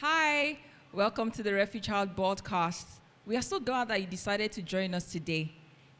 Hi, 0.00 0.56
welcome 0.92 1.28
to 1.32 1.42
the 1.42 1.52
Refuge 1.52 1.88
House 1.88 2.06
broadcast. 2.14 2.86
We 3.26 3.36
are 3.36 3.42
so 3.42 3.58
glad 3.58 3.88
that 3.88 4.00
you 4.00 4.06
decided 4.06 4.52
to 4.52 4.62
join 4.62 4.94
us 4.94 5.10
today. 5.10 5.50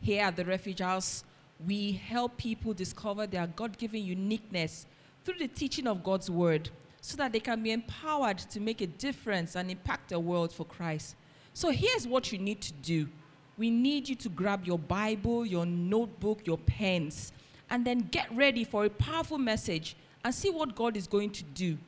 Here 0.00 0.22
at 0.22 0.36
the 0.36 0.44
Refuge 0.44 0.78
House, 0.78 1.24
we 1.66 1.90
help 1.90 2.36
people 2.36 2.72
discover 2.72 3.26
their 3.26 3.48
God 3.48 3.76
given 3.76 4.04
uniqueness 4.04 4.86
through 5.24 5.40
the 5.40 5.48
teaching 5.48 5.88
of 5.88 6.04
God's 6.04 6.30
Word 6.30 6.70
so 7.00 7.16
that 7.16 7.32
they 7.32 7.40
can 7.40 7.60
be 7.60 7.72
empowered 7.72 8.38
to 8.38 8.60
make 8.60 8.82
a 8.82 8.86
difference 8.86 9.56
and 9.56 9.68
impact 9.68 10.10
the 10.10 10.20
world 10.20 10.52
for 10.52 10.64
Christ. 10.64 11.16
So 11.52 11.70
here's 11.70 12.06
what 12.06 12.30
you 12.30 12.38
need 12.38 12.60
to 12.60 12.72
do 12.74 13.08
we 13.56 13.68
need 13.68 14.08
you 14.08 14.14
to 14.14 14.28
grab 14.28 14.64
your 14.64 14.78
Bible, 14.78 15.44
your 15.44 15.66
notebook, 15.66 16.46
your 16.46 16.58
pens, 16.58 17.32
and 17.68 17.84
then 17.84 18.06
get 18.12 18.28
ready 18.32 18.62
for 18.62 18.84
a 18.84 18.90
powerful 18.90 19.38
message 19.38 19.96
and 20.24 20.32
see 20.32 20.50
what 20.50 20.76
God 20.76 20.96
is 20.96 21.08
going 21.08 21.30
to 21.30 21.42
do. 21.42 21.78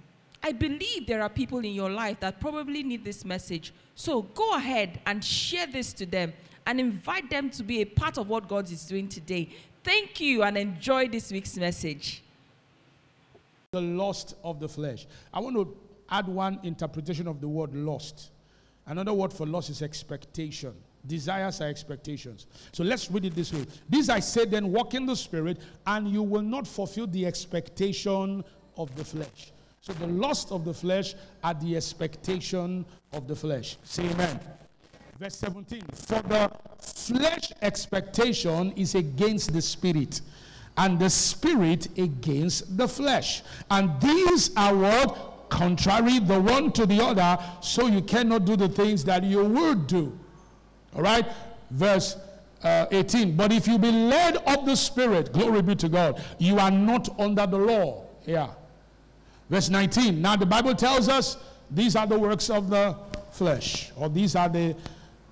I 0.42 0.52
believe 0.52 1.06
there 1.06 1.22
are 1.22 1.28
people 1.28 1.58
in 1.58 1.74
your 1.74 1.90
life 1.90 2.20
that 2.20 2.40
probably 2.40 2.82
need 2.82 3.04
this 3.04 3.24
message. 3.24 3.74
So 3.94 4.22
go 4.22 4.54
ahead 4.54 5.00
and 5.06 5.22
share 5.22 5.66
this 5.66 5.92
to 5.94 6.06
them 6.06 6.32
and 6.66 6.80
invite 6.80 7.28
them 7.30 7.50
to 7.50 7.62
be 7.62 7.82
a 7.82 7.84
part 7.84 8.16
of 8.16 8.28
what 8.28 8.48
God 8.48 8.70
is 8.70 8.86
doing 8.86 9.08
today. 9.08 9.50
Thank 9.84 10.20
you 10.20 10.42
and 10.42 10.56
enjoy 10.56 11.08
this 11.08 11.30
week's 11.30 11.56
message. 11.56 12.22
The 13.72 13.80
lust 13.80 14.34
of 14.42 14.60
the 14.60 14.68
flesh. 14.68 15.06
I 15.32 15.40
want 15.40 15.56
to 15.56 15.76
add 16.08 16.26
one 16.26 16.58
interpretation 16.62 17.28
of 17.28 17.40
the 17.40 17.48
word 17.48 17.74
lust. 17.74 18.30
Another 18.86 19.12
word 19.12 19.32
for 19.32 19.46
lust 19.46 19.70
is 19.70 19.82
expectation. 19.82 20.74
Desires 21.06 21.60
are 21.60 21.68
expectations. 21.68 22.46
So 22.72 22.82
let's 22.82 23.10
read 23.10 23.24
it 23.26 23.34
this 23.34 23.52
way. 23.52 23.66
This 23.88 24.08
I 24.08 24.20
say 24.20 24.44
then, 24.44 24.72
walk 24.72 24.94
in 24.94 25.06
the 25.06 25.16
spirit, 25.16 25.58
and 25.86 26.08
you 26.08 26.22
will 26.22 26.42
not 26.42 26.66
fulfill 26.66 27.06
the 27.06 27.24
expectation 27.26 28.44
of 28.76 28.94
the 28.96 29.04
flesh. 29.04 29.52
So 29.82 29.94
the 29.94 30.06
lust 30.06 30.52
of 30.52 30.64
the 30.66 30.74
flesh 30.74 31.14
are 31.42 31.54
the 31.54 31.76
expectation 31.76 32.84
of 33.14 33.26
the 33.26 33.34
flesh. 33.34 33.78
Say 33.82 34.04
amen. 34.10 34.38
Verse 35.18 35.36
17. 35.36 35.82
For 35.94 36.20
the 36.22 36.50
flesh 36.78 37.50
expectation 37.62 38.72
is 38.72 38.94
against 38.94 39.54
the 39.54 39.62
spirit, 39.62 40.20
and 40.76 40.98
the 40.98 41.08
spirit 41.08 41.88
against 41.98 42.76
the 42.76 42.86
flesh. 42.86 43.42
And 43.70 43.98
these 44.00 44.50
are 44.56 44.74
what? 44.74 45.48
Contrary 45.48 46.20
the 46.20 46.40
one 46.40 46.72
to 46.72 46.86
the 46.86 47.02
other, 47.02 47.38
so 47.60 47.86
you 47.86 48.02
cannot 48.02 48.44
do 48.44 48.56
the 48.56 48.68
things 48.68 49.02
that 49.04 49.24
you 49.24 49.44
would 49.44 49.86
do. 49.86 50.16
All 50.94 51.02
right? 51.02 51.26
Verse 51.70 52.16
uh, 52.62 52.86
18. 52.90 53.34
But 53.34 53.52
if 53.52 53.66
you 53.66 53.78
be 53.78 53.90
led 53.90 54.36
of 54.36 54.66
the 54.66 54.76
Spirit, 54.76 55.32
glory 55.32 55.62
be 55.62 55.74
to 55.76 55.88
God, 55.88 56.22
you 56.38 56.58
are 56.58 56.70
not 56.70 57.08
under 57.18 57.46
the 57.46 57.58
law. 57.58 58.04
Yeah. 58.26 58.50
Verse 59.50 59.68
19. 59.68 60.22
Now 60.22 60.36
the 60.36 60.46
Bible 60.46 60.74
tells 60.74 61.08
us 61.08 61.36
these 61.70 61.96
are 61.96 62.06
the 62.06 62.18
works 62.18 62.48
of 62.50 62.70
the 62.70 62.96
flesh, 63.32 63.90
or 63.96 64.08
these 64.08 64.36
are 64.36 64.48
the, 64.48 64.76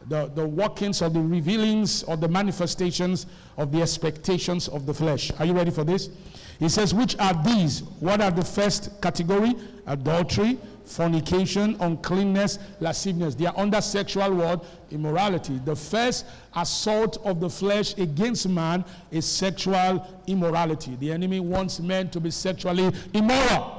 the, 0.09 0.27
the 0.35 0.47
workings 0.47 1.01
or 1.01 1.09
the 1.09 1.21
revealings 1.21 2.03
or 2.03 2.17
the 2.17 2.29
manifestations 2.29 3.27
of 3.57 3.71
the 3.71 3.81
expectations 3.81 4.67
of 4.69 4.87
the 4.87 4.95
flesh. 4.95 5.31
Are 5.39 5.47
you 5.47 5.53
ready 5.53 5.71
for 5.71 5.85
this? 5.85 6.11
He 6.59 6.69
says, 6.69 6.93
Which 6.93 7.17
are 7.21 7.41
these? 7.45 7.85
What 8.01 8.21
are 8.21 8.33
the 8.33 8.45
first 8.45 9.01
category? 9.01 9.55
Adultery, 9.87 10.59
fornication, 10.85 11.77
uncleanness, 11.79 12.59
lasciviousness. 12.81 13.37
They 13.37 13.47
are 13.47 13.55
under 13.57 13.81
sexual 13.81 14.35
word 14.35 14.61
immorality. 14.91 15.61
The 15.65 15.77
first 15.77 16.27
assault 16.57 17.19
of 17.25 17.39
the 17.39 17.49
flesh 17.49 17.97
against 17.99 18.49
man 18.49 18.85
is 19.13 19.27
sexual 19.27 20.07
immorality. 20.27 20.97
The 20.97 21.13
enemy 21.13 21.39
wants 21.39 21.79
men 21.79 22.11
to 22.11 22.21
be 22.21 22.33
sexually 22.33 22.91
immoral 23.15 23.78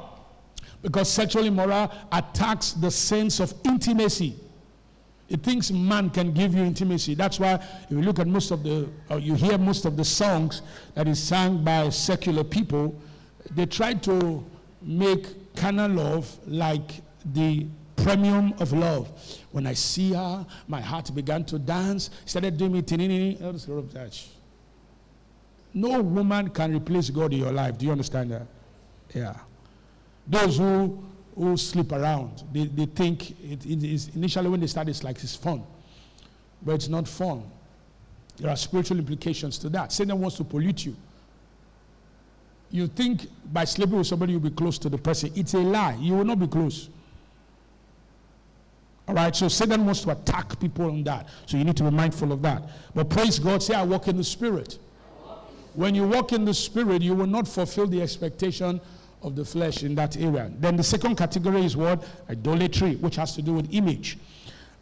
because 0.82 1.10
sexual 1.10 1.46
immoral 1.46 1.92
attacks 2.12 2.74
the 2.74 2.92
sense 2.92 3.40
of 3.40 3.54
intimacy. 3.66 4.36
It 5.28 5.44
thinks 5.44 5.70
man 5.70 6.10
can 6.10 6.34
give 6.34 6.56
you 6.56 6.64
intimacy. 6.64 7.14
That's 7.14 7.40
why 7.40 7.54
if 7.54 7.92
you 7.92 8.02
look 8.02 8.20
at 8.20 8.28
most 8.28 8.50
of 8.52 8.64
the, 8.64 8.89
or 9.10 9.20
you 9.20 9.36
hear 9.36 9.58
most 9.58 9.86
of 9.86 9.95
the 9.95 10.06
songs 10.06 10.64
that 10.95 11.08
is 11.08 11.22
sung 11.22 11.64
by 11.64 11.89
secular 11.89 12.44
people, 12.44 13.00
they 13.52 13.66
try 13.66 13.94
to 13.94 14.44
make 14.82 15.56
carnal 15.56 15.92
love 15.92 16.38
like 16.48 17.02
the 17.34 17.68
premium 17.95 18.54
of 18.60 18.73
love. 18.73 19.12
When 19.52 19.68
I 19.68 19.73
see 19.73 20.14
her, 20.14 20.45
my 20.68 20.82
heart 20.82 21.14
began 21.14 21.44
to 21.45 21.60
dance. 21.60 22.10
Started 22.26 22.58
doing 22.58 22.72
me 22.72 22.82
tinini. 22.82 24.28
No 25.73 26.02
woman 26.02 26.50
can 26.50 26.73
replace 26.73 27.10
God 27.12 27.34
in 27.34 27.39
your 27.39 27.52
life. 27.52 27.78
Do 27.78 27.86
you 27.86 27.92
understand 27.92 28.32
that? 28.32 28.48
Yeah. 29.14 29.36
Those 30.30 30.58
who 30.58 31.04
who 31.40 31.56
sleep 31.56 31.94
around. 31.94 32.44
They, 32.52 32.66
they 32.66 32.86
think 32.86 33.32
it, 33.32 33.66
it 33.66 33.84
is 33.84 34.14
initially 34.14 34.50
when 34.50 34.60
they 34.60 34.67
start, 34.67 34.90
it's 34.90 35.04
like 35.06 35.23
it's 35.23 35.36
fun, 35.36 35.64
but 36.62 36.76
it's 36.76 36.90
not 36.90 37.08
fun. 37.08 37.50
There 38.38 38.50
are 38.50 38.58
spiritual 38.58 39.00
implications 39.00 39.58
to 39.60 39.70
that. 39.70 39.94
Satan 39.94 40.20
wants 40.20 40.36
to 40.38 40.44
pollute 40.44 40.86
you. 40.86 40.98
You 42.72 42.88
think 42.88 43.28
by 43.54 43.64
sleeping 43.64 43.98
with 43.98 44.08
somebody 44.08 44.34
you'll 44.34 44.42
be 44.42 44.50
close 44.50 44.78
to 44.80 44.89
the 44.89 44.98
person. 44.98 45.32
It's 45.34 45.54
a 45.54 45.60
lie. 45.60 45.98
You 46.00 46.14
will 46.14 46.26
not 46.26 46.39
be 46.39 46.48
close. 46.48 46.89
All 49.08 49.16
right, 49.16 49.36
so 49.36 49.48
Satan 49.48 49.86
wants 49.86 50.02
to 50.02 50.12
attack 50.12 50.60
people 50.60 50.86
on 50.86 51.04
that. 51.06 51.28
So 51.48 51.58
you 51.58 51.64
need 51.64 51.78
to 51.78 51.84
be 51.84 51.89
mindful 51.89 52.32
of 52.32 52.42
that. 52.44 52.64
But 52.94 53.10
praise 53.10 53.39
God, 53.39 53.64
say, 53.64 53.73
I 53.73 53.84
walk 53.84 54.08
in 54.10 54.18
the 54.18 54.23
Spirit. 54.23 54.78
When 55.73 55.95
you 55.95 56.06
walk 56.08 56.34
in 56.34 56.44
the 56.44 56.54
Spirit, 56.54 57.02
you 57.02 57.16
will 57.16 57.28
not 57.28 57.48
fulfill 57.48 57.88
the 57.88 58.02
expectation 58.02 58.82
of 59.22 59.36
the 59.36 59.44
flesh 59.44 59.84
in 59.84 59.96
that 59.96 60.18
area. 60.18 60.52
Then 60.60 60.76
the 60.76 60.84
second 60.84 61.16
category 61.16 61.66
is 61.66 61.76
what? 61.76 62.04
Idolatry, 62.30 62.96
which 62.96 63.16
has 63.18 63.36
to 63.36 63.42
do 63.42 63.54
with 63.54 63.68
image. 63.74 64.18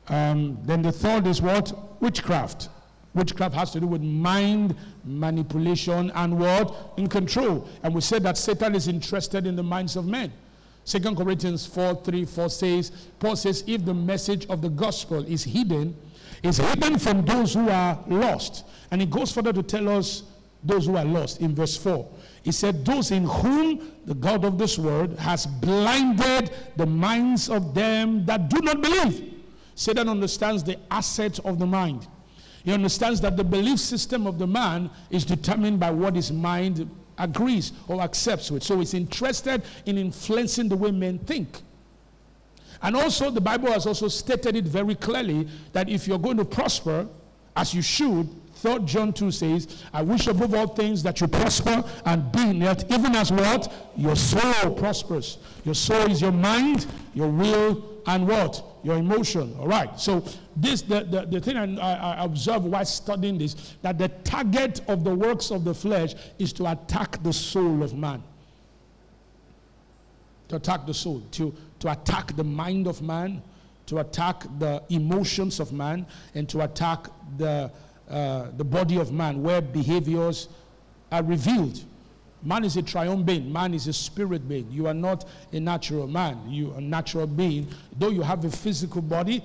Um, 0.09 0.57
then 0.63 0.81
the 0.81 0.91
third 0.91 1.27
is 1.27 1.41
what? 1.41 2.01
Witchcraft. 2.01 2.69
Witchcraft 3.13 3.55
has 3.55 3.71
to 3.71 3.79
do 3.79 3.87
with 3.87 4.01
mind 4.01 4.75
manipulation 5.03 6.11
and 6.11 6.39
what? 6.39 6.93
In 6.97 7.07
control. 7.07 7.67
And 7.83 7.93
we 7.93 8.01
said 8.01 8.23
that 8.23 8.37
Satan 8.37 8.75
is 8.75 8.87
interested 8.87 9.47
in 9.47 9.55
the 9.55 9.63
minds 9.63 9.95
of 9.95 10.05
men. 10.05 10.31
Second 10.83 11.17
Corinthians 11.17 11.65
4 11.65 11.95
3 11.95 12.25
4 12.25 12.49
says, 12.49 12.91
Paul 13.19 13.35
says, 13.35 13.63
if 13.67 13.83
the 13.83 13.93
message 13.93 14.45
of 14.47 14.61
the 14.61 14.69
gospel 14.69 15.25
is 15.25 15.43
hidden, 15.43 15.93
is 16.43 16.57
hidden 16.57 16.97
from 16.97 17.25
those 17.25 17.55
who 17.55 17.69
are 17.69 17.99
lost. 18.07 18.65
And 18.91 19.01
he 19.01 19.07
goes 19.07 19.31
further 19.31 19.51
to 19.51 19.63
tell 19.63 19.89
us 19.89 20.23
those 20.63 20.85
who 20.85 20.95
are 20.97 21.05
lost 21.05 21.41
in 21.41 21.55
verse 21.55 21.77
4. 21.77 22.07
He 22.43 22.51
said, 22.51 22.85
Those 22.85 23.11
in 23.11 23.25
whom 23.25 23.91
the 24.05 24.13
God 24.13 24.45
of 24.45 24.57
this 24.57 24.77
world 24.77 25.17
has 25.19 25.45
blinded 25.45 26.51
the 26.75 26.85
minds 26.85 27.49
of 27.49 27.73
them 27.73 28.25
that 28.25 28.49
do 28.49 28.59
not 28.61 28.81
believe. 28.81 29.33
Satan 29.75 30.09
understands 30.09 30.63
the 30.63 30.79
asset 30.89 31.39
of 31.39 31.59
the 31.59 31.65
mind. 31.65 32.07
He 32.63 32.73
understands 32.73 33.21
that 33.21 33.37
the 33.37 33.43
belief 33.43 33.79
system 33.79 34.25
of 34.27 34.39
the 34.39 34.47
man 34.47 34.89
is 35.09 35.23
determined 35.23 35.79
by 35.79 35.91
what 35.91 36.15
his 36.15 36.31
mind 36.31 36.89
agrees 37.17 37.73
or 37.87 38.01
accepts 38.01 38.51
with. 38.51 38.63
So 38.63 38.79
he's 38.79 38.93
interested 38.93 39.63
in 39.85 39.97
influencing 39.97 40.67
the 40.69 40.75
way 40.75 40.91
men 40.91 41.19
think. 41.19 41.61
And 42.81 42.95
also, 42.95 43.31
the 43.31 43.41
Bible 43.41 43.71
has 43.71 43.85
also 43.87 44.07
stated 44.07 44.55
it 44.55 44.65
very 44.65 44.95
clearly 44.95 45.47
that 45.73 45.89
if 45.89 46.07
you're 46.07 46.19
going 46.19 46.37
to 46.37 46.45
prosper, 46.45 47.07
as 47.55 47.73
you 47.73 47.81
should, 47.81 48.29
Third 48.57 48.87
John 48.87 49.13
2 49.13 49.29
says, 49.29 49.83
I 49.93 50.01
wish 50.01 50.25
above 50.25 50.55
all 50.55 50.67
things 50.67 51.03
that 51.03 51.21
you 51.21 51.27
prosper 51.27 51.83
and 52.05 52.31
be 52.31 52.41
in 52.41 52.61
health, 52.61 52.91
even 52.91 53.15
as 53.15 53.31
what? 53.31 53.71
Your 53.95 54.15
soul 54.15 54.71
prospers. 54.71 55.37
Your 55.63 55.75
soul 55.75 56.09
is 56.09 56.21
your 56.21 56.31
mind, 56.31 56.87
your 57.13 57.29
will, 57.29 58.01
and 58.07 58.27
what? 58.27 58.63
Your 58.83 58.97
emotion. 58.97 59.55
All 59.59 59.67
right. 59.67 59.99
So 59.99 60.25
this 60.55 60.81
the, 60.81 61.03
the, 61.03 61.27
the 61.27 61.39
thing 61.39 61.55
I, 61.55 62.15
I 62.15 62.23
observe 62.23 62.63
while 62.65 62.83
studying 62.85 63.37
this, 63.37 63.75
that 63.83 63.99
the 63.99 64.09
target 64.23 64.81
of 64.87 65.03
the 65.03 65.13
works 65.13 65.51
of 65.51 65.63
the 65.63 65.73
flesh 65.73 66.15
is 66.39 66.51
to 66.53 66.71
attack 66.71 67.21
the 67.21 67.33
soul 67.33 67.83
of 67.83 67.93
man. 67.93 68.23
To 70.47 70.55
attack 70.55 70.87
the 70.87 70.95
soul, 70.95 71.21
to, 71.31 71.53
to 71.79 71.91
attack 71.91 72.35
the 72.35 72.43
mind 72.43 72.87
of 72.87 73.03
man, 73.03 73.43
to 73.85 73.99
attack 73.99 74.45
the 74.57 74.81
emotions 74.89 75.59
of 75.59 75.71
man, 75.71 76.07
and 76.33 76.49
to 76.49 76.61
attack 76.61 77.07
the 77.37 77.71
uh, 78.09 78.47
the 78.57 78.63
body 78.63 78.97
of 78.97 79.11
man 79.11 79.43
where 79.43 79.61
behaviors 79.61 80.49
are 81.11 81.23
revealed. 81.23 81.83
Man 82.43 82.63
is 82.63 82.77
a 82.77 82.81
triune 82.81 83.23
being. 83.23 83.51
Man 83.51 83.73
is 83.73 83.87
a 83.87 83.93
spirit 83.93 84.47
being. 84.47 84.69
You 84.71 84.87
are 84.87 84.93
not 84.93 85.25
a 85.51 85.59
natural 85.59 86.07
man. 86.07 86.39
You 86.47 86.71
are 86.73 86.77
a 86.77 86.81
natural 86.81 87.27
being. 87.27 87.67
Though 87.97 88.09
you 88.09 88.21
have 88.21 88.45
a 88.45 88.49
physical 88.49 89.01
body, 89.01 89.43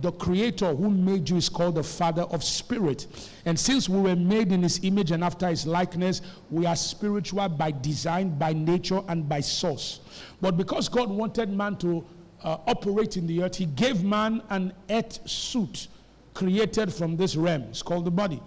the 0.00 0.12
creator 0.12 0.74
who 0.74 0.90
made 0.90 1.28
you 1.28 1.36
is 1.36 1.48
called 1.48 1.74
the 1.74 1.82
father 1.82 2.22
of 2.22 2.42
spirit. 2.42 3.06
And 3.44 3.58
since 3.58 3.88
we 3.88 4.00
were 4.00 4.16
made 4.16 4.52
in 4.52 4.62
his 4.62 4.80
image 4.84 5.10
and 5.10 5.22
after 5.22 5.48
his 5.48 5.66
likeness, 5.66 6.22
we 6.50 6.64
are 6.64 6.76
spiritual 6.76 7.48
by 7.48 7.72
design, 7.72 8.38
by 8.38 8.52
nature, 8.52 9.02
and 9.08 9.28
by 9.28 9.40
source. 9.40 10.00
But 10.40 10.56
because 10.56 10.88
God 10.88 11.10
wanted 11.10 11.50
man 11.50 11.76
to 11.78 12.04
uh, 12.42 12.58
operate 12.66 13.16
in 13.16 13.26
the 13.26 13.42
earth, 13.42 13.56
he 13.56 13.66
gave 13.66 14.02
man 14.02 14.42
an 14.48 14.72
earth 14.88 15.28
suit 15.28 15.88
created 16.34 16.92
from 16.92 17.16
this 17.16 17.36
realm. 17.36 17.62
It's 17.62 17.82
called 17.82 18.04
the 18.04 18.10
body. 18.10 18.42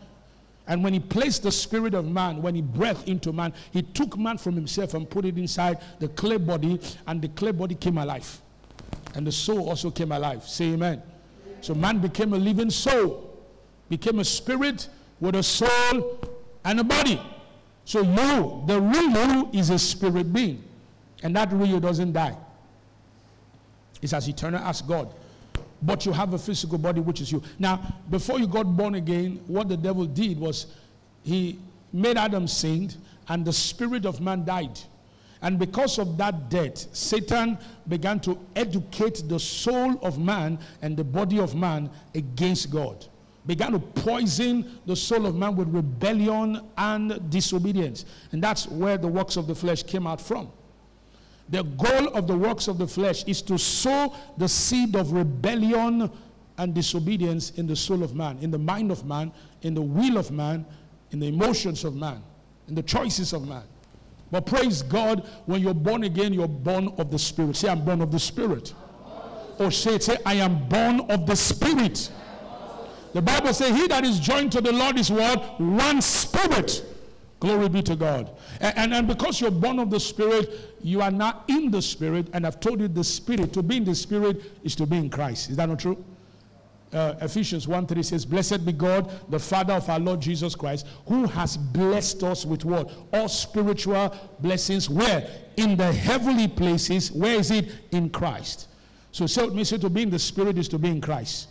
And 0.67 0.83
when 0.83 0.93
he 0.93 0.99
placed 0.99 1.43
the 1.43 1.51
spirit 1.51 1.93
of 1.93 2.05
man, 2.05 2.41
when 2.41 2.55
he 2.55 2.61
breathed 2.61 3.09
into 3.09 3.33
man, 3.33 3.53
he 3.71 3.81
took 3.81 4.17
man 4.17 4.37
from 4.37 4.55
himself 4.55 4.93
and 4.93 5.09
put 5.09 5.25
it 5.25 5.37
inside 5.37 5.79
the 5.99 6.07
clay 6.09 6.37
body, 6.37 6.79
and 7.07 7.21
the 7.21 7.27
clay 7.29 7.51
body 7.51 7.75
came 7.75 7.97
alive. 7.97 8.41
And 9.15 9.27
the 9.27 9.31
soul 9.31 9.69
also 9.69 9.91
came 9.91 10.11
alive. 10.11 10.43
Say 10.47 10.73
amen. 10.73 11.01
So 11.61 11.75
man 11.75 11.99
became 11.99 12.33
a 12.33 12.37
living 12.37 12.69
soul, 12.69 13.37
became 13.89 14.19
a 14.19 14.25
spirit 14.25 14.87
with 15.19 15.35
a 15.35 15.43
soul 15.43 16.19
and 16.63 16.79
a 16.79 16.83
body. 16.83 17.21
So 17.85 18.01
you, 18.01 18.63
the 18.65 18.79
real 18.79 19.35
you, 19.35 19.49
is 19.53 19.69
a 19.69 19.79
spirit 19.79 20.31
being. 20.31 20.63
And 21.23 21.35
that 21.35 21.51
real 21.51 21.79
doesn't 21.79 22.13
die. 22.13 22.37
It's 24.01 24.13
as 24.13 24.27
eternal 24.27 24.61
as 24.61 24.81
God. 24.81 25.13
But 25.83 26.05
you 26.05 26.11
have 26.11 26.33
a 26.33 26.37
physical 26.37 26.77
body, 26.77 27.01
which 27.01 27.21
is 27.21 27.31
you. 27.31 27.43
Now, 27.59 27.95
before 28.09 28.39
you 28.39 28.47
got 28.47 28.63
born 28.63 28.95
again, 28.95 29.41
what 29.47 29.67
the 29.67 29.77
devil 29.77 30.05
did 30.05 30.39
was 30.39 30.67
he 31.23 31.59
made 31.91 32.17
Adam 32.17 32.47
sinned, 32.47 32.97
and 33.27 33.45
the 33.45 33.53
spirit 33.53 34.05
of 34.05 34.21
man 34.21 34.45
died. 34.45 34.79
And 35.41 35.59
because 35.59 35.99
of 35.99 36.17
that 36.17 36.49
death, 36.49 36.87
Satan 36.95 37.57
began 37.89 38.19
to 38.21 38.39
educate 38.55 39.23
the 39.27 39.39
soul 39.39 39.99
of 40.01 40.17
man 40.17 40.57
and 40.81 40.95
the 40.95 41.03
body 41.03 41.39
of 41.39 41.53
man 41.53 41.89
against 42.15 42.71
God. 42.71 43.05
Began 43.45 43.73
to 43.73 43.79
poison 43.79 44.79
the 44.85 44.95
soul 44.95 45.25
of 45.25 45.35
man 45.35 45.57
with 45.57 45.67
rebellion 45.67 46.61
and 46.77 47.29
disobedience. 47.29 48.05
And 48.31 48.41
that's 48.41 48.69
where 48.69 48.97
the 48.97 49.09
works 49.09 49.35
of 49.35 49.47
the 49.47 49.55
flesh 49.55 49.83
came 49.83 50.07
out 50.07 50.21
from. 50.21 50.49
The 51.53 51.61
goal 51.61 52.07
of 52.15 52.25
the 52.25 52.35
works 52.35 52.67
of 52.67 52.79
the 52.79 52.87
flesh 52.87 53.23
is 53.25 53.43
to 53.43 53.59
sow 53.59 54.15
the 54.39 54.49
seed 54.49 54.95
of 54.95 55.11
rebellion 55.11 56.09
and 56.57 56.73
disobedience 56.73 57.51
in 57.51 57.67
the 57.67 57.75
soul 57.75 58.01
of 58.01 58.15
man, 58.15 58.39
in 58.41 58.49
the 58.49 58.57
mind 58.57 58.89
of 58.89 59.05
man, 59.05 59.31
in 59.61 59.75
the 59.75 59.81
will 59.81 60.17
of 60.17 60.31
man, 60.31 60.65
in 61.11 61.19
the 61.19 61.27
emotions 61.27 61.83
of 61.83 61.95
man, 61.95 62.23
in 62.67 62.73
the 62.73 62.81
choices 62.81 63.33
of 63.33 63.47
man. 63.47 63.61
But 64.31 64.47
praise 64.47 64.81
God, 64.81 65.29
when 65.45 65.61
you're 65.61 65.75
born 65.75 66.05
again, 66.05 66.33
you're 66.33 66.47
born 66.47 66.91
of 66.97 67.11
the 67.11 67.19
Spirit. 67.19 67.55
Say, 67.55 67.69
I'm 67.69 67.85
born 67.85 68.01
of 68.01 68.11
the 68.11 68.19
Spirit. 68.19 68.73
Or 69.59 69.69
say, 69.69 69.99
say, 69.99 70.17
I 70.25 70.33
am 70.33 70.67
born 70.67 71.01
of 71.01 71.27
the 71.27 71.35
Spirit. 71.35 72.11
The 73.13 73.21
Bible 73.21 73.53
says, 73.53 73.77
He 73.77 73.87
that 73.89 74.03
is 74.03 74.19
joined 74.19 74.53
to 74.53 74.61
the 74.61 74.73
Lord 74.73 74.97
is 74.97 75.11
what? 75.11 75.61
One 75.61 76.01
spirit. 76.01 76.83
Glory 77.43 77.67
be 77.67 77.81
to 77.83 77.97
God. 77.97 78.31
And, 78.61 78.77
and, 78.77 78.93
and, 78.93 79.07
because 79.07 79.41
you're 79.41 79.51
born 79.51 79.77
of 79.77 79.89
the 79.89 79.99
Spirit, 79.99 80.77
you 80.81 81.01
are 81.01 81.11
not 81.11 81.43
in 81.49 81.71
the 81.71 81.81
Spirit. 81.81 82.27
And 82.31 82.47
I've 82.47 82.61
told 82.61 82.79
you 82.79 82.87
the 82.87 83.03
Spirit, 83.03 83.51
to 83.51 83.61
be 83.61 83.75
in 83.75 83.83
the 83.83 83.95
Spirit 83.95 84.41
is 84.63 84.75
to 84.77 84.85
be 84.85 84.95
in 84.95 85.09
Christ. 85.09 85.49
Is 85.49 85.57
that 85.57 85.67
not 85.67 85.79
true? 85.79 86.01
uh, 86.93 87.15
Ephesians 87.19 87.67
1 87.67 87.85
3 87.85 88.01
says, 88.01 88.25
Blessed 88.25 88.65
be 88.65 88.71
God, 88.71 89.11
the 89.29 89.39
Father 89.39 89.73
of 89.73 89.89
our 89.89 89.99
Lord 89.99 90.21
Jesus 90.21 90.55
Christ, 90.55 90.87
who 91.07 91.25
has 91.25 91.57
blessed 91.57 92.23
us 92.23 92.45
with 92.45 92.63
what? 92.63 92.89
All 93.11 93.27
spiritual 93.27 94.15
blessings. 94.39 94.89
Where? 94.89 95.27
In 95.57 95.75
the 95.75 95.91
heavenly 95.91 96.47
places. 96.47 97.11
Where 97.11 97.35
is 97.35 97.51
it? 97.51 97.71
In 97.91 98.09
Christ. 98.09 98.67
So, 99.11 99.27
say 99.27 99.47
me 99.49 99.65
say 99.65 99.77
to 99.79 99.89
be 99.89 100.03
in 100.03 100.09
the 100.09 100.19
Spirit 100.19 100.57
is 100.57 100.67
to 100.69 100.79
be 100.79 100.89
in 100.89 101.01
Christ. 101.01 101.49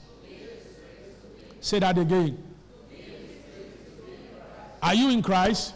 Say 1.61 1.79
that 1.81 1.99
again. 1.99 2.43
Are 4.83 4.95
you 4.95 5.11
in 5.11 5.23
Christ? 5.23 5.75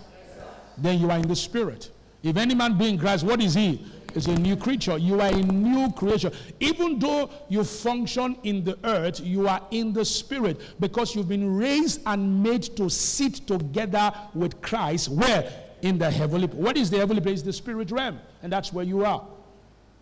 Then 0.79 1.01
you 1.01 1.11
are 1.11 1.19
in 1.19 1.29
the 1.29 1.37
Spirit. 1.37 1.91
If 2.23 2.37
any 2.37 2.55
man 2.55 2.77
be 2.77 2.89
in 2.89 2.99
Christ, 2.99 3.25
what 3.25 3.41
is 3.41 3.55
he? 3.55 3.85
is 4.17 4.27
a 4.27 4.35
new 4.35 4.57
creature. 4.57 4.99
You 4.99 5.21
are 5.21 5.29
a 5.29 5.43
new 5.43 5.93
creation. 5.93 6.33
Even 6.59 6.99
though 6.99 7.31
you 7.49 7.63
function 7.63 8.37
in 8.43 8.65
the 8.65 8.79
earth, 8.85 9.21
you 9.21 9.47
are 9.47 9.61
in 9.71 9.93
the 9.93 10.05
spirit 10.05 10.61
because 10.81 11.15
you've 11.15 11.29
been 11.29 11.57
raised 11.57 12.01
and 12.07 12.43
made 12.43 12.63
to 12.77 12.89
sit 12.89 13.47
together 13.47 14.13
with 14.35 14.61
Christ. 14.63 15.11
Where? 15.11 15.53
In 15.83 15.99
the 15.99 16.11
heavenly. 16.11 16.49
What 16.49 16.77
is 16.77 16.91
the 16.91 16.99
heavenly 16.99 17.21
place? 17.21 17.43
The 17.43 17.53
spirit 17.53 17.91
realm. 17.91 18.19
And 18.43 18.51
that's 18.51 18.73
where 18.73 18.85
you 18.85 19.05
are. 19.05 19.25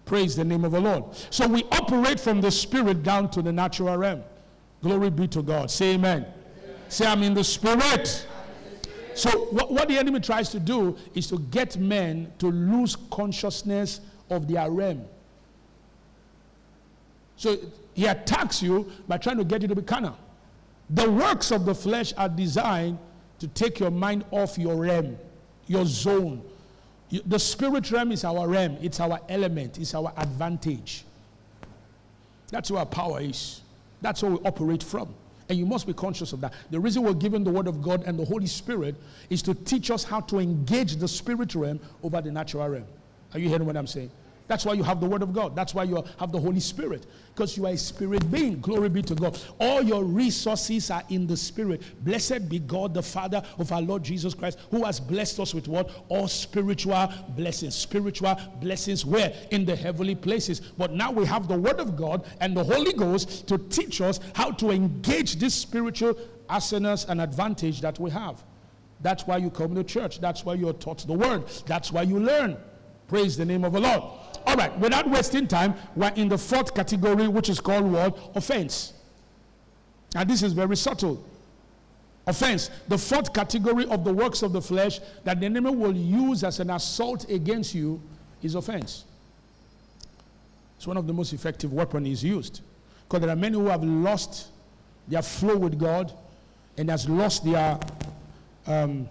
Praise 0.06 0.36
the 0.36 0.44
name 0.44 0.64
of 0.64 0.72
the 0.72 0.80
Lord. 0.80 1.04
So 1.30 1.46
we 1.46 1.64
operate 1.72 2.20
from 2.20 2.40
the 2.40 2.50
spirit 2.50 3.02
down 3.02 3.30
to 3.30 3.42
the 3.42 3.52
natural 3.52 3.96
realm. 3.96 4.22
Glory 4.82 5.10
be 5.10 5.26
to 5.28 5.42
God. 5.42 5.70
Say 5.70 5.94
amen. 5.94 6.18
amen. 6.18 6.34
Say, 6.88 7.06
I'm 7.06 7.22
in 7.22 7.32
the 7.32 7.42
spirit. 7.42 8.26
So, 9.14 9.30
what, 9.46 9.70
what 9.70 9.88
the 9.88 9.98
enemy 9.98 10.20
tries 10.20 10.48
to 10.50 10.60
do 10.60 10.96
is 11.14 11.26
to 11.28 11.38
get 11.38 11.76
men 11.76 12.32
to 12.38 12.46
lose 12.50 12.96
consciousness 13.10 14.00
of 14.30 14.48
their 14.48 14.70
realm. 14.70 15.04
So, 17.36 17.56
he 17.94 18.06
attacks 18.06 18.62
you 18.62 18.90
by 19.06 19.18
trying 19.18 19.38
to 19.38 19.44
get 19.44 19.62
you 19.62 19.68
to 19.68 19.74
be 19.74 19.82
carnal. 19.82 20.18
The 20.90 21.10
works 21.10 21.50
of 21.50 21.64
the 21.64 21.74
flesh 21.74 22.12
are 22.16 22.28
designed 22.28 22.98
to 23.38 23.48
take 23.48 23.78
your 23.78 23.90
mind 23.90 24.24
off 24.30 24.58
your 24.58 24.76
realm, 24.76 25.16
your 25.66 25.86
zone. 25.86 26.42
The 27.10 27.38
spirit 27.38 27.90
realm 27.90 28.12
is 28.12 28.24
our 28.24 28.48
realm, 28.48 28.76
it's 28.80 29.00
our 29.00 29.20
element, 29.28 29.78
it's 29.78 29.94
our 29.94 30.12
advantage. 30.16 31.04
That's 32.48 32.70
where 32.70 32.80
our 32.80 32.86
power 32.86 33.20
is. 33.20 33.60
That's 34.00 34.22
where 34.22 34.32
we 34.32 34.38
operate 34.44 34.82
from. 34.82 35.14
And 35.48 35.58
you 35.58 35.66
must 35.66 35.86
be 35.86 35.92
conscious 35.92 36.32
of 36.32 36.40
that. 36.40 36.54
The 36.70 36.80
reason 36.80 37.02
we're 37.02 37.12
given 37.12 37.44
the 37.44 37.50
Word 37.50 37.66
of 37.66 37.82
God 37.82 38.04
and 38.06 38.18
the 38.18 38.24
Holy 38.24 38.46
Spirit 38.46 38.94
is 39.28 39.42
to 39.42 39.54
teach 39.54 39.90
us 39.90 40.04
how 40.04 40.20
to 40.20 40.38
engage 40.38 40.96
the 40.96 41.08
spirit 41.08 41.54
realm 41.54 41.80
over 42.02 42.20
the 42.20 42.32
natural 42.32 42.68
realm. 42.68 42.86
Are 43.34 43.38
you 43.38 43.48
hearing 43.48 43.66
what 43.66 43.76
I'm 43.76 43.86
saying? 43.86 44.10
That's 44.46 44.66
why 44.66 44.74
you 44.74 44.82
have 44.82 45.00
the 45.00 45.06
Word 45.06 45.22
of 45.22 45.32
God. 45.32 45.56
That's 45.56 45.74
why 45.74 45.84
you 45.84 46.04
have 46.18 46.30
the 46.30 46.38
Holy 46.38 46.60
Spirit. 46.60 47.06
Because 47.34 47.56
you 47.56 47.64
are 47.66 47.72
a 47.72 47.78
spirit 47.78 48.30
being. 48.30 48.60
Glory 48.60 48.90
be 48.90 49.00
to 49.02 49.14
God. 49.14 49.40
All 49.58 49.82
your 49.82 50.04
resources 50.04 50.90
are 50.90 51.02
in 51.08 51.26
the 51.26 51.36
Spirit. 51.36 51.82
Blessed 52.04 52.48
be 52.48 52.58
God, 52.58 52.92
the 52.92 53.02
Father 53.02 53.42
of 53.58 53.72
our 53.72 53.80
Lord 53.80 54.02
Jesus 54.02 54.34
Christ, 54.34 54.58
who 54.70 54.84
has 54.84 55.00
blessed 55.00 55.40
us 55.40 55.54
with 55.54 55.66
what? 55.66 55.90
All 56.08 56.28
spiritual 56.28 57.10
blessings. 57.30 57.74
Spiritual 57.74 58.38
blessings 58.60 59.06
where? 59.06 59.32
In 59.50 59.64
the 59.64 59.74
heavenly 59.74 60.14
places. 60.14 60.60
But 60.60 60.92
now 60.92 61.10
we 61.10 61.24
have 61.24 61.48
the 61.48 61.58
Word 61.58 61.80
of 61.80 61.96
God 61.96 62.26
and 62.40 62.54
the 62.54 62.64
Holy 62.64 62.92
Ghost 62.92 63.48
to 63.48 63.56
teach 63.56 64.02
us 64.02 64.20
how 64.34 64.50
to 64.52 64.70
engage 64.70 65.36
this 65.36 65.54
spiritual 65.54 66.18
arsenals 66.50 67.06
and 67.08 67.20
advantage 67.22 67.80
that 67.80 67.98
we 67.98 68.10
have. 68.10 68.44
That's 69.00 69.26
why 69.26 69.38
you 69.38 69.48
come 69.48 69.74
to 69.74 69.84
church. 69.84 70.20
That's 70.20 70.44
why 70.44 70.54
you're 70.54 70.74
taught 70.74 71.06
the 71.06 71.14
Word. 71.14 71.44
That's 71.66 71.90
why 71.90 72.02
you 72.02 72.20
learn. 72.20 72.58
Praise 73.08 73.36
the 73.36 73.44
name 73.44 73.64
of 73.64 73.72
the 73.72 73.80
Lord. 73.80 74.02
All 74.46 74.56
right, 74.56 74.76
without 74.78 75.08
wasting 75.08 75.46
time, 75.46 75.74
we're 75.96 76.12
in 76.16 76.28
the 76.28 76.38
fourth 76.38 76.74
category, 76.74 77.28
which 77.28 77.48
is 77.48 77.60
called 77.60 77.84
what? 77.84 78.18
Offense. 78.34 78.92
And 80.14 80.28
this 80.28 80.42
is 80.42 80.52
very 80.52 80.76
subtle. 80.76 81.24
Offense. 82.26 82.70
The 82.88 82.98
fourth 82.98 83.32
category 83.32 83.86
of 83.86 84.04
the 84.04 84.12
works 84.12 84.42
of 84.42 84.52
the 84.52 84.62
flesh 84.62 85.00
that 85.24 85.40
the 85.40 85.46
enemy 85.46 85.70
will 85.70 85.94
use 85.94 86.44
as 86.44 86.60
an 86.60 86.70
assault 86.70 87.28
against 87.30 87.74
you 87.74 88.00
is 88.42 88.54
offense. 88.54 89.04
It's 90.76 90.86
one 90.86 90.96
of 90.96 91.06
the 91.06 91.12
most 91.12 91.32
effective 91.32 91.72
weapons 91.72 92.22
used. 92.22 92.60
Because 93.06 93.20
there 93.20 93.30
are 93.30 93.36
many 93.36 93.56
who 93.56 93.66
have 93.66 93.84
lost 93.84 94.48
their 95.08 95.22
flow 95.22 95.56
with 95.56 95.78
God 95.78 96.12
and 96.76 96.90
has 96.90 97.08
lost 97.08 97.44
their 97.44 97.78
um, 98.66 99.08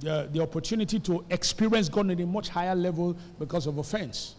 the, 0.00 0.28
the 0.32 0.40
opportunity 0.40 1.00
to 1.00 1.24
experience 1.30 1.88
God 1.88 2.10
at 2.10 2.20
a 2.20 2.26
much 2.26 2.48
higher 2.48 2.74
level 2.74 3.16
because 3.38 3.66
of 3.66 3.78
offense. 3.78 4.36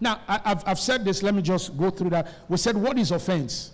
Now, 0.00 0.20
I, 0.26 0.40
have 0.44 0.64
I've 0.66 0.78
said 0.78 1.04
this, 1.04 1.22
let 1.22 1.34
me 1.34 1.42
just 1.42 1.76
go 1.76 1.90
through 1.90 2.10
that. 2.10 2.28
We 2.48 2.56
said, 2.56 2.76
What 2.76 2.98
is 2.98 3.10
offense? 3.10 3.72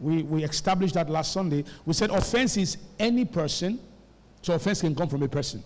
We, 0.00 0.22
we 0.22 0.44
established 0.44 0.94
that 0.94 1.08
last 1.08 1.32
Sunday. 1.32 1.64
We 1.86 1.92
said, 1.92 2.10
Offense 2.10 2.56
is 2.56 2.76
any 2.98 3.24
person, 3.24 3.80
so 4.42 4.54
offense 4.54 4.80
can 4.80 4.94
come 4.94 5.08
from 5.08 5.22
a 5.22 5.28
person. 5.28 5.62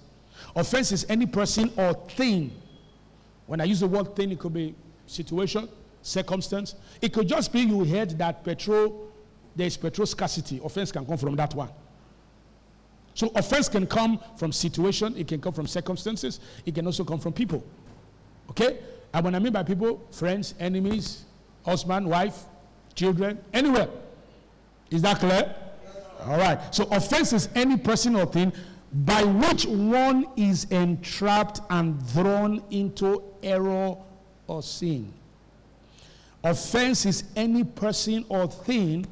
Offense 0.54 0.92
is 0.92 1.06
any 1.08 1.26
person 1.26 1.72
or 1.76 1.94
thing. 1.94 2.52
When 3.46 3.60
I 3.60 3.64
use 3.64 3.80
the 3.80 3.86
word 3.86 4.14
thing, 4.14 4.30
it 4.32 4.38
could 4.38 4.52
be 4.52 4.74
situation, 5.06 5.68
circumstance. 6.02 6.74
It 7.00 7.12
could 7.12 7.28
just 7.28 7.52
be 7.52 7.60
you 7.60 7.84
heard 7.84 8.10
that 8.18 8.44
petrol, 8.44 9.10
there 9.56 9.66
is 9.66 9.76
petrol 9.76 10.06
scarcity. 10.06 10.60
Offense 10.62 10.92
can 10.92 11.06
come 11.06 11.16
from 11.16 11.36
that 11.36 11.54
one. 11.54 11.70
So 13.14 13.30
offense 13.34 13.68
can 13.68 13.86
come 13.86 14.18
from 14.36 14.52
situation, 14.52 15.16
it 15.16 15.28
can 15.28 15.40
come 15.40 15.52
from 15.52 15.66
circumstances, 15.66 16.40
it 16.64 16.74
can 16.74 16.86
also 16.86 17.04
come 17.04 17.18
from 17.20 17.32
people. 17.32 17.62
Okay? 18.50 18.78
And 19.12 19.24
when 19.24 19.34
I 19.34 19.38
mean 19.38 19.52
by 19.52 19.62
people, 19.62 20.06
friends, 20.10 20.54
enemies, 20.58 21.24
husband, 21.64 22.08
wife, 22.08 22.44
children, 22.94 23.38
anywhere. 23.52 23.88
Is 24.90 25.02
that 25.02 25.18
clear? 25.18 25.54
All 26.26 26.38
right. 26.38 26.74
So 26.74 26.84
offense 26.90 27.32
is 27.32 27.48
any 27.54 27.76
person 27.76 28.16
or 28.16 28.26
thing 28.26 28.52
by 28.92 29.22
which 29.22 29.66
one 29.66 30.26
is 30.36 30.64
entrapped 30.64 31.60
and 31.70 32.00
thrown 32.08 32.62
into 32.70 33.22
error 33.42 33.96
or 34.46 34.62
sin. 34.62 35.12
Offense 36.44 37.06
is 37.06 37.24
any 37.36 37.64
person 37.64 38.24
or 38.28 38.46
thing 38.46 39.06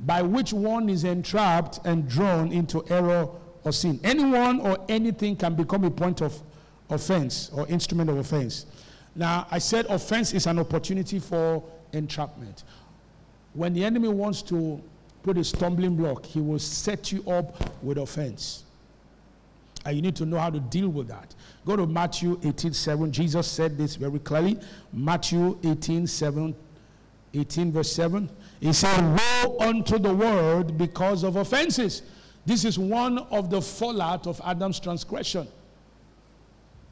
by 0.00 0.22
which 0.22 0.52
one 0.52 0.88
is 0.88 1.04
entrapped 1.04 1.80
and 1.84 2.08
drawn 2.08 2.52
into 2.52 2.84
error 2.90 3.28
or 3.64 3.72
sin. 3.72 4.00
Anyone 4.04 4.60
or 4.60 4.78
anything 4.88 5.36
can 5.36 5.54
become 5.54 5.84
a 5.84 5.90
point 5.90 6.20
of 6.20 6.40
offense 6.90 7.50
or 7.54 7.66
instrument 7.68 8.10
of 8.10 8.18
offense. 8.18 8.66
Now, 9.16 9.46
I 9.50 9.58
said 9.58 9.86
offense 9.86 10.32
is 10.34 10.46
an 10.46 10.58
opportunity 10.58 11.18
for 11.18 11.62
entrapment. 11.92 12.64
When 13.54 13.72
the 13.72 13.84
enemy 13.84 14.08
wants 14.08 14.42
to 14.42 14.82
put 15.22 15.38
a 15.38 15.44
stumbling 15.44 15.96
block, 15.96 16.26
he 16.26 16.40
will 16.40 16.58
set 16.58 17.12
you 17.12 17.22
up 17.30 17.82
with 17.82 17.98
offense. 17.98 18.64
And 19.86 19.96
you 19.96 20.02
need 20.02 20.16
to 20.16 20.26
know 20.26 20.38
how 20.38 20.50
to 20.50 20.60
deal 20.60 20.88
with 20.88 21.08
that. 21.08 21.34
Go 21.64 21.76
to 21.76 21.86
Matthew 21.86 22.40
18 22.42 22.72
7. 22.72 23.12
Jesus 23.12 23.46
said 23.46 23.76
this 23.76 23.96
very 23.96 24.18
clearly. 24.18 24.58
Matthew 24.92 25.58
18 25.62 26.06
7 26.06 26.54
18, 27.34 27.72
verse 27.72 27.92
7. 27.92 28.30
He 28.60 28.72
said, 28.72 29.18
Woe 29.18 29.58
unto 29.60 29.98
the 29.98 30.14
world 30.14 30.78
because 30.78 31.22
of 31.22 31.36
offenses. 31.36 32.02
This 32.46 32.64
is 32.64 32.78
one 32.78 33.18
of 33.18 33.50
the 33.50 33.60
fallout 33.60 34.26
of 34.26 34.40
Adam's 34.44 34.78
transgression. 34.78 35.48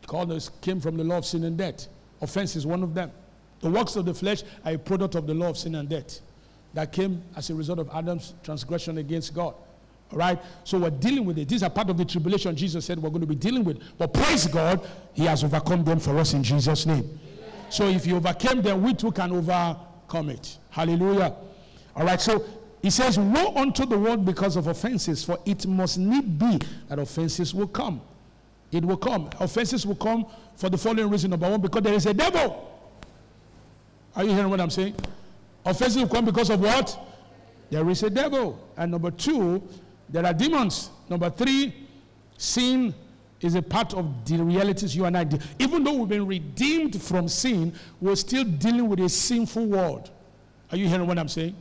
Called 0.06 0.50
came 0.60 0.80
from 0.80 0.96
the 0.96 1.04
law 1.04 1.18
of 1.18 1.26
sin 1.26 1.44
and 1.44 1.56
death. 1.56 1.86
Offense 2.20 2.56
is 2.56 2.66
one 2.66 2.82
of 2.82 2.94
them. 2.94 3.10
The 3.60 3.70
works 3.70 3.94
of 3.96 4.04
the 4.04 4.14
flesh 4.14 4.42
are 4.64 4.72
a 4.72 4.78
product 4.78 5.14
of 5.14 5.26
the 5.26 5.34
law 5.34 5.50
of 5.50 5.56
sin 5.56 5.76
and 5.76 5.88
death 5.88 6.20
that 6.74 6.92
came 6.92 7.22
as 7.36 7.50
a 7.50 7.54
result 7.54 7.78
of 7.78 7.88
Adam's 7.94 8.34
transgression 8.42 8.98
against 8.98 9.34
God. 9.34 9.54
All 10.10 10.18
right? 10.18 10.38
So 10.64 10.78
we're 10.78 10.90
dealing 10.90 11.24
with 11.24 11.38
it. 11.38 11.48
These 11.48 11.62
are 11.62 11.70
part 11.70 11.90
of 11.90 11.96
the 11.96 12.04
tribulation 12.04 12.56
Jesus 12.56 12.84
said 12.84 12.98
we're 12.98 13.10
going 13.10 13.20
to 13.20 13.26
be 13.26 13.34
dealing 13.34 13.62
with. 13.62 13.80
But 13.98 14.12
praise 14.12 14.46
God, 14.46 14.86
He 15.12 15.24
has 15.26 15.44
overcome 15.44 15.84
them 15.84 16.00
for 16.00 16.18
us 16.18 16.34
in 16.34 16.42
Jesus' 16.42 16.86
name. 16.86 17.18
So 17.70 17.88
if 17.88 18.04
He 18.04 18.12
overcame 18.12 18.62
them, 18.62 18.82
we 18.82 18.94
too 18.94 19.12
can 19.12 19.32
overcome 19.32 19.78
it. 20.30 20.58
Hallelujah. 20.70 21.34
All 21.94 22.04
right, 22.04 22.20
so 22.20 22.44
He 22.82 22.90
says, 22.90 23.16
Woe 23.16 23.54
unto 23.54 23.86
the 23.86 23.96
world 23.96 24.24
because 24.26 24.56
of 24.56 24.66
offenses, 24.66 25.24
for 25.24 25.38
it 25.46 25.66
must 25.66 25.98
need 25.98 26.38
be 26.38 26.58
that 26.88 26.98
offenses 26.98 27.54
will 27.54 27.68
come. 27.68 28.00
It 28.72 28.84
will 28.84 28.96
come. 28.96 29.30
Offenses 29.38 29.86
will 29.86 29.94
come 29.94 30.26
for 30.56 30.68
the 30.68 30.76
following 30.76 31.08
reason. 31.08 31.30
Number 31.30 31.48
one, 31.48 31.60
because 31.60 31.82
there 31.82 31.94
is 31.94 32.06
a 32.06 32.14
devil. 32.14 32.68
Are 34.16 34.24
you 34.24 34.30
hearing 34.32 34.50
what 34.50 34.60
I'm 34.60 34.70
saying? 34.70 34.96
Offenses 35.64 36.02
will 36.02 36.08
come 36.08 36.24
because 36.24 36.50
of 36.50 36.60
what? 36.60 36.98
There 37.70 37.88
is 37.88 38.02
a 38.02 38.10
devil. 38.10 38.58
And 38.76 38.90
number 38.90 39.12
two, 39.12 39.62
there 40.08 40.26
are 40.26 40.34
demons. 40.34 40.90
Number 41.08 41.30
three, 41.30 41.86
sin 42.36 42.92
is 43.42 43.54
a 43.54 43.62
part 43.62 43.94
of 43.94 44.24
the 44.24 44.38
realities 44.38 44.94
you 44.94 45.04
and 45.04 45.16
I 45.16 45.24
deal. 45.24 45.40
Even 45.58 45.84
though 45.84 45.94
we've 45.94 46.08
been 46.08 46.26
redeemed 46.26 47.00
from 47.00 47.28
sin, 47.28 47.74
we're 48.00 48.16
still 48.16 48.44
dealing 48.44 48.88
with 48.88 49.00
a 49.00 49.08
sinful 49.08 49.66
world. 49.66 50.10
Are 50.70 50.76
you 50.76 50.88
hearing 50.88 51.06
what 51.06 51.18
I'm 51.18 51.28
saying? 51.28 51.56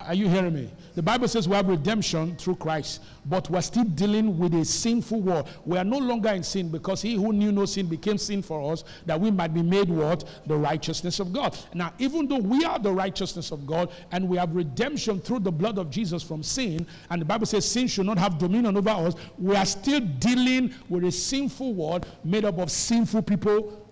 Are 0.00 0.14
you 0.14 0.28
hearing 0.28 0.54
me? 0.54 0.70
The 0.94 1.02
Bible 1.02 1.26
says 1.26 1.48
we 1.48 1.56
have 1.56 1.68
redemption 1.68 2.36
through 2.36 2.56
Christ, 2.56 3.02
but 3.26 3.50
we're 3.50 3.60
still 3.60 3.84
dealing 3.84 4.38
with 4.38 4.54
a 4.54 4.64
sinful 4.64 5.20
world. 5.20 5.48
We 5.64 5.78
are 5.78 5.84
no 5.84 5.98
longer 5.98 6.28
in 6.28 6.42
sin 6.42 6.68
because 6.68 7.02
he 7.02 7.14
who 7.14 7.32
knew 7.32 7.50
no 7.50 7.64
sin 7.64 7.86
became 7.86 8.16
sin 8.18 8.42
for 8.42 8.72
us, 8.72 8.84
that 9.06 9.20
we 9.20 9.30
might 9.30 9.52
be 9.52 9.62
made 9.62 9.88
what? 9.88 10.24
The 10.46 10.56
righteousness 10.56 11.18
of 11.18 11.32
God. 11.32 11.58
Now, 11.74 11.92
even 11.98 12.28
though 12.28 12.38
we 12.38 12.64
are 12.64 12.78
the 12.78 12.92
righteousness 12.92 13.50
of 13.50 13.66
God 13.66 13.90
and 14.12 14.28
we 14.28 14.36
have 14.36 14.54
redemption 14.54 15.20
through 15.20 15.40
the 15.40 15.52
blood 15.52 15.78
of 15.78 15.90
Jesus 15.90 16.22
from 16.22 16.42
sin, 16.42 16.86
and 17.10 17.20
the 17.20 17.26
Bible 17.26 17.46
says 17.46 17.68
sin 17.68 17.88
should 17.88 18.06
not 18.06 18.18
have 18.18 18.38
dominion 18.38 18.76
over 18.76 18.90
us, 18.90 19.14
we 19.38 19.56
are 19.56 19.66
still 19.66 20.00
dealing 20.00 20.72
with 20.88 21.04
a 21.04 21.12
sinful 21.12 21.74
world 21.74 22.06
made 22.22 22.44
up 22.44 22.58
of 22.58 22.70
sinful 22.70 23.22
people. 23.22 23.86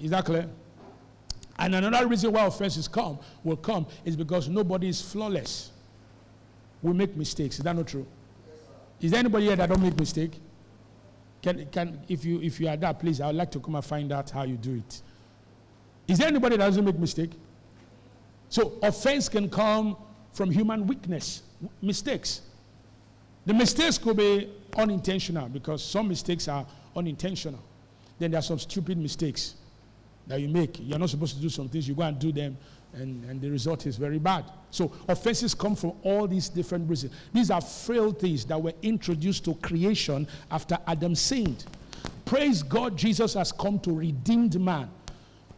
Is 0.00 0.10
that 0.10 0.24
clear? 0.24 0.48
And 1.58 1.74
another 1.74 2.06
reason 2.06 2.32
why 2.32 2.46
offenses 2.46 2.88
come 2.88 3.18
will 3.44 3.56
come 3.56 3.86
is 4.04 4.16
because 4.16 4.48
nobody 4.48 4.88
is 4.88 5.00
flawless. 5.00 5.70
We 6.82 6.92
make 6.92 7.16
mistakes. 7.16 7.58
Is 7.58 7.64
that 7.64 7.76
not 7.76 7.86
true? 7.86 8.06
Is 9.00 9.10
there 9.12 9.20
anybody 9.20 9.46
here 9.46 9.56
that 9.56 9.68
don't 9.68 9.82
make 9.82 9.98
mistake? 9.98 10.40
Can, 11.42 11.66
can, 11.66 12.00
if, 12.08 12.24
you, 12.24 12.40
if 12.40 12.58
you 12.58 12.68
are 12.68 12.76
that, 12.76 12.98
please, 12.98 13.20
I 13.20 13.28
would 13.28 13.36
like 13.36 13.50
to 13.52 13.60
come 13.60 13.74
and 13.74 13.84
find 13.84 14.10
out 14.12 14.30
how 14.30 14.42
you 14.44 14.56
do 14.56 14.76
it. 14.76 15.02
Is 16.08 16.18
there 16.18 16.28
anybody 16.28 16.56
that 16.56 16.64
doesn't 16.64 16.84
make 16.84 16.98
mistake? 16.98 17.32
So 18.48 18.78
offense 18.82 19.28
can 19.28 19.48
come 19.48 19.96
from 20.32 20.50
human 20.50 20.86
weakness, 20.86 21.42
mistakes. 21.80 22.42
The 23.46 23.54
mistakes 23.54 23.98
could 23.98 24.16
be 24.16 24.50
unintentional 24.76 25.48
because 25.48 25.84
some 25.84 26.08
mistakes 26.08 26.48
are 26.48 26.66
unintentional. 26.96 27.60
Then 28.18 28.30
there 28.32 28.38
are 28.38 28.42
some 28.42 28.58
stupid 28.58 28.98
mistakes 28.98 29.54
that 30.26 30.40
you 30.40 30.48
make. 30.48 30.78
You're 30.80 30.98
not 30.98 31.10
supposed 31.10 31.36
to 31.36 31.42
do 31.42 31.48
some 31.48 31.68
things, 31.68 31.88
you 31.88 31.94
go 31.94 32.02
and 32.02 32.18
do 32.18 32.32
them, 32.32 32.56
and, 32.94 33.24
and 33.24 33.40
the 33.40 33.50
result 33.50 33.86
is 33.86 33.96
very 33.96 34.18
bad. 34.18 34.44
So 34.70 34.92
offenses 35.08 35.54
come 35.54 35.76
from 35.76 35.92
all 36.02 36.26
these 36.26 36.48
different 36.48 36.88
reasons. 36.88 37.12
These 37.32 37.50
are 37.50 37.60
frailties 37.60 38.44
that 38.46 38.60
were 38.60 38.72
introduced 38.82 39.44
to 39.46 39.54
creation 39.56 40.26
after 40.50 40.78
Adam 40.86 41.14
sinned. 41.14 41.64
Praise 42.24 42.62
God, 42.62 42.96
Jesus 42.96 43.34
has 43.34 43.52
come 43.52 43.78
to 43.80 43.92
redeem 43.92 44.50
man. 44.58 44.88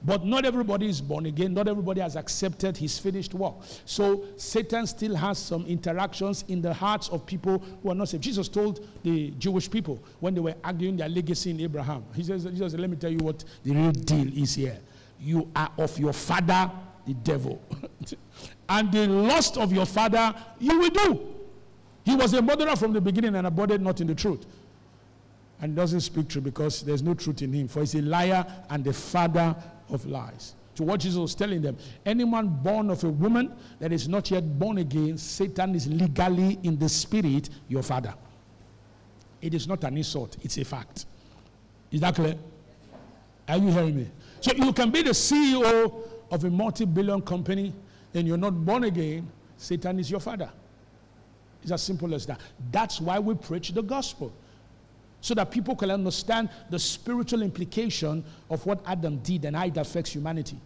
But 0.05 0.25
not 0.25 0.45
everybody 0.45 0.89
is 0.89 1.01
born 1.01 1.27
again. 1.27 1.55
Not 1.55 1.69
everybody 1.69 2.01
has 2.01 2.17
accepted 2.17 2.77
his 2.77 2.99
finished 2.99 3.35
work. 3.35 3.55
So 3.85 4.25
Satan 4.37 4.87
still 4.87 5.15
has 5.17 5.39
some 5.39 5.67
interactions 5.67 6.45
in 6.49 6.61
the 6.61 6.73
hearts 6.73 7.09
of 7.09 7.27
people 7.27 7.59
who 7.83 7.91
are 7.91 7.95
not 7.95 8.09
saved. 8.09 8.23
Jesus 8.23 8.49
told 8.49 8.87
the 9.03 9.31
Jewish 9.33 9.71
people 9.71 10.03
when 10.21 10.35
they 10.35 10.41
were 10.41 10.55
arguing 10.63 10.97
their 10.97 11.09
legacy 11.09 11.51
in 11.51 11.61
Abraham, 11.61 12.05
He 12.15 12.23
says, 12.23 12.45
Jesus, 12.45 12.75
let 12.75 12.91
me 12.91 12.97
tell 12.97 13.11
you 13.11 13.19
what 13.19 13.45
the 13.65 13.73
real 13.73 13.93
deal 13.93 14.29
is 14.37 14.55
here. 14.55 14.79
You 15.19 15.51
are 15.57 15.71
of 15.79 15.99
your 15.99 16.13
father, 16.13 16.71
the 17.07 17.15
devil. 17.15 17.63
and 18.69 18.93
the 18.93 19.07
lust 19.09 19.57
of 19.57 19.73
your 19.73 19.87
father, 19.87 20.35
you 20.61 20.79
will 20.79 20.91
do. 20.91 21.35
He 22.05 22.15
was 22.15 22.35
a 22.35 22.43
murderer 22.43 22.77
from 22.77 22.93
the 22.93 23.01
beginning 23.01 23.35
and 23.35 23.47
abode 23.47 23.81
not 23.81 24.01
in 24.01 24.07
the 24.07 24.15
truth 24.15 24.47
and 25.61 25.75
doesn't 25.75 26.01
speak 26.01 26.29
truth 26.29 26.45
because 26.45 26.83
there's 26.83 27.03
no 27.03 27.15
truth 27.15 27.43
in 27.43 27.53
him. 27.53 27.69
For 27.69 27.81
he's 27.81 27.95
a 27.95 28.03
liar 28.03 28.47
and 28.71 28.85
the 28.85 28.93
father 28.93 29.57
of 29.91 30.05
lies. 30.07 30.55
To 30.77 30.83
what 30.83 31.01
Jesus 31.01 31.19
was 31.19 31.35
telling 31.35 31.63
them, 31.63 31.77
any 32.05 32.25
man 32.25 32.49
born 32.49 32.91
of 32.91 33.03
a 33.05 33.09
woman 33.09 33.53
that 33.79 33.93
is 33.93 34.09
not 34.09 34.31
yet 34.31 34.59
born 34.59 34.79
again, 34.79 35.17
Satan 35.17 35.75
is 35.75 35.87
legally 35.87 36.59
in 36.63 36.79
the 36.79 36.89
spirit 36.89 37.49
your 37.69 37.83
father. 37.83 38.15
It 39.41 39.55
is 39.55 39.67
not 39.67 39.85
an 39.85 39.97
insult, 39.97 40.37
it's 40.43 40.59
a 40.59 40.65
fact. 40.65 41.07
Is 41.91 42.01
that 42.01 42.15
clear? 42.15 42.37
Are 43.49 43.57
you 43.57 43.71
hearing 43.71 43.97
me? 43.97 44.11
So 44.41 44.53
you 44.53 44.73
can 44.73 44.91
be 44.91 45.03
the 45.03 45.11
CEO 45.11 46.03
of 46.31 46.45
a 46.45 46.51
multi 46.51 46.85
billion 46.85 47.23
company 47.23 47.73
and 48.13 48.27
you're 48.27 48.37
not 48.37 48.53
born 48.65 48.85
again, 48.85 49.31
Satan 49.57 49.99
is 49.99 50.11
your 50.11 50.21
father. 50.21 50.51
It's 51.63 51.73
as 51.73 51.83
simple 51.83 52.15
as 52.15 52.27
that. 52.27 52.41
That's 52.71 53.01
why 53.01 53.19
we 53.19 53.35
preach 53.35 53.71
the 53.71 53.83
gospel 53.83 54.33
so 55.21 55.35
that 55.35 55.51
people 55.51 55.75
can 55.75 55.91
understand 55.91 56.49
the 56.71 56.79
spiritual 56.79 57.43
implication 57.43 58.25
of 58.51 58.65
what 58.67 58.81
Adam 58.87 59.19
did 59.19 59.45
and 59.45 59.57
how 59.57 59.67
it 59.67 59.77
affects 59.77 60.13
humanity. 60.13 60.59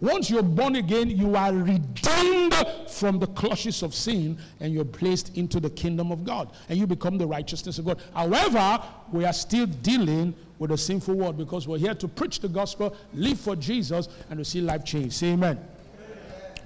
Once 0.00 0.28
you're 0.28 0.42
born 0.42 0.76
again, 0.76 1.08
you 1.08 1.34
are 1.36 1.52
redeemed 1.54 2.54
from 2.86 3.18
the 3.18 3.26
clutches 3.28 3.82
of 3.82 3.94
sin 3.94 4.36
and 4.60 4.74
you're 4.74 4.84
placed 4.84 5.34
into 5.38 5.58
the 5.58 5.70
kingdom 5.70 6.12
of 6.12 6.22
God 6.22 6.52
and 6.68 6.78
you 6.78 6.86
become 6.86 7.16
the 7.16 7.26
righteousness 7.26 7.78
of 7.78 7.86
God. 7.86 8.02
However, 8.12 8.82
we 9.10 9.24
are 9.24 9.32
still 9.32 9.64
dealing 9.64 10.34
with 10.58 10.72
a 10.72 10.76
sinful 10.76 11.14
world 11.14 11.38
because 11.38 11.66
we're 11.66 11.78
here 11.78 11.94
to 11.94 12.08
preach 12.08 12.40
the 12.40 12.48
gospel, 12.48 12.94
live 13.14 13.40
for 13.40 13.56
Jesus, 13.56 14.08
and 14.28 14.38
to 14.38 14.44
see 14.44 14.60
life 14.60 14.84
change. 14.84 15.14
Say 15.14 15.28
amen. 15.28 15.58
amen. 15.58 15.68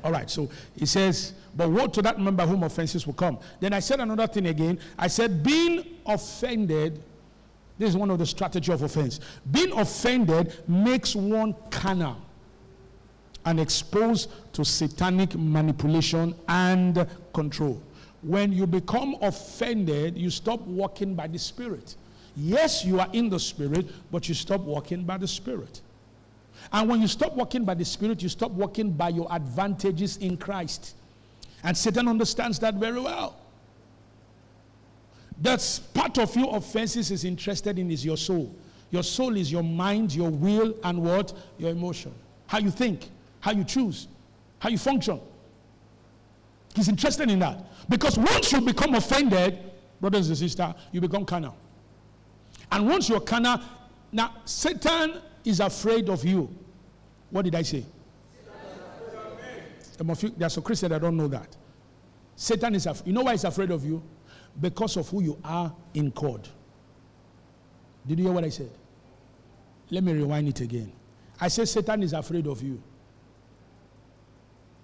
All 0.03 0.11
right, 0.11 0.29
so 0.29 0.49
he 0.77 0.87
says, 0.87 1.35
but 1.57 1.71
woe 1.71 1.87
to 1.87 2.03
that 2.03 2.19
member 2.21 2.45
whom 2.45 2.65
offenses 2.65 3.07
will 3.07 3.15
come. 3.15 3.39
Then 3.61 3.73
I 3.73 3.81
said 3.81 4.01
another 4.01 4.27
thing 4.27 4.47
again. 4.47 4.79
I 4.99 5.07
said, 5.07 5.45
being 5.45 5.99
offended 6.05 7.01
this 7.81 7.89
is 7.89 7.97
one 7.97 8.11
of 8.11 8.19
the 8.19 8.27
strategy 8.27 8.71
of 8.71 8.83
offense. 8.83 9.21
Being 9.53 9.73
offended 9.73 10.53
makes 10.69 11.17
one 11.17 11.55
carnal 11.71 12.19
and 13.47 13.59
exposed 13.59 14.31
to 14.53 14.67
satanic 14.67 15.35
manipulation 15.35 16.35
and 16.47 17.07
control. 17.33 17.81
When 18.21 18.53
you 18.53 18.67
become 18.67 19.17
offended, 19.23 20.19
you 20.19 20.29
stop 20.29 20.61
walking 20.61 21.15
by 21.15 21.27
the 21.27 21.39
Spirit. 21.39 21.97
Yes, 22.37 22.85
you 22.85 23.01
are 23.01 23.09
in 23.15 23.31
the 23.31 23.41
Spirit, 23.41 23.89
but 24.13 24.29
you 24.29 24.35
stop 24.35 24.61
walking 24.61 25.05
by 25.05 25.17
the 25.17 25.27
Spirit. 25.27 25.81
And 26.75 26.87
when 26.87 27.01
you 27.01 27.09
stop 27.09 27.35
walking 27.35 27.65
by 27.65 27.73
the 27.73 27.85
Spirit, 27.87 28.23
you 28.23 28.29
stop 28.29 28.51
walking 28.51 28.91
by 28.91 29.09
your 29.09 29.27
advantages 29.33 30.19
in 30.19 30.37
Christ. 30.37 30.97
And 31.65 31.75
Satan 31.75 32.09
understands 32.09 32.59
that 32.59 32.75
very 32.75 33.01
well. 33.01 33.40
That's 35.41 35.79
part 35.79 36.19
of 36.19 36.37
your 36.37 36.55
offenses 36.57 37.11
is 37.11 37.25
interested 37.25 37.79
in 37.79 37.91
is 37.91 38.05
your 38.05 38.17
soul. 38.17 38.55
Your 38.91 39.03
soul 39.03 39.37
is 39.37 39.51
your 39.51 39.63
mind, 39.63 40.15
your 40.15 40.31
will, 40.31 40.75
and 40.85 41.03
what? 41.03 41.33
Your 41.59 41.71
emotion. 41.71 42.13
How 42.47 42.59
you 42.59 42.71
think, 42.71 43.09
how 43.41 43.53
you 43.53 43.65
choose, 43.65 44.09
how 44.59 44.69
you 44.69 44.79
function. 44.79 45.21
He's 46.75 46.89
interested 46.89 47.31
in 47.31 47.39
that. 47.39 47.65
Because 47.89 48.19
once 48.19 48.53
you 48.53 48.61
become 48.61 48.95
offended, 48.95 49.59
brothers 50.01 50.29
and 50.29 50.37
sisters, 50.37 50.75
you 50.93 51.01
become 51.01 51.25
carnal. 51.25 51.57
And 52.71 52.87
once 52.87 53.09
you're 53.09 53.21
carnal, 53.21 53.61
now 54.13 54.35
Satan 54.45 55.21
is 55.45 55.61
afraid 55.61 56.09
of 56.09 56.25
you. 56.25 56.55
What 57.31 57.43
did 57.43 57.55
I 57.55 57.63
say? 57.63 57.85
There 59.99 60.47
are 60.47 60.51
some 60.51 60.63
Christians 60.63 60.91
that 60.91 61.01
don't 61.01 61.17
know 61.17 61.29
that. 61.29 61.57
Satan 62.35 62.75
is 62.75 62.87
afraid. 62.87 63.07
You 63.07 63.13
know 63.13 63.23
why 63.23 63.33
he's 63.33 63.45
afraid 63.45 63.71
of 63.71 63.85
you? 63.85 64.03
Because 64.59 64.97
of 64.97 65.09
who 65.09 65.23
you 65.23 65.39
are 65.45 65.73
in 65.95 66.11
God. 66.11 66.49
Did 68.07 68.19
you 68.19 68.27
hear 68.27 68.35
what 68.35 68.45
I 68.45 68.49
said? 68.49 68.71
Let 69.91 70.05
me 70.05 70.13
rewind 70.13 70.49
it 70.49 70.61
again. 70.61 70.93
I 71.41 71.49
said 71.49 71.69
Satan 71.69 72.03
is 72.03 72.13
afraid 72.13 72.47
of 72.47 72.63
you. 72.63 72.81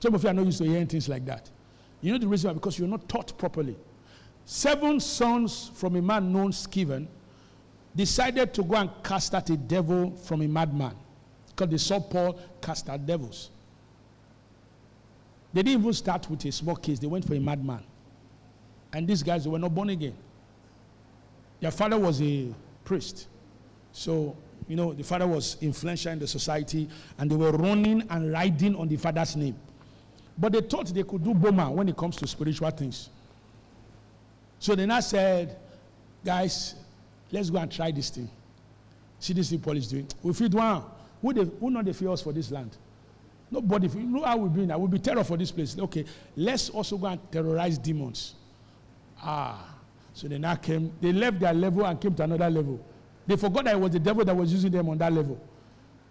Some 0.01 0.15
of 0.15 0.23
you 0.23 0.29
are 0.29 0.35
not 0.35 0.45
used 0.45 0.59
to 0.59 0.65
hearing 0.65 0.87
things 0.87 1.09
like 1.09 1.25
that. 1.27 1.49
You 2.01 2.13
know 2.13 2.19
the 2.19 2.29
reason 2.29 2.49
why? 2.51 2.55
Because 2.55 2.79
you're 2.79 2.89
not 2.89 3.09
taught 3.09 3.37
properly. 3.39 3.77
Seven 4.45 5.01
sons 5.01 5.71
from 5.75 5.97
a 5.97 6.03
man 6.03 6.33
known 6.33 6.53
Sceva 6.53 7.07
decided 7.95 8.53
to 8.55 8.63
go 8.63 8.77
and 8.77 8.91
cast 9.03 9.35
out 9.35 9.49
a 9.51 9.57
devil 9.57 10.15
from 10.17 10.43
a 10.43 10.47
madman 10.47 10.95
because 11.49 11.71
they 11.71 11.79
saw 11.79 11.99
Paul 11.99 12.39
cast 12.61 12.89
out 12.89 13.07
devils. 13.07 13.51
They 15.53 15.63
didn't 15.63 15.81
even 15.81 15.93
start 15.95 16.29
with 16.29 16.45
a 16.45 16.53
small 16.53 16.77
case, 16.77 16.99
they 16.99 17.07
went 17.07 17.27
for 17.27 17.35
a 17.35 17.41
madman. 17.41 17.83
And 18.97 19.07
these 19.07 19.23
guys, 19.23 19.47
were 19.47 19.59
not 19.59 19.75
born 19.75 19.91
again. 19.91 20.15
Their 21.61 21.71
father 21.71 21.99
was 21.99 22.23
a 22.23 22.49
priest. 22.83 23.29
So, 23.93 24.35
you 24.69 24.75
know, 24.75 24.95
the 24.95 25.05
father 25.05 25.27
was 25.27 25.59
influential 25.61 26.13
in 26.13 26.19
the 26.19 26.27
society, 26.27 26.89
and 27.19 27.31
they 27.31 27.37
were 27.37 27.53
running 27.53 28.07
and 28.09 28.33
riding 28.33 28.75
on 28.75 28.89
the 28.89 28.97
father's 28.97 29.37
name. 29.37 29.55
But 30.39 30.53
they 30.53 30.63
thought 30.63 30.87
they 30.95 31.03
could 31.03 31.23
do 31.23 31.35
boma 31.35 31.71
when 31.71 31.91
it 31.91 31.97
comes 31.99 32.17
to 32.17 32.27
spiritual 32.27 32.71
things. 32.71 33.11
So 34.61 34.75
they 34.75 34.87
now 34.87 35.01
said, 35.01 35.59
guys, 36.25 36.77
let's 37.31 37.51
go 37.51 37.59
and 37.59 37.71
try 37.71 37.91
this 37.91 38.09
thing. 38.09 38.31
See 39.19 39.35
this 39.35 39.51
thing 39.51 39.61
Paul 39.61 39.77
is 39.77 39.89
doing. 39.89 40.09
We 40.23 40.33
feed 40.33 40.55
one. 40.55 40.83
Who, 41.21 41.35
they, 41.35 41.45
who 41.45 41.71
not 41.71 41.85
the 41.85 41.93
fear 41.93 42.17
for 42.17 42.33
this 42.33 42.51
land? 42.51 42.75
Nobody. 43.51 43.89
You 43.89 44.05
know 44.05 44.25
how 44.25 44.39
we 44.39 44.49
be 44.49 44.65
now. 44.65 44.79
We'll 44.79 44.89
be 44.89 44.99
terror 44.99 45.23
for 45.23 45.37
this 45.37 45.53
place. 45.53 45.79
Okay, 45.79 46.07
let's 46.35 46.71
also 46.71 46.97
go 46.97 47.09
and 47.09 47.21
terrorize 47.31 47.77
demons. 47.77 48.37
Ah. 49.23 49.75
So 50.13 50.29
they 50.29 50.39
now 50.39 50.55
came, 50.55 50.93
they 51.01 51.13
left 51.13 51.41
their 51.41 51.53
level 51.53 51.85
and 51.85 52.01
came 52.01 52.15
to 52.15 52.23
another 52.23 52.49
level. 52.49 52.81
They 53.27 53.37
forgot 53.37 53.65
that 53.65 53.75
it 53.75 53.81
was 53.81 53.91
the 53.91 53.99
devil 53.99 54.25
that 54.25 54.35
was 54.35 54.53
using 54.53 54.71
them 54.71 54.89
on 54.89 54.99
that 54.99 55.13
level. 55.13 55.39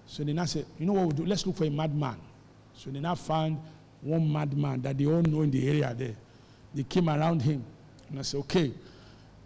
So 0.05 0.23
they 0.23 0.33
now 0.33 0.45
said, 0.45 0.65
you 0.77 0.85
know 0.85 0.93
what 0.93 1.01
we'll 1.01 1.11
do? 1.11 1.25
Let's 1.25 1.45
look 1.47 1.55
for 1.55 1.65
a 1.65 1.69
madman. 1.69 2.17
So 2.73 2.91
they 2.91 2.99
now 2.99 3.15
found 3.15 3.57
one 4.01 4.31
madman 4.31 4.81
that 4.83 4.97
they 4.97 5.05
all 5.07 5.21
know 5.21 5.41
in 5.41 5.49
the 5.49 5.67
area 5.67 5.93
there. 5.97 6.15
They 6.73 6.83
came 6.83 7.09
around 7.09 7.41
him. 7.41 7.63
And 8.09 8.19
I 8.19 8.21
said, 8.21 8.39
okay, 8.41 8.71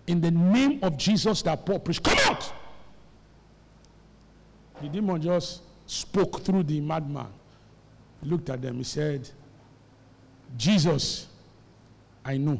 in 0.08 0.20
the 0.20 0.32
name 0.32 0.80
of 0.82 0.98
Jesus 0.98 1.42
that 1.44 1.66
Paul 1.66 1.80
preached, 1.80 2.04
come 2.04 2.18
out! 2.26 2.52
The 4.82 4.90
demon 4.90 5.22
just 5.22 5.62
spoke 5.86 6.42
through 6.42 6.64
the 6.64 6.82
madman. 6.82 7.28
He 8.22 8.30
looked 8.30 8.50
at 8.50 8.62
them. 8.62 8.78
He 8.78 8.84
said, 8.84 9.30
Jesus, 10.58 11.28
I 12.26 12.38
know. 12.38 12.60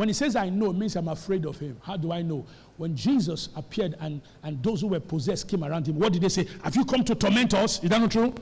When 0.00 0.08
he 0.08 0.14
says 0.14 0.34
I 0.34 0.48
know, 0.48 0.70
it 0.70 0.76
means 0.76 0.96
I'm 0.96 1.08
afraid 1.08 1.44
of 1.44 1.58
him. 1.58 1.76
How 1.82 1.94
do 1.94 2.10
I 2.10 2.22
know? 2.22 2.46
When 2.78 2.96
Jesus 2.96 3.50
appeared 3.54 3.96
and, 4.00 4.22
and 4.42 4.62
those 4.62 4.80
who 4.80 4.86
were 4.86 4.98
possessed 4.98 5.46
came 5.46 5.62
around 5.62 5.86
him, 5.86 5.98
what 5.98 6.14
did 6.14 6.22
they 6.22 6.30
say? 6.30 6.46
Have 6.64 6.74
you 6.74 6.86
come 6.86 7.04
to 7.04 7.14
torment 7.14 7.52
us? 7.52 7.84
Is 7.84 7.90
that 7.90 8.00
not 8.00 8.10
true? 8.10 8.34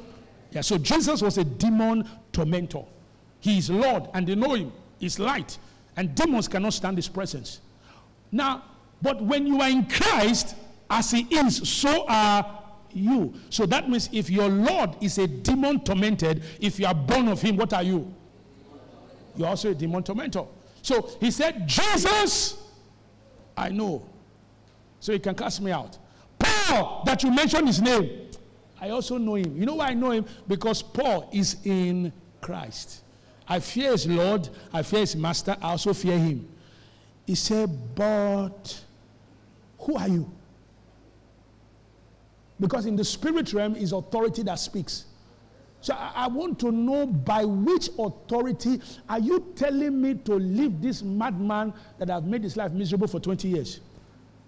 Yeah, 0.52 0.60
so 0.60 0.78
Jesus 0.78 1.20
was 1.20 1.36
a 1.36 1.42
demon 1.42 2.08
tormentor. 2.30 2.84
He 3.40 3.58
is 3.58 3.70
Lord, 3.70 4.04
and 4.14 4.24
they 4.24 4.36
know 4.36 4.54
him. 4.54 4.72
He's 5.00 5.18
light, 5.18 5.58
and 5.96 6.14
demons 6.14 6.46
cannot 6.46 6.74
stand 6.74 6.96
his 6.96 7.08
presence. 7.08 7.60
Now, 8.30 8.62
but 9.02 9.20
when 9.20 9.44
you 9.44 9.60
are 9.60 9.68
in 9.68 9.86
Christ, 9.86 10.54
as 10.88 11.10
he 11.10 11.22
is, 11.22 11.68
so 11.68 12.06
are 12.06 12.62
you. 12.92 13.34
So 13.50 13.66
that 13.66 13.90
means 13.90 14.08
if 14.12 14.30
your 14.30 14.48
Lord 14.48 14.90
is 15.00 15.18
a 15.18 15.26
demon 15.26 15.80
tormented, 15.80 16.44
if 16.60 16.78
you 16.78 16.86
are 16.86 16.94
born 16.94 17.26
of 17.26 17.42
him, 17.42 17.56
what 17.56 17.72
are 17.72 17.82
you? 17.82 18.14
You're 19.36 19.48
also 19.48 19.72
a 19.72 19.74
demon 19.74 20.04
tormentor. 20.04 20.46
So 20.82 21.10
he 21.20 21.30
said, 21.30 21.66
Jesus, 21.66 22.62
I 23.56 23.70
know. 23.70 24.08
So 25.00 25.12
he 25.12 25.18
can 25.18 25.34
cast 25.34 25.60
me 25.60 25.70
out. 25.70 25.98
Paul, 26.38 27.02
that 27.06 27.22
you 27.22 27.30
mentioned 27.30 27.66
his 27.66 27.80
name, 27.80 28.30
I 28.80 28.90
also 28.90 29.18
know 29.18 29.34
him. 29.34 29.56
You 29.56 29.66
know 29.66 29.76
why 29.76 29.88
I 29.88 29.94
know 29.94 30.10
him? 30.10 30.24
Because 30.46 30.82
Paul 30.82 31.28
is 31.32 31.56
in 31.64 32.12
Christ. 32.40 33.02
I 33.48 33.60
fear 33.60 33.92
his 33.92 34.06
Lord, 34.06 34.48
I 34.72 34.82
fear 34.82 35.00
his 35.00 35.16
master, 35.16 35.56
I 35.60 35.70
also 35.70 35.94
fear 35.94 36.18
him. 36.18 36.48
He 37.26 37.34
said, 37.34 37.94
But 37.94 38.82
who 39.80 39.96
are 39.96 40.08
you? 40.08 40.30
Because 42.60 42.86
in 42.86 42.96
the 42.96 43.04
spirit 43.04 43.52
realm 43.52 43.76
is 43.76 43.92
authority 43.92 44.42
that 44.44 44.58
speaks. 44.58 45.04
So 45.80 45.94
I, 45.94 46.12
I, 46.14 46.26
want 46.28 46.58
to 46.60 46.72
know 46.72 47.06
by 47.06 47.44
which 47.44 47.88
authority 47.98 48.80
are 49.08 49.20
you 49.20 49.52
telling 49.54 50.00
me 50.00 50.14
to 50.14 50.34
leave 50.34 50.82
this 50.82 51.02
madman 51.02 51.72
that 51.98 52.10
I've 52.10 52.24
made 52.24 52.42
his 52.42 52.56
life 52.56 52.72
miserable 52.72 53.06
for 53.06 53.20
20 53.20 53.48
years? 53.48 53.80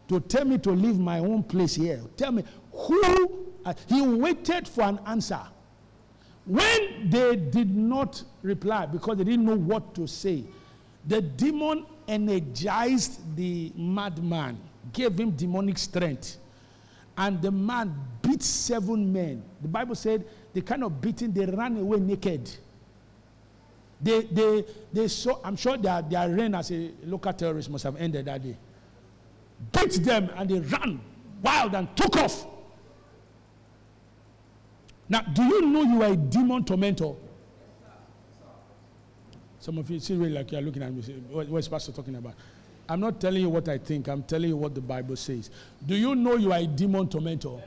To 0.09 0.19
tell 0.19 0.45
me 0.45 0.59
to 0.59 0.71
leave 0.73 0.99
my 0.99 1.21
own 1.21 1.45
place 1.45 1.77
here. 1.77 2.01
Tell 2.16 2.33
me 2.33 2.43
who 2.73 3.47
uh, 3.64 3.75
he 3.87 4.03
waited 4.03 4.66
for 4.66 4.83
an 4.83 4.99
answer. 5.07 5.40
When 6.47 7.09
they 7.09 7.37
did 7.37 7.77
not 7.77 8.23
reply 8.43 8.87
because 8.87 9.19
they 9.19 9.25
didn't 9.25 9.45
know 9.45 9.57
what 9.57 9.95
to 9.95 10.09
say, 10.09 10.43
the 11.07 11.23
demon 11.23 11.87
energized 12.09 13.21
the 13.37 13.73
madman, 13.77 14.59
gave 14.93 15.19
him 15.19 15.31
demonic 15.31 15.79
strength. 15.79 16.38
And 17.16 17.40
the 17.40 17.51
man 17.51 17.95
beat 18.23 18.43
seven 18.43 19.12
men. 19.12 19.45
The 19.61 19.68
Bible 19.68 19.94
said 19.94 20.25
the 20.53 20.62
kind 20.62 20.85
of 20.85 21.01
beating, 21.01 21.33
they 21.33 21.46
ran 21.46 21.77
away 21.77 21.99
naked. 22.01 22.51
They, 24.01 24.23
they, 24.23 24.64
they 24.92 25.09
saw, 25.09 25.38
I'm 25.44 25.57
sure 25.57 25.77
their, 25.77 26.01
their 26.03 26.29
reign 26.31 26.55
as 26.55 26.70
a 26.70 26.90
local 27.05 27.33
terrorist 27.33 27.68
must 27.68 27.85
have 27.85 27.96
ended 27.96 28.25
that 28.25 28.42
day. 28.42 28.57
Beat 29.73 30.03
them 30.03 30.31
and 30.37 30.49
they 30.49 30.61
ran 30.61 31.01
wild 31.42 31.75
and 31.75 31.94
took 31.96 32.16
off. 32.16 32.46
Now, 35.09 35.20
do 35.20 35.42
you 35.42 35.66
know 35.66 35.83
you 35.83 36.03
are 36.03 36.12
a 36.12 36.16
demon 36.16 36.64
tormentor? 36.64 37.14
Some 39.59 39.77
of 39.77 39.90
you 39.90 40.01
see 40.01 40.14
really 40.14 40.33
like 40.33 40.51
you're 40.53 40.62
looking 40.62 40.83
at 40.83 40.94
me, 40.94 41.03
say, 41.03 41.12
what, 41.12 41.46
is 41.59 41.68
Pastor 41.68 41.92
talking 41.92 42.14
about? 42.14 42.35
I'm 42.88 43.01
not 43.01 43.20
telling 43.20 43.42
you 43.42 43.51
what 43.51 43.68
I 43.68 43.77
think, 43.77 44.09
I'm 44.09 44.23
telling 44.23 44.49
you 44.49 44.57
what 44.57 44.75
the 44.75 44.81
Bible 44.81 45.16
says. 45.16 45.51
Do 45.87 45.94
you 45.94 46.14
know 46.14 46.37
you 46.37 46.53
are 46.53 46.59
a 46.59 46.66
demon 46.66 47.09
tormentor? 47.09 47.61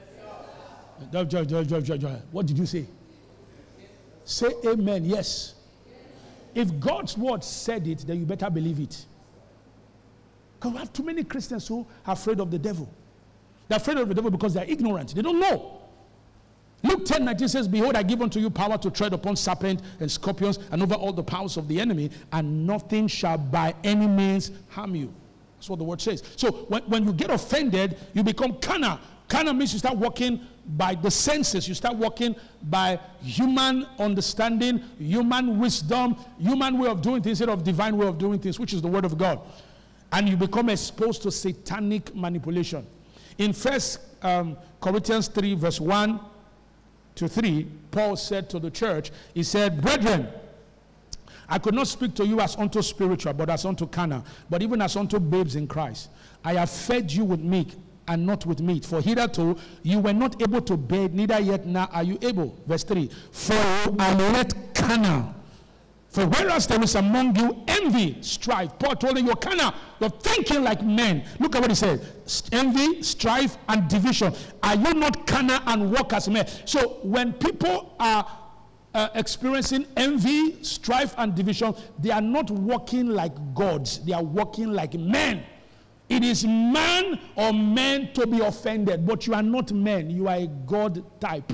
What 2.31 2.45
did 2.45 2.57
you 2.57 2.65
say? 2.65 2.85
Say 4.25 4.51
amen, 4.65 5.05
yes. 5.05 5.55
If 6.55 6.79
God's 6.79 7.17
word 7.17 7.43
said 7.43 7.87
it, 7.87 7.99
then 7.99 8.19
you 8.19 8.25
better 8.25 8.49
believe 8.49 8.79
it. 8.79 9.05
Because 10.55 10.71
we 10.71 10.77
have 10.79 10.93
too 10.93 11.03
many 11.03 11.23
Christians 11.23 11.67
who 11.67 11.85
are 12.05 12.13
afraid 12.13 12.39
of 12.39 12.51
the 12.51 12.59
devil. 12.59 12.89
They're 13.67 13.77
afraid 13.77 13.97
of 13.97 14.07
the 14.07 14.13
devil 14.13 14.31
because 14.31 14.53
they're 14.53 14.69
ignorant. 14.69 15.15
They 15.15 15.21
don't 15.21 15.39
know. 15.39 15.81
Luke 16.83 17.05
10 17.05 17.23
19 17.25 17.47
says, 17.47 17.67
Behold, 17.67 17.95
I 17.95 18.03
give 18.03 18.21
unto 18.21 18.39
you 18.39 18.49
power 18.49 18.77
to 18.77 18.91
tread 18.91 19.13
upon 19.13 19.35
serpents 19.35 19.83
and 19.99 20.11
scorpions 20.11 20.59
and 20.71 20.83
over 20.83 20.95
all 20.95 21.13
the 21.13 21.23
powers 21.23 21.57
of 21.57 21.67
the 21.67 21.79
enemy, 21.79 22.11
and 22.33 22.67
nothing 22.67 23.07
shall 23.07 23.37
by 23.37 23.73
any 23.83 24.07
means 24.07 24.51
harm 24.69 24.95
you. 24.95 25.13
That's 25.63 25.69
what 25.69 25.79
the 25.79 25.85
word 25.85 26.01
says. 26.01 26.21
So 26.35 26.51
when, 26.67 26.83
when 26.83 27.05
you 27.05 27.13
get 27.13 27.31
offended, 27.31 27.97
you 28.13 28.21
become 28.21 28.55
carnal. 28.55 28.99
Carnal 29.29 29.53
means 29.53 29.71
you 29.71 29.79
start 29.79 29.95
walking 29.95 30.41
by 30.75 30.93
the 30.93 31.09
senses, 31.09 31.69
you 31.69 31.73
start 31.73 31.95
walking 31.95 32.35
by 32.63 32.99
human 33.21 33.87
understanding, 33.97 34.83
human 34.99 35.57
wisdom, 35.57 36.17
human 36.37 36.77
way 36.77 36.89
of 36.89 37.01
doing 37.01 37.23
things 37.23 37.39
instead 37.39 37.47
of 37.47 37.63
divine 37.63 37.95
way 37.95 38.05
of 38.05 38.17
doing 38.17 38.39
things, 38.39 38.59
which 38.59 38.73
is 38.73 38.81
the 38.81 38.89
word 38.89 39.05
of 39.05 39.17
God. 39.17 39.39
And 40.11 40.27
you 40.27 40.35
become 40.35 40.67
exposed 40.67 41.21
to 41.21 41.31
satanic 41.31 42.13
manipulation. 42.13 42.85
In 43.37 43.53
First 43.53 44.01
um, 44.21 44.57
Corinthians 44.81 45.29
3, 45.29 45.55
verse 45.55 45.79
1 45.79 46.19
to 47.15 47.29
3, 47.29 47.67
Paul 47.89 48.17
said 48.17 48.49
to 48.49 48.59
the 48.59 48.69
church, 48.69 49.11
He 49.33 49.43
said, 49.43 49.81
Brethren, 49.81 50.27
I 51.49 51.59
could 51.59 51.73
not 51.73 51.87
speak 51.87 52.13
to 52.15 52.25
you 52.25 52.39
as 52.39 52.55
unto 52.55 52.81
spiritual, 52.81 53.33
but 53.33 53.49
as 53.49 53.65
unto 53.65 53.87
carnal, 53.87 54.25
but 54.49 54.61
even 54.61 54.81
as 54.81 54.95
unto 54.95 55.19
babes 55.19 55.55
in 55.55 55.67
Christ. 55.67 56.09
I 56.43 56.53
have 56.53 56.69
fed 56.69 57.11
you 57.11 57.25
with 57.25 57.39
milk 57.39 57.67
and 58.07 58.25
not 58.25 58.45
with 58.45 58.61
meat. 58.61 58.85
For 58.85 59.01
hitherto 59.01 59.57
you 59.81 59.99
were 59.99 60.13
not 60.13 60.41
able 60.41 60.61
to 60.61 60.77
bear, 60.77 61.09
neither 61.09 61.39
yet 61.39 61.65
now 61.65 61.89
are 61.91 62.03
you 62.03 62.17
able. 62.21 62.57
Verse 62.67 62.83
3 62.83 63.09
For 63.31 63.53
you 63.53 63.95
are 63.99 64.21
yet 64.33 64.53
carnal 64.73 65.35
for 66.13 66.27
whereas 66.27 66.67
there 66.67 66.81
is 66.83 66.93
among 66.93 67.35
you 67.37 67.63
envy, 67.67 68.21
strife, 68.21 68.69
Paul 68.77 68.95
told 68.97 69.17
them 69.17 69.25
you're 69.25 69.35
you're 69.99 70.09
thinking 70.11 70.63
like 70.63 70.83
men. 70.83 71.25
Look 71.39 71.55
at 71.55 71.61
what 71.61 71.71
he 71.71 71.75
said: 71.75 72.05
envy, 72.51 73.01
strife, 73.01 73.57
and 73.67 73.87
division. 73.89 74.31
Are 74.61 74.75
you 74.75 74.93
not 74.93 75.25
carnal 75.25 75.59
and 75.65 75.91
walk 75.91 76.13
as 76.13 76.29
men? 76.29 76.45
So 76.65 76.99
when 77.01 77.33
people 77.33 77.95
are 77.99 78.27
uh, 78.93 79.09
experiencing 79.15 79.85
envy, 79.97 80.63
strife, 80.63 81.15
and 81.17 81.35
division, 81.35 81.73
they 81.99 82.11
are 82.11 82.21
not 82.21 82.51
walking 82.51 83.07
like 83.07 83.33
gods. 83.53 83.99
They 84.05 84.13
are 84.13 84.23
walking 84.23 84.71
like 84.71 84.93
men. 84.93 85.43
It 86.09 86.23
is 86.23 86.45
man 86.45 87.19
or 87.35 87.53
men 87.53 88.13
to 88.13 88.27
be 88.27 88.39
offended, 88.39 89.05
but 89.05 89.25
you 89.25 89.33
are 89.33 89.41
not 89.43 89.71
men. 89.71 90.09
You 90.09 90.27
are 90.27 90.35
a 90.35 90.47
God 90.47 91.03
type. 91.19 91.53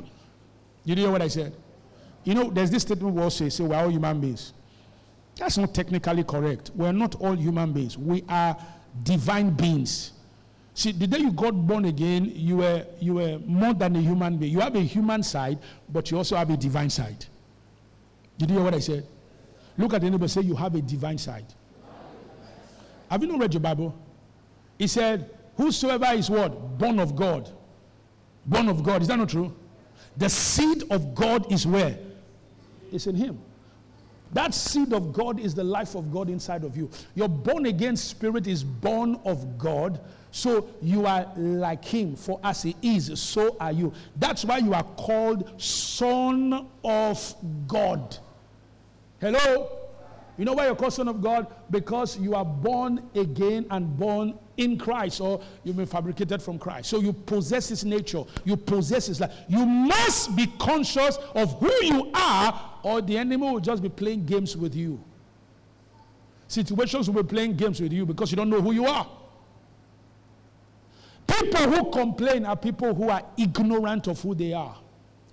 You 0.83 0.95
hear 0.95 1.11
what 1.11 1.21
I 1.21 1.27
said? 1.27 1.55
You 2.23 2.33
know, 2.33 2.49
there's 2.49 2.71
this 2.71 2.81
statement 2.81 3.15
we 3.15 3.21
also 3.21 3.47
say, 3.47 3.63
we're 3.63 3.75
all 3.75 3.89
human 3.89 4.19
beings. 4.19 4.53
That's 5.37 5.57
not 5.57 5.73
technically 5.73 6.23
correct. 6.23 6.71
We're 6.75 6.91
not 6.91 7.15
all 7.15 7.35
human 7.35 7.71
beings. 7.71 7.97
We 7.97 8.23
are 8.27 8.57
divine 9.03 9.51
beings. 9.51 10.11
See, 10.79 10.93
the 10.93 11.07
day 11.07 11.17
you 11.17 11.33
got 11.33 11.51
born 11.51 11.83
again, 11.83 12.31
you 12.33 12.55
were, 12.55 12.85
you 13.01 13.15
were 13.15 13.37
more 13.45 13.73
than 13.73 13.97
a 13.97 13.99
human 13.99 14.37
being. 14.37 14.53
You 14.53 14.61
have 14.61 14.77
a 14.77 14.79
human 14.79 15.23
side, 15.23 15.59
but 15.89 16.09
you 16.09 16.15
also 16.15 16.37
have 16.37 16.49
a 16.51 16.55
divine 16.55 16.89
side. 16.89 17.25
Did 18.37 18.49
you 18.49 18.55
hear 18.55 18.63
what 18.63 18.73
I 18.73 18.79
said? 18.79 19.05
Look 19.77 19.93
at 19.93 19.99
the 19.99 20.09
neighbor 20.09 20.29
say, 20.29 20.39
You 20.39 20.55
have 20.55 20.75
a 20.75 20.81
divine 20.81 21.17
side. 21.17 21.47
Have 23.11 23.21
you 23.21 23.27
not 23.27 23.41
read 23.41 23.53
your 23.53 23.59
Bible? 23.59 23.93
He 24.77 24.87
said, 24.87 25.29
Whosoever 25.57 26.13
is 26.13 26.29
what? 26.29 26.77
Born 26.77 27.01
of 27.01 27.13
God. 27.13 27.49
Born 28.45 28.69
of 28.69 28.81
God. 28.81 29.01
Is 29.01 29.09
that 29.09 29.17
not 29.17 29.27
true? 29.27 29.53
The 30.15 30.29
seed 30.29 30.83
of 30.91 31.13
God 31.13 31.51
is 31.51 31.67
where? 31.67 31.97
It's 32.89 33.05
in 33.05 33.15
him. 33.15 33.37
That 34.33 34.53
seed 34.53 34.93
of 34.93 35.11
God 35.11 35.39
is 35.39 35.55
the 35.55 35.63
life 35.63 35.95
of 35.95 36.11
God 36.11 36.29
inside 36.29 36.63
of 36.63 36.77
you. 36.77 36.89
Your 37.15 37.27
born 37.27 37.65
again 37.65 37.95
spirit 37.95 38.47
is 38.47 38.63
born 38.63 39.19
of 39.25 39.57
God. 39.57 39.99
So 40.31 40.69
you 40.81 41.07
are 41.07 41.31
like 41.35 41.83
him, 41.83 42.15
for 42.15 42.39
as 42.43 42.61
he 42.61 42.75
is, 42.83 43.19
so 43.19 43.57
are 43.59 43.71
you. 43.71 43.91
That's 44.17 44.45
why 44.45 44.59
you 44.59 44.73
are 44.73 44.83
called 44.83 45.59
son 45.59 46.67
of 46.83 47.35
God. 47.67 48.17
Hello? 49.19 49.78
You 50.39 50.45
know 50.45 50.53
why 50.53 50.67
you're 50.67 50.75
called 50.75 50.93
son 50.93 51.09
of 51.09 51.21
God? 51.21 51.47
Because 51.69 52.17
you 52.17 52.33
are 52.33 52.45
born 52.45 53.03
again 53.13 53.65
and 53.71 53.97
born 53.99 54.39
in 54.55 54.77
Christ, 54.77 55.19
or 55.19 55.41
you've 55.65 55.75
been 55.75 55.85
fabricated 55.85 56.41
from 56.41 56.57
Christ. 56.57 56.89
So 56.89 57.01
you 57.01 57.11
possess 57.11 57.67
his 57.67 57.83
nature, 57.83 58.23
you 58.45 58.55
possess 58.55 59.07
his 59.07 59.19
life. 59.19 59.33
You 59.49 59.65
must 59.65 60.37
be 60.37 60.47
conscious 60.57 61.17
of 61.35 61.59
who 61.59 61.73
you 61.83 62.09
are, 62.13 62.79
or 62.83 63.01
the 63.01 63.17
enemy 63.17 63.51
will 63.51 63.59
just 63.59 63.83
be 63.83 63.89
playing 63.89 64.25
games 64.25 64.55
with 64.55 64.73
you. 64.73 65.03
Situations 66.47 67.09
will 67.09 67.21
be 67.21 67.27
playing 67.27 67.57
games 67.57 67.81
with 67.81 67.91
you 67.91 68.05
because 68.05 68.31
you 68.31 68.37
don't 68.37 68.49
know 68.49 68.61
who 68.61 68.71
you 68.71 68.85
are. 68.85 69.09
People 71.27 71.69
who 71.69 71.91
complain 71.91 72.45
are 72.45 72.55
people 72.55 72.95
who 72.95 73.09
are 73.09 73.23
ignorant 73.37 74.07
of 74.07 74.21
who 74.21 74.33
they 74.33 74.53
are. 74.53 74.77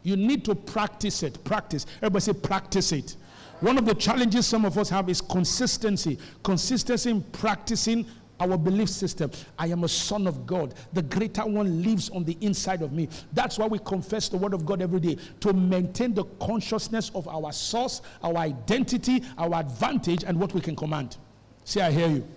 You 0.02 0.16
need 0.16 0.44
to 0.46 0.56
practice 0.56 1.22
it. 1.22 1.44
Practice. 1.44 1.86
Everybody 1.98 2.22
say, 2.22 2.32
practice 2.32 2.90
it. 2.90 3.16
One 3.60 3.78
of 3.78 3.86
the 3.86 3.94
challenges 3.94 4.46
some 4.46 4.64
of 4.64 4.76
us 4.76 4.88
have 4.90 5.08
is 5.08 5.20
consistency. 5.20 6.18
Consistency 6.42 7.10
in 7.10 7.22
practicing 7.22 8.06
our 8.38 8.58
belief 8.58 8.88
system. 8.88 9.30
I 9.58 9.68
am 9.68 9.84
a 9.84 9.88
son 9.88 10.26
of 10.26 10.46
God. 10.46 10.74
The 10.92 11.02
greater 11.02 11.46
one 11.46 11.82
lives 11.82 12.10
on 12.10 12.24
the 12.24 12.36
inside 12.40 12.82
of 12.82 12.92
me. 12.92 13.08
That's 13.32 13.58
why 13.58 13.66
we 13.66 13.78
confess 13.78 14.28
the 14.28 14.36
word 14.36 14.52
of 14.52 14.66
God 14.66 14.82
every 14.82 15.00
day 15.00 15.16
to 15.40 15.52
maintain 15.52 16.12
the 16.12 16.24
consciousness 16.40 17.10
of 17.14 17.26
our 17.28 17.52
source, 17.52 18.02
our 18.22 18.36
identity, 18.36 19.22
our 19.38 19.54
advantage, 19.54 20.24
and 20.24 20.38
what 20.38 20.52
we 20.52 20.60
can 20.60 20.76
command. 20.76 21.16
Say, 21.64 21.80
I 21.80 21.90
hear 21.90 22.08
you. 22.08 22.28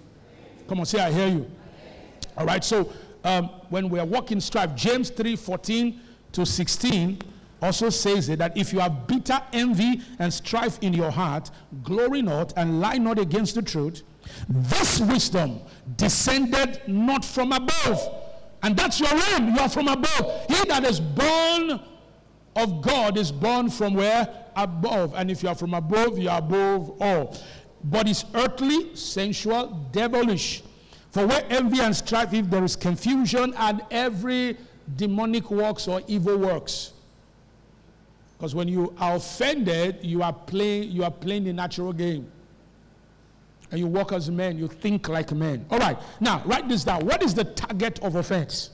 Come 0.68 0.80
on, 0.80 0.86
say, 0.86 1.00
I 1.00 1.12
hear 1.12 1.28
you. 1.28 1.52
All 2.38 2.46
right, 2.46 2.64
so 2.64 2.92
um, 3.26 3.50
when 3.70 3.90
we 3.90 4.00
are 4.00 4.06
walking 4.06 4.40
strife, 4.40 4.74
James 4.76 5.10
3 5.10 5.36
14 5.36 6.00
to 6.32 6.46
16 6.46 7.22
also 7.62 7.90
says 7.90 8.30
it 8.30 8.40
that 8.40 8.58
if 8.58 8.72
you 8.72 8.80
have 8.80 9.08
bitter 9.08 9.42
envy 9.54 10.02
and 10.20 10.34
strife 10.34 10.80
in 10.82 10.94
your 10.94 11.12
heart, 11.12 11.52
glory 11.84 12.22
not 12.22 12.54
and 12.56 12.80
lie 12.80 12.98
not 12.98 13.20
against 13.20 13.56
the 13.56 13.62
truth. 13.62 14.04
This 14.48 15.00
wisdom 15.00 15.60
descended 15.96 16.82
not 16.88 17.26
from 17.26 17.52
above. 17.52 18.00
And 18.62 18.76
that's 18.76 19.00
your 19.00 19.10
realm. 19.10 19.56
You 19.56 19.60
are 19.62 19.70
from 19.70 19.88
above. 19.88 20.46
He 20.48 20.66
that 20.66 20.86
is 20.86 21.00
born 21.00 21.80
of 22.56 22.82
God 22.82 23.18
is 23.18 23.32
born 23.32 23.70
from 23.70 23.94
where? 23.94 24.28
Above. 24.56 25.14
And 25.16 25.32
if 25.32 25.44
you 25.44 25.50
are 25.50 25.56
from 25.56 25.74
above, 25.74 26.18
you 26.18 26.30
are 26.30 26.40
above 26.40 27.02
all. 27.02 27.38
But 27.84 28.10
it's 28.10 28.26
earthly, 28.34 28.96
sensual, 28.96 29.90
devilish. 29.92 30.64
For 31.12 31.26
where 31.26 31.46
envy 31.50 31.80
and 31.80 31.96
strife, 31.96 32.34
if 32.34 32.50
there 32.50 32.64
is 32.64 32.76
confusion 32.76 33.54
and 33.58 33.82
every 33.90 34.58
demonic 34.96 35.50
works 35.50 35.88
or 35.88 36.02
evil 36.08 36.38
works. 36.38 36.94
Because 38.40 38.56
when 38.56 38.70
you 38.70 38.94
are 39.00 39.18
offended, 39.18 39.98
you 40.02 40.24
are 40.24 40.32
playing, 40.32 40.92
you 40.92 41.04
are 41.04 41.12
playing 41.12 41.44
the 41.44 41.52
natural 41.52 41.92
game. 41.92 42.32
And 43.70 43.80
you 43.82 43.86
walk 43.86 44.14
as 44.14 44.32
men, 44.32 44.58
you 44.58 44.70
think 44.70 45.10
like 45.10 45.34
men. 45.34 45.66
All 45.70 45.78
right, 45.78 45.98
now 46.22 46.42
write 46.46 46.70
this 46.70 46.86
down. 46.86 47.06
What 47.06 47.22
is 47.22 47.34
the 47.34 47.44
target 47.44 48.00
of 48.00 48.16
offense? 48.16 48.70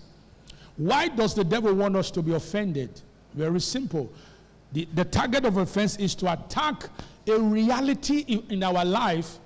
Why 0.78 1.08
does 1.08 1.34
the 1.34 1.44
devil 1.44 1.74
want 1.74 1.96
us 1.96 2.12
to 2.12 2.22
be 2.22 2.36
offended? 2.36 3.02
Very 3.34 3.60
simple. 3.60 4.14
The, 4.72 4.88
the 4.94 5.04
target 5.04 5.46
of 5.46 5.58
offense 5.58 5.98
is 5.98 6.14
to 6.16 6.32
attack 6.32 6.88
a 7.28 7.40
reality 7.40 8.20
in, 8.28 8.44
in 8.52 8.64
our 8.64 8.86
life 8.86 9.40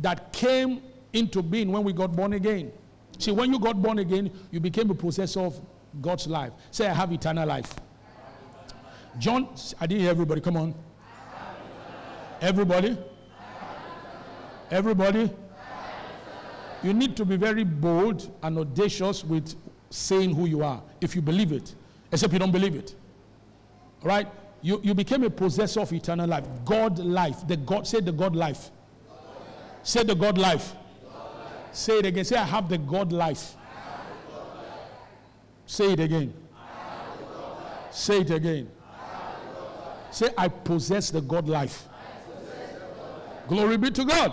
that 0.00 0.32
came 0.32 0.80
into 1.12 1.42
being 1.42 1.70
when 1.70 1.84
we 1.84 1.92
got 1.92 2.16
born 2.16 2.32
again. 2.32 2.72
See, 3.18 3.32
when 3.32 3.52
you 3.52 3.58
got 3.58 3.82
born 3.82 3.98
again, 3.98 4.30
you 4.50 4.60
became 4.60 4.90
a 4.90 4.94
possessor 4.94 5.40
of 5.40 5.60
God's 6.00 6.26
life. 6.26 6.52
Say, 6.70 6.86
I 6.86 6.94
have 6.94 7.12
eternal 7.12 7.46
life. 7.46 7.74
John, 9.18 9.48
I 9.80 9.86
didn't 9.86 10.02
hear 10.02 10.10
everybody. 10.10 10.40
Come 10.40 10.56
on. 10.56 10.74
Everybody. 12.40 12.98
Everybody. 14.70 15.30
You 16.82 16.92
need 16.92 17.16
to 17.16 17.24
be 17.24 17.36
very 17.36 17.64
bold 17.64 18.30
and 18.42 18.58
audacious 18.58 19.24
with 19.24 19.54
saying 19.90 20.34
who 20.34 20.46
you 20.46 20.62
are 20.62 20.82
if 21.00 21.16
you 21.16 21.22
believe 21.22 21.52
it, 21.52 21.74
except 22.12 22.32
you 22.32 22.38
don't 22.38 22.52
believe 22.52 22.74
it. 22.74 22.94
All 24.02 24.08
right? 24.08 24.28
You, 24.62 24.80
you 24.82 24.94
became 24.94 25.22
a 25.24 25.30
possessor 25.30 25.80
of 25.80 25.92
eternal 25.92 26.28
life. 26.28 26.44
God 26.64 26.98
life. 26.98 27.46
The 27.46 27.56
God, 27.56 27.86
say 27.86 28.00
the 28.00 28.12
God 28.12 28.36
life. 28.36 28.70
Say 29.82 30.02
the 30.02 30.14
God 30.14 30.36
life. 30.36 30.74
Say 31.72 31.98
it 31.98 32.06
again. 32.06 32.24
Say, 32.24 32.36
I 32.36 32.44
have 32.44 32.68
the 32.68 32.78
God 32.78 33.12
life. 33.12 33.54
Say 35.66 35.92
it 35.92 36.00
again. 36.00 36.34
Say 37.90 38.20
it 38.20 38.30
again. 38.30 38.70
Say, 40.16 40.30
I 40.38 40.48
possess 40.48 41.10
the 41.10 41.20
God 41.20 41.46
life. 41.46 41.86
Glory 43.48 43.76
be 43.76 43.90
to 43.90 44.02
God. 44.02 44.32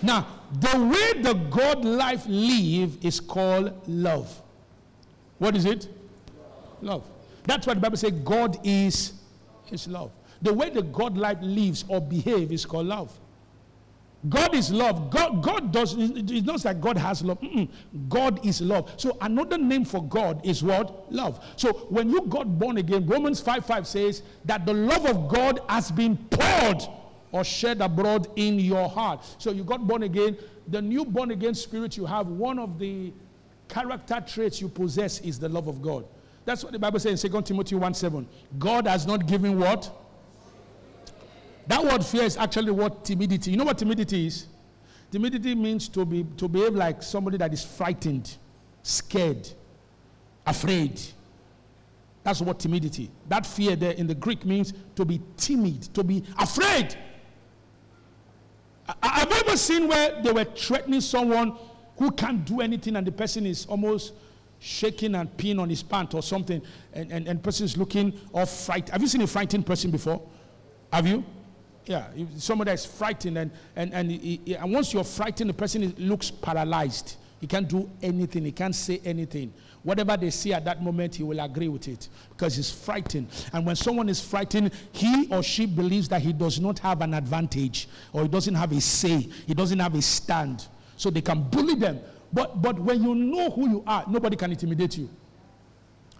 Now, 0.00 0.28
the 0.60 0.78
way 0.78 1.20
the 1.20 1.34
God 1.50 1.84
life 1.84 2.24
live 2.28 3.04
is 3.04 3.18
called 3.18 3.72
love. 3.88 4.40
What 5.38 5.56
is 5.56 5.64
it? 5.64 5.88
Love. 6.80 7.04
That's 7.42 7.66
why 7.66 7.74
the 7.74 7.80
Bible 7.80 7.96
says 7.96 8.12
God 8.12 8.60
is 8.62 9.14
his 9.64 9.88
love. 9.88 10.12
The 10.40 10.54
way 10.54 10.70
the 10.70 10.82
God 10.82 11.18
life 11.18 11.38
lives 11.40 11.84
or 11.88 12.00
behave 12.00 12.52
is 12.52 12.64
called 12.64 12.86
love. 12.86 13.12
God 14.28 14.54
is 14.54 14.72
love. 14.72 15.10
God, 15.10 15.42
God 15.42 15.72
does, 15.72 15.96
it's 15.98 16.46
not 16.46 16.62
that 16.62 16.80
God 16.80 16.96
has 16.96 17.22
love. 17.24 17.40
Mm-mm. 17.40 17.68
God 18.08 18.44
is 18.46 18.60
love. 18.60 18.92
So 18.96 19.16
another 19.20 19.58
name 19.58 19.84
for 19.84 20.02
God 20.02 20.44
is 20.46 20.62
what? 20.62 21.12
Love. 21.12 21.44
So 21.56 21.72
when 21.88 22.08
you 22.08 22.22
got 22.22 22.58
born 22.58 22.78
again, 22.78 23.06
Romans 23.06 23.40
5 23.40 23.66
5 23.66 23.86
says 23.86 24.22
that 24.44 24.64
the 24.64 24.74
love 24.74 25.06
of 25.06 25.28
God 25.28 25.60
has 25.68 25.90
been 25.90 26.16
poured 26.30 26.82
or 27.32 27.42
shed 27.42 27.80
abroad 27.80 28.28
in 28.36 28.60
your 28.60 28.88
heart. 28.88 29.24
So 29.38 29.50
you 29.50 29.64
got 29.64 29.86
born 29.86 30.04
again. 30.04 30.36
The 30.68 30.80
new 30.80 31.04
born 31.04 31.32
again 31.32 31.54
spirit 31.54 31.96
you 31.96 32.06
have, 32.06 32.28
one 32.28 32.60
of 32.60 32.78
the 32.78 33.12
character 33.68 34.22
traits 34.24 34.60
you 34.60 34.68
possess 34.68 35.20
is 35.20 35.40
the 35.40 35.48
love 35.48 35.66
of 35.66 35.82
God. 35.82 36.04
That's 36.44 36.62
what 36.62 36.72
the 36.72 36.78
Bible 36.78 37.00
says 37.00 37.24
in 37.24 37.30
2 37.30 37.42
Timothy 37.42 37.74
1 37.74 37.94
7. 37.94 38.28
God 38.58 38.86
has 38.86 39.06
not 39.06 39.26
given 39.26 39.58
what? 39.58 39.90
That 41.66 41.84
word 41.84 42.04
fear 42.04 42.24
is 42.24 42.36
actually 42.36 42.72
what 42.72 43.04
timidity. 43.04 43.52
You 43.52 43.56
know 43.56 43.64
what 43.64 43.78
timidity 43.78 44.26
is? 44.26 44.46
Timidity 45.10 45.54
means 45.54 45.88
to 45.90 46.04
be 46.04 46.24
to 46.36 46.48
behave 46.48 46.74
like 46.74 47.02
somebody 47.02 47.36
that 47.36 47.52
is 47.52 47.64
frightened, 47.64 48.36
scared, 48.82 49.48
afraid. 50.46 51.00
That's 52.24 52.40
what 52.40 52.60
timidity. 52.60 53.10
That 53.28 53.44
fear 53.46 53.76
there 53.76 53.92
in 53.92 54.06
the 54.06 54.14
Greek 54.14 54.44
means 54.44 54.72
to 54.96 55.04
be 55.04 55.20
timid, 55.36 55.82
to 55.94 56.04
be 56.04 56.22
afraid. 56.38 56.96
I, 59.02 59.20
have 59.20 59.32
ever 59.32 59.56
seen 59.56 59.88
where 59.88 60.20
they 60.22 60.32
were 60.32 60.44
threatening 60.44 61.00
someone 61.00 61.56
who 61.96 62.10
can't 62.10 62.44
do 62.44 62.60
anything 62.60 62.96
and 62.96 63.06
the 63.06 63.12
person 63.12 63.46
is 63.46 63.66
almost 63.66 64.12
shaking 64.58 65.14
and 65.14 65.34
peeing 65.36 65.60
on 65.60 65.68
his 65.68 65.82
pant 65.82 66.14
or 66.14 66.22
something 66.22 66.62
and, 66.92 67.10
and, 67.10 67.26
and 67.26 67.42
person 67.42 67.64
is 67.64 67.76
looking 67.76 68.18
all 68.32 68.46
fright. 68.46 68.88
Have 68.90 69.02
you 69.02 69.08
seen 69.08 69.22
a 69.22 69.26
frightened 69.26 69.66
person 69.66 69.90
before? 69.90 70.22
Have 70.92 71.06
you? 71.06 71.24
Yeah, 71.86 72.06
somebody 72.36 72.70
is 72.70 72.86
frightened, 72.86 73.38
and, 73.38 73.50
and, 73.74 73.92
and, 73.92 74.10
he, 74.10 74.40
he, 74.44 74.54
and 74.54 74.72
once 74.72 74.92
you're 74.92 75.02
frightened, 75.02 75.50
the 75.50 75.54
person 75.54 75.82
is, 75.82 75.98
looks 75.98 76.30
paralyzed. 76.30 77.16
He 77.40 77.48
can't 77.48 77.68
do 77.68 77.90
anything, 78.00 78.44
he 78.44 78.52
can't 78.52 78.74
say 78.74 79.00
anything. 79.04 79.52
Whatever 79.82 80.16
they 80.16 80.30
see 80.30 80.52
at 80.52 80.64
that 80.64 80.80
moment, 80.80 81.16
he 81.16 81.24
will 81.24 81.40
agree 81.40 81.66
with 81.66 81.88
it 81.88 82.08
because 82.30 82.54
he's 82.54 82.70
frightened. 82.70 83.26
And 83.52 83.66
when 83.66 83.74
someone 83.74 84.08
is 84.08 84.20
frightened, 84.20 84.70
he 84.92 85.26
or 85.28 85.42
she 85.42 85.66
believes 85.66 86.08
that 86.10 86.22
he 86.22 86.32
does 86.32 86.60
not 86.60 86.78
have 86.78 87.00
an 87.00 87.14
advantage 87.14 87.88
or 88.12 88.22
he 88.22 88.28
doesn't 88.28 88.54
have 88.54 88.70
a 88.70 88.80
say, 88.80 89.28
he 89.44 89.54
doesn't 89.54 89.80
have 89.80 89.96
a 89.96 90.02
stand. 90.02 90.68
So 90.96 91.10
they 91.10 91.20
can 91.20 91.42
bully 91.42 91.74
them. 91.74 91.98
But, 92.32 92.62
but 92.62 92.78
when 92.78 93.02
you 93.02 93.12
know 93.14 93.50
who 93.50 93.68
you 93.68 93.84
are, 93.88 94.04
nobody 94.08 94.36
can 94.36 94.52
intimidate 94.52 94.98
you. 94.98 95.10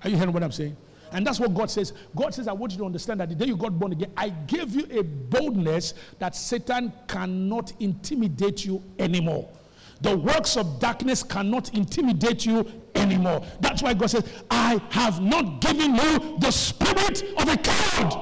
Are 0.03 0.11
you 0.11 0.17
hearing 0.17 0.33
what 0.33 0.43
I'm 0.43 0.51
saying? 0.51 0.77
And 1.13 1.27
that's 1.27 1.39
what 1.39 1.55
God 1.55 1.71
says. 1.71 1.93
God 2.17 2.35
says, 2.35 2.49
I 2.49 2.53
want 2.53 2.73
you 2.73 2.79
to 2.79 2.87
understand 2.87 3.21
that 3.21 3.29
the 3.29 3.35
day 3.35 3.47
you 3.47 3.57
got 3.57 3.79
born 3.79 3.93
again, 3.93 4.11
I 4.17 4.31
gave 4.31 4.75
you 4.75 4.87
a 4.99 5.03
boldness 5.03 5.95
that 6.19 6.35
Satan 6.35 6.93
cannot 7.07 7.73
intimidate 7.81 8.65
you 8.65 8.83
anymore. 8.99 9.49
The 10.01 10.17
works 10.17 10.57
of 10.57 10.81
darkness 10.81 11.23
cannot 11.23 11.75
intimidate 11.75 12.45
you 12.45 12.67
anymore. 12.95 13.45
That's 13.61 13.83
why 13.83 13.95
God 13.95 14.11
says, 14.11 14.25
I 14.51 14.81
have 14.91 15.21
not 15.21 15.61
given 15.61 15.95
you 15.95 16.39
the 16.41 16.51
spirit 16.51 17.23
of 17.39 17.49
a 17.49 17.57
coward. 17.57 18.13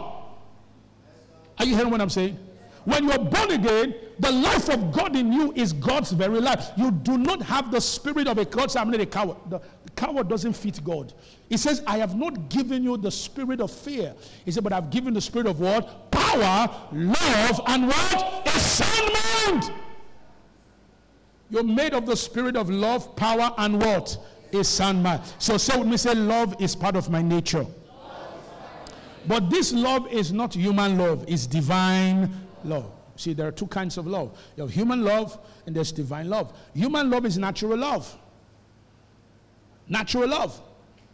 Are 1.58 1.64
you 1.64 1.76
hearing 1.76 1.90
what 1.90 2.00
I'm 2.00 2.10
saying? 2.10 2.38
When 2.84 3.04
you're 3.04 3.18
born 3.18 3.50
again, 3.50 3.94
the 4.18 4.32
life 4.32 4.68
of 4.68 4.92
God 4.92 5.16
in 5.16 5.32
you 5.32 5.52
is 5.54 5.72
God's 5.72 6.12
very 6.12 6.40
life. 6.40 6.70
You 6.76 6.90
do 6.90 7.16
not 7.18 7.42
have 7.42 7.70
the 7.70 7.80
spirit 7.80 8.26
of 8.26 8.38
a 8.38 8.44
coward. 8.44 8.70
So 8.70 8.80
I'm 8.80 8.90
not 8.90 9.00
a 9.00 9.06
coward. 9.06 9.36
The, 9.48 9.60
coward 10.00 10.28
doesn't 10.28 10.54
fit 10.54 10.82
God. 10.82 11.12
He 11.50 11.58
says, 11.58 11.82
I 11.86 11.98
have 11.98 12.16
not 12.16 12.48
given 12.48 12.82
you 12.82 12.96
the 12.96 13.10
spirit 13.10 13.60
of 13.60 13.70
fear. 13.70 14.14
He 14.46 14.50
said, 14.50 14.64
but 14.64 14.72
I've 14.72 14.90
given 14.90 15.12
the 15.12 15.20
spirit 15.20 15.46
of 15.46 15.60
what? 15.60 16.10
Power 16.10 16.70
love, 16.92 17.60
and 17.66 17.86
what? 17.86 18.46
A 18.46 18.58
sound 18.58 19.12
mind. 19.12 19.72
You're 21.50 21.64
made 21.64 21.92
of 21.92 22.06
the 22.06 22.16
spirit 22.16 22.56
of 22.56 22.70
love, 22.70 23.14
power, 23.14 23.52
and 23.58 23.82
what? 23.82 24.16
A 24.54 24.64
sound 24.64 25.02
mind. 25.02 25.22
So 25.38 25.58
say 25.58 25.78
with 25.78 25.86
me, 25.86 25.98
say, 25.98 26.14
love 26.14 26.56
is 26.60 26.74
part 26.74 26.96
of 26.96 27.10
my 27.10 27.20
nature. 27.20 27.66
But 29.26 29.50
this 29.50 29.70
love 29.72 30.10
is 30.10 30.32
not 30.32 30.54
human 30.54 30.96
love, 30.96 31.26
it's 31.28 31.46
divine 31.46 32.30
love. 32.64 32.90
See, 33.16 33.34
there 33.34 33.48
are 33.48 33.52
two 33.52 33.66
kinds 33.66 33.98
of 33.98 34.06
love. 34.06 34.38
You 34.56 34.62
have 34.62 34.72
human 34.72 35.04
love 35.04 35.38
and 35.66 35.76
there's 35.76 35.92
divine 35.92 36.30
love. 36.30 36.56
Human 36.72 37.10
love 37.10 37.26
is 37.26 37.36
natural 37.36 37.76
love. 37.76 38.16
Natural 39.90 40.28
love. 40.28 40.58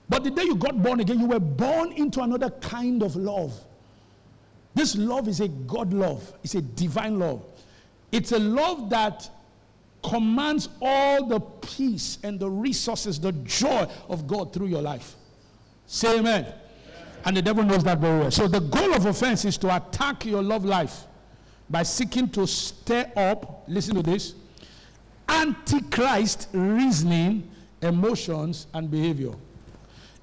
But 0.08 0.22
the 0.22 0.30
day 0.30 0.44
you 0.44 0.54
got 0.54 0.80
born 0.80 1.00
again, 1.00 1.18
you 1.18 1.26
were 1.26 1.40
born 1.40 1.90
into 1.92 2.20
another 2.20 2.50
kind 2.50 3.02
of 3.02 3.16
love. 3.16 3.52
This 4.74 4.94
love 4.94 5.26
is 5.26 5.40
a 5.40 5.48
God 5.48 5.92
love, 5.92 6.32
it's 6.44 6.54
a 6.54 6.62
divine 6.62 7.18
love. 7.18 7.42
It's 8.12 8.30
a 8.30 8.38
love 8.38 8.88
that 8.90 9.28
commands 10.04 10.68
all 10.80 11.26
the 11.26 11.40
peace 11.40 12.18
and 12.22 12.38
the 12.38 12.48
resources, 12.48 13.18
the 13.18 13.32
joy 13.32 13.88
of 14.08 14.26
God 14.28 14.52
through 14.52 14.68
your 14.68 14.82
life. 14.82 15.16
Say 15.86 16.18
amen. 16.18 16.46
And 17.24 17.36
the 17.36 17.42
devil 17.42 17.64
knows 17.64 17.82
that 17.84 17.98
very 17.98 18.20
well. 18.20 18.30
So 18.30 18.46
the 18.46 18.60
goal 18.60 18.94
of 18.94 19.06
offense 19.06 19.44
is 19.44 19.58
to 19.58 19.74
attack 19.74 20.24
your 20.24 20.42
love 20.42 20.64
life 20.64 21.04
by 21.68 21.82
seeking 21.82 22.28
to 22.30 22.46
stir 22.46 23.10
up, 23.16 23.64
listen 23.66 23.96
to 23.96 24.02
this, 24.02 24.34
antichrist 25.28 26.48
reasoning, 26.52 27.50
emotions, 27.82 28.66
and 28.74 28.90
behavior. 28.90 29.32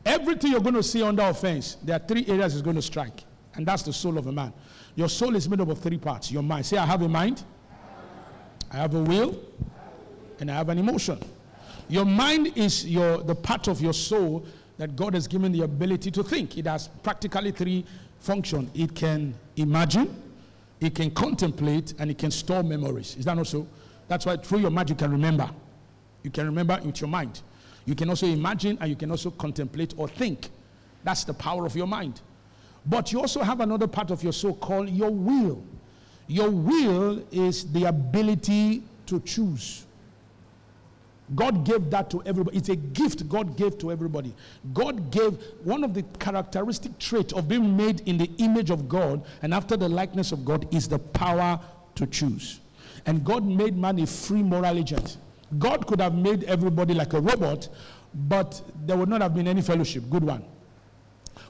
Everything 0.05 0.51
you're 0.51 0.61
going 0.61 0.75
to 0.75 0.83
see 0.83 1.01
under 1.01 1.23
offense, 1.23 1.77
there 1.83 1.95
are 1.95 1.99
three 1.99 2.25
areas 2.27 2.53
it's 2.53 2.61
going 2.61 2.75
to 2.75 2.81
strike, 2.81 3.23
and 3.55 3.65
that's 3.65 3.83
the 3.83 3.93
soul 3.93 4.17
of 4.17 4.27
a 4.27 4.31
man. 4.31 4.51
Your 4.95 5.09
soul 5.09 5.35
is 5.35 5.47
made 5.47 5.61
up 5.61 5.69
of 5.69 5.79
three 5.79 5.97
parts. 5.97 6.31
Your 6.31 6.43
mind. 6.43 6.65
Say, 6.65 6.77
I 6.77 6.85
have 6.85 7.01
a 7.01 7.09
mind, 7.09 7.43
I 8.71 8.77
have 8.77 8.93
a 8.95 9.01
will, 9.01 9.39
and 10.39 10.51
I 10.51 10.55
have 10.55 10.69
an 10.69 10.77
emotion. 10.77 11.19
Your 11.89 12.05
mind 12.05 12.53
is 12.55 12.85
your 12.85 13.19
the 13.19 13.35
part 13.35 13.67
of 13.67 13.81
your 13.81 13.93
soul 13.93 14.45
that 14.77 14.95
God 14.95 15.13
has 15.13 15.27
given 15.27 15.51
the 15.51 15.61
ability 15.61 16.11
to 16.11 16.23
think. 16.23 16.57
It 16.57 16.65
has 16.65 16.87
practically 17.03 17.51
three 17.51 17.85
functions. 18.19 18.71
It 18.73 18.95
can 18.95 19.35
imagine, 19.55 20.21
it 20.79 20.95
can 20.95 21.11
contemplate, 21.11 21.93
and 21.99 22.09
it 22.09 22.17
can 22.17 22.31
store 22.31 22.63
memories. 22.63 23.15
Is 23.17 23.25
that 23.25 23.35
not 23.35 23.47
so? 23.47 23.67
That's 24.07 24.25
why 24.25 24.37
through 24.37 24.59
your 24.59 24.71
mind 24.71 24.89
you 24.89 24.95
can 24.95 25.11
remember. 25.11 25.49
You 26.23 26.31
can 26.31 26.45
remember 26.45 26.79
with 26.83 26.99
your 27.01 27.09
mind. 27.09 27.41
You 27.85 27.95
can 27.95 28.09
also 28.09 28.25
imagine 28.25 28.77
and 28.79 28.89
you 28.89 28.95
can 28.95 29.11
also 29.11 29.29
contemplate 29.31 29.93
or 29.97 30.07
think. 30.07 30.49
That's 31.03 31.23
the 31.23 31.33
power 31.33 31.65
of 31.65 31.75
your 31.75 31.87
mind. 31.87 32.21
But 32.85 33.11
you 33.11 33.19
also 33.19 33.41
have 33.41 33.59
another 33.59 33.87
part 33.87 34.11
of 34.11 34.23
your 34.23 34.33
soul 34.33 34.55
called 34.55 34.89
your 34.89 35.11
will. 35.11 35.63
Your 36.27 36.49
will 36.49 37.23
is 37.31 37.71
the 37.71 37.85
ability 37.85 38.83
to 39.07 39.19
choose. 39.21 39.85
God 41.35 41.65
gave 41.65 41.89
that 41.89 42.09
to 42.11 42.21
everybody. 42.25 42.57
It's 42.57 42.69
a 42.69 42.75
gift 42.75 43.27
God 43.29 43.57
gave 43.57 43.77
to 43.79 43.91
everybody. 43.91 44.33
God 44.73 45.09
gave 45.09 45.37
one 45.63 45.83
of 45.83 45.93
the 45.93 46.03
characteristic 46.19 46.97
traits 46.99 47.33
of 47.33 47.47
being 47.47 47.75
made 47.75 48.01
in 48.01 48.17
the 48.17 48.29
image 48.37 48.69
of 48.69 48.89
God 48.89 49.23
and 49.41 49.53
after 49.53 49.77
the 49.77 49.87
likeness 49.87 50.31
of 50.31 50.45
God 50.45 50.73
is 50.73 50.87
the 50.87 50.99
power 50.99 51.59
to 51.95 52.07
choose. 52.07 52.59
And 53.05 53.23
God 53.23 53.45
made 53.45 53.77
man 53.77 53.99
a 53.99 54.07
free 54.07 54.43
moral 54.43 54.77
agent. 54.77 55.17
God 55.59 55.87
could 55.87 55.99
have 56.01 56.15
made 56.15 56.43
everybody 56.45 56.93
like 56.93 57.13
a 57.13 57.21
robot, 57.21 57.69
but 58.27 58.61
there 58.85 58.97
would 58.97 59.09
not 59.09 59.21
have 59.21 59.33
been 59.35 59.47
any 59.47 59.61
fellowship. 59.61 60.03
Good 60.09 60.23
one. 60.23 60.43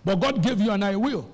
But 0.05 0.19
God 0.19 0.41
gave 0.41 0.59
you 0.59 0.71
and 0.71 0.83
I 0.83 0.95
will. 0.95 1.29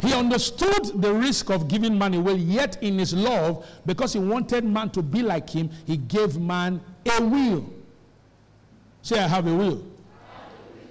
He 0.00 0.12
understood 0.12 1.00
the 1.00 1.12
risk 1.12 1.50
of 1.50 1.68
giving 1.68 1.96
man 1.96 2.14
a 2.14 2.20
will, 2.20 2.36
yet 2.36 2.82
in 2.82 2.98
his 2.98 3.14
love, 3.14 3.64
because 3.86 4.12
he 4.12 4.18
wanted 4.18 4.64
man 4.64 4.90
to 4.90 5.02
be 5.02 5.22
like 5.22 5.48
him, 5.48 5.70
he 5.86 5.96
gave 5.96 6.38
man 6.38 6.80
a 7.06 7.22
will. 7.22 7.72
Say, 9.02 9.18
I 9.18 9.28
have 9.28 9.46
a 9.46 9.54
will. 9.54 9.84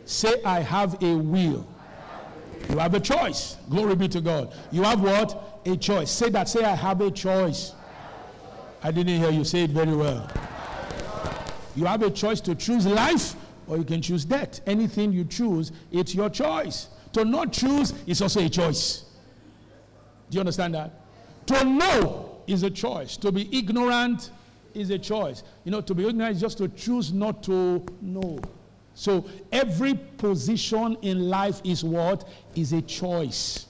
Say, 0.05 0.41
I 0.43 0.61
have 0.61 1.01
a 1.03 1.15
will. 1.15 1.67
You 2.69 2.77
have 2.77 2.93
a 2.93 2.99
choice. 2.99 3.57
Glory 3.69 3.95
be 3.95 4.07
to 4.09 4.21
God. 4.21 4.53
You 4.71 4.83
have 4.83 5.01
what? 5.01 5.61
A 5.65 5.75
choice. 5.75 6.09
Say 6.09 6.29
that. 6.29 6.47
Say, 6.47 6.63
I 6.63 6.75
have 6.75 7.01
a 7.01 7.11
choice. 7.11 7.73
I 8.83 8.91
didn't 8.91 9.19
hear 9.19 9.29
you 9.29 9.43
say 9.43 9.63
it 9.63 9.71
very 9.71 9.95
well. 9.95 10.27
You 11.75 11.85
have 11.85 12.01
a 12.01 12.09
choice 12.09 12.41
to 12.41 12.55
choose 12.55 12.85
life 12.85 13.35
or 13.67 13.77
you 13.77 13.83
can 13.83 14.01
choose 14.01 14.25
death. 14.25 14.61
Anything 14.65 15.13
you 15.13 15.23
choose, 15.23 15.71
it's 15.91 16.15
your 16.15 16.29
choice. 16.29 16.89
To 17.13 17.23
not 17.23 17.53
choose 17.53 17.93
is 18.07 18.21
also 18.21 18.43
a 18.43 18.49
choice. 18.49 19.05
Do 20.29 20.35
you 20.35 20.39
understand 20.39 20.75
that? 20.75 20.93
To 21.47 21.63
know 21.63 22.41
is 22.47 22.63
a 22.63 22.69
choice. 22.69 23.17
To 23.17 23.31
be 23.31 23.55
ignorant 23.55 24.31
is 24.73 24.89
a 24.89 24.97
choice. 24.97 25.43
You 25.63 25.71
know, 25.71 25.81
to 25.81 25.93
be 25.93 26.07
ignorant 26.07 26.35
is 26.35 26.41
just 26.41 26.57
to 26.57 26.67
choose 26.69 27.13
not 27.13 27.43
to 27.43 27.85
know. 28.01 28.39
So 28.93 29.25
every 29.51 29.93
position 29.93 30.97
in 31.01 31.29
life 31.29 31.61
is 31.63 31.83
what? 31.83 32.27
Is 32.55 32.73
a 32.73 32.81
choice. 32.81 33.67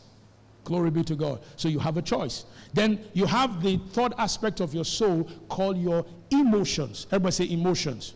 Glory 0.71 0.89
be 0.89 1.03
to 1.03 1.15
God. 1.15 1.41
So 1.57 1.67
you 1.67 1.79
have 1.79 1.97
a 1.97 2.01
choice. 2.01 2.45
Then 2.73 3.03
you 3.11 3.25
have 3.25 3.61
the 3.61 3.75
third 3.91 4.13
aspect 4.17 4.61
of 4.61 4.73
your 4.73 4.85
soul 4.85 5.29
called 5.49 5.77
your 5.77 6.05
emotions. 6.29 7.07
Everybody 7.07 7.33
say 7.33 7.49
emotions. 7.49 8.13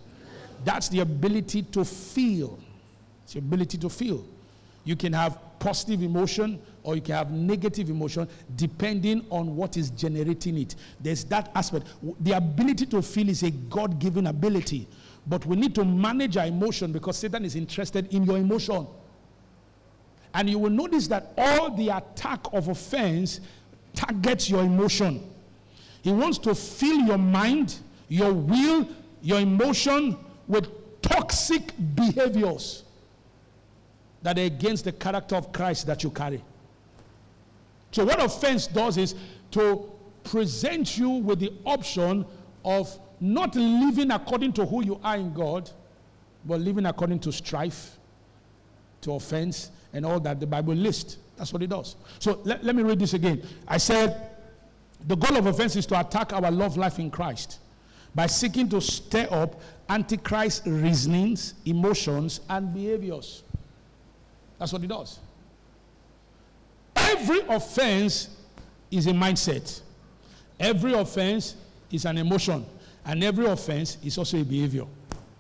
That's 0.64 0.88
the 0.88 1.02
ability 1.02 1.64
to 1.64 1.84
feel. 1.84 2.58
It's 3.26 3.34
the 3.34 3.40
ability 3.40 3.78
to 3.80 3.90
feel. 3.90 4.24
You 4.86 4.96
can 4.96 5.12
have 5.12 5.38
positive 5.60 6.02
emotion 6.02 6.62
or 6.84 6.96
you 6.96 7.02
can 7.02 7.16
have 7.16 7.30
negative 7.30 7.90
emotion 7.90 8.26
depending 8.56 9.26
on 9.32 9.58
what 9.58 9.76
is 9.76 9.90
generating 9.90 10.58
it. 10.58 10.76
There's 11.02 11.26
that 11.26 11.52
aspect. 11.56 11.88
The 12.22 12.38
ability 12.38 12.86
to 12.86 13.02
feel 13.02 13.28
is 13.28 13.44
a 13.44 13.52
God 13.52 14.00
given 14.00 14.28
ability. 14.28 14.88
But 15.28 15.46
we 15.46 15.58
need 15.58 15.76
to 15.76 15.84
manage 15.84 16.38
our 16.38 16.46
emotion 16.46 16.94
because 16.94 17.18
Satan 17.18 17.44
is 17.44 17.58
interested 17.58 18.14
in 18.14 18.24
your 18.24 18.38
emotion. 18.38 18.88
And 20.36 20.50
you 20.50 20.60
will 20.60 20.70
notice 20.70 21.08
that 21.08 21.32
all 21.38 21.72
the 21.72 21.88
attack 21.90 22.42
of 22.52 22.68
offense 22.68 23.40
targets 23.94 24.50
your 24.50 24.64
emotion. 24.64 25.24
He 26.02 26.12
wants 26.12 26.38
to 26.40 26.54
fill 26.54 27.00
your 27.00 27.18
mind, 27.18 27.78
your 28.10 28.34
will, 28.34 28.86
your 29.22 29.40
emotion 29.40 30.18
with 30.50 30.68
toxic 31.02 31.72
behaviors 31.96 32.84
that 34.24 34.38
are 34.38 34.42
against 34.44 34.84
the 34.84 34.92
character 34.92 35.38
of 35.38 35.54
Christ 35.54 35.88
that 35.88 36.04
you 36.04 36.10
carry. 36.12 36.44
So, 37.92 38.04
what 38.04 38.22
offense 38.22 38.68
does 38.68 38.98
is 38.98 39.16
to 39.52 39.90
present 40.26 40.98
you 40.98 41.12
with 41.12 41.40
the 41.40 41.54
option 41.66 42.26
of 42.66 42.94
not 43.22 43.56
living 43.56 44.12
according 44.12 44.52
to 44.54 44.66
who 44.66 44.84
you 44.84 45.00
are 45.02 45.16
in 45.16 45.34
God, 45.34 45.72
but 46.44 46.60
living 46.60 46.88
according 46.88 47.20
to 47.20 47.32
strife, 47.32 47.98
to 49.00 49.14
offense, 49.14 49.72
and 49.96 50.06
all 50.06 50.20
that 50.20 50.40
the 50.40 50.46
Bible 50.46 50.76
lists. 50.76 51.18
That's 51.38 51.52
what 51.52 51.64
it 51.64 51.68
does. 51.68 51.96
So 52.20 52.42
let, 52.44 52.64
let 52.64 52.76
me 52.76 52.84
read 52.84 53.00
this 53.00 53.14
again. 53.14 53.42
I 53.68 53.78
said, 53.78 54.30
the 55.08 55.16
goal 55.16 55.38
of 55.38 55.46
offense 55.46 55.76
is 55.76 55.86
to 55.88 56.00
attack 56.00 56.34
our 56.34 56.52
love 56.52 56.78
life 56.78 57.00
in 57.00 57.10
Christ 57.10 57.60
by 58.14 58.28
seeking 58.28 58.70
to 58.70 58.82
stir 58.82 59.28
up 59.32 59.60
antichrist 59.90 60.64
reasonings, 60.66 61.54
emotions, 61.66 62.42
and 62.50 62.74
behaviors. 62.74 63.44
That's 64.60 64.74
what 64.74 64.84
it 64.84 64.88
does. 64.88 65.20
Every 66.96 67.42
offense 67.42 68.30
is 68.92 69.08
a 69.08 69.12
mindset. 69.12 69.82
Every 70.60 70.94
offense 70.94 71.56
is 71.92 72.06
an 72.06 72.18
emotion. 72.18 72.66
And 73.06 73.24
every 73.24 73.46
offense 73.46 73.98
is 74.04 74.18
also 74.18 74.38
a 74.40 74.44
behavior. 74.44 74.86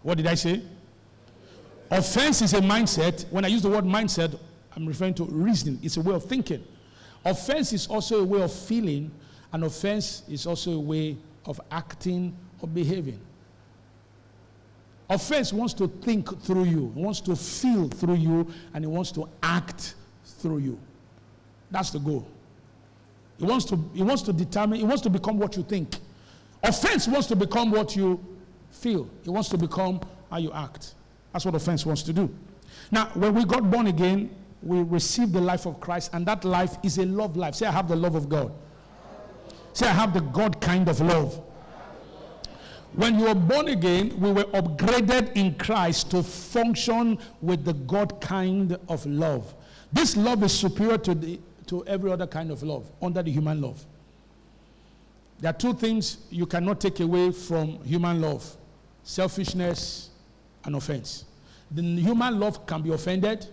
What 0.03 0.17
did 0.17 0.27
I 0.27 0.35
say? 0.35 0.61
Offense 1.95 2.41
is 2.41 2.53
a 2.53 2.59
mindset. 2.59 3.25
When 3.31 3.45
I 3.45 3.47
use 3.47 3.61
the 3.61 3.69
word 3.69 3.85
mindset, 3.85 4.37
I'm 4.75 4.85
referring 4.85 5.13
to 5.13 5.23
reasoning. 5.23 5.79
It's 5.81 5.95
a 5.95 6.01
way 6.01 6.13
of 6.13 6.25
thinking. 6.25 6.61
Offense 7.23 7.71
is 7.71 7.87
also 7.87 8.19
a 8.19 8.23
way 8.25 8.41
of 8.41 8.51
feeling, 8.51 9.09
and 9.53 9.63
offense 9.63 10.23
is 10.27 10.45
also 10.45 10.73
a 10.73 10.79
way 10.79 11.15
of 11.45 11.61
acting 11.71 12.35
or 12.59 12.67
behaving. 12.67 13.17
Offense 15.09 15.53
wants 15.53 15.73
to 15.75 15.87
think 15.87 16.41
through 16.41 16.65
you, 16.65 16.87
it 16.87 16.99
wants 16.99 17.21
to 17.21 17.33
feel 17.33 17.87
through 17.87 18.15
you, 18.15 18.51
and 18.73 18.83
it 18.83 18.89
wants 18.89 19.13
to 19.13 19.29
act 19.41 19.95
through 20.25 20.57
you. 20.57 20.77
That's 21.71 21.91
the 21.91 21.99
goal. 21.99 22.27
It 23.39 23.45
wants 23.45 23.63
to, 23.65 23.75
it 23.95 24.03
wants 24.03 24.21
to 24.23 24.33
determine, 24.33 24.81
it 24.81 24.85
wants 24.85 25.01
to 25.03 25.09
become 25.09 25.39
what 25.39 25.55
you 25.55 25.63
think. 25.63 25.95
Offense 26.61 27.07
wants 27.07 27.27
to 27.27 27.37
become 27.37 27.71
what 27.71 27.95
you 27.95 28.19
feel, 28.69 29.09
it 29.23 29.29
wants 29.29 29.47
to 29.47 29.57
become 29.57 30.01
how 30.29 30.39
you 30.39 30.51
act. 30.51 30.95
That's 31.35 31.43
what 31.43 31.53
offense 31.55 31.85
wants 31.85 32.01
to 32.03 32.13
do. 32.13 32.33
Now, 32.91 33.07
when 33.13 33.33
we 33.33 33.43
got 33.43 33.69
born 33.69 33.87
again, 33.87 34.33
we 34.63 34.81
received 34.83 35.33
the 35.33 35.41
life 35.41 35.65
of 35.65 35.81
Christ, 35.81 36.11
and 36.13 36.25
that 36.27 36.45
life 36.45 36.77
is 36.81 36.97
a 36.97 37.05
love 37.05 37.35
life. 37.35 37.55
Say, 37.55 37.65
I 37.65 37.71
have 37.71 37.89
the 37.89 37.95
love 37.97 38.15
of 38.15 38.29
God. 38.29 38.53
Say, 39.73 39.85
I 39.85 39.91
have 39.91 40.13
the 40.13 40.21
God 40.21 40.61
kind 40.61 40.87
of 40.87 41.01
love. 41.01 41.41
When 42.93 43.19
you 43.19 43.25
were 43.25 43.35
born 43.35 43.67
again, 43.67 44.17
we 44.17 44.31
were 44.31 44.45
upgraded 44.45 45.33
in 45.35 45.55
Christ 45.55 46.11
to 46.11 46.23
function 46.23 47.19
with 47.41 47.65
the 47.65 47.73
God 47.73 48.21
kind 48.21 48.77
of 48.87 49.05
love. 49.05 49.53
This 49.91 50.15
love 50.15 50.41
is 50.41 50.57
superior 50.57 50.97
to 50.99 51.13
the, 51.13 51.37
to 51.67 51.85
every 51.85 52.13
other 52.13 52.27
kind 52.27 52.49
of 52.49 52.63
love 52.63 52.89
under 53.01 53.21
the 53.21 53.29
human 53.29 53.59
love. 53.59 53.85
There 55.41 55.49
are 55.49 55.53
two 55.53 55.73
things 55.73 56.19
you 56.29 56.45
cannot 56.45 56.79
take 56.79 57.01
away 57.01 57.33
from 57.33 57.83
human 57.83 58.21
love 58.21 58.55
selfishness 59.03 60.11
and 60.65 60.75
offense. 60.75 61.25
The 61.71 61.81
human 61.81 62.39
love 62.39 62.65
can 62.65 62.81
be 62.81 62.91
offended, 62.91 63.47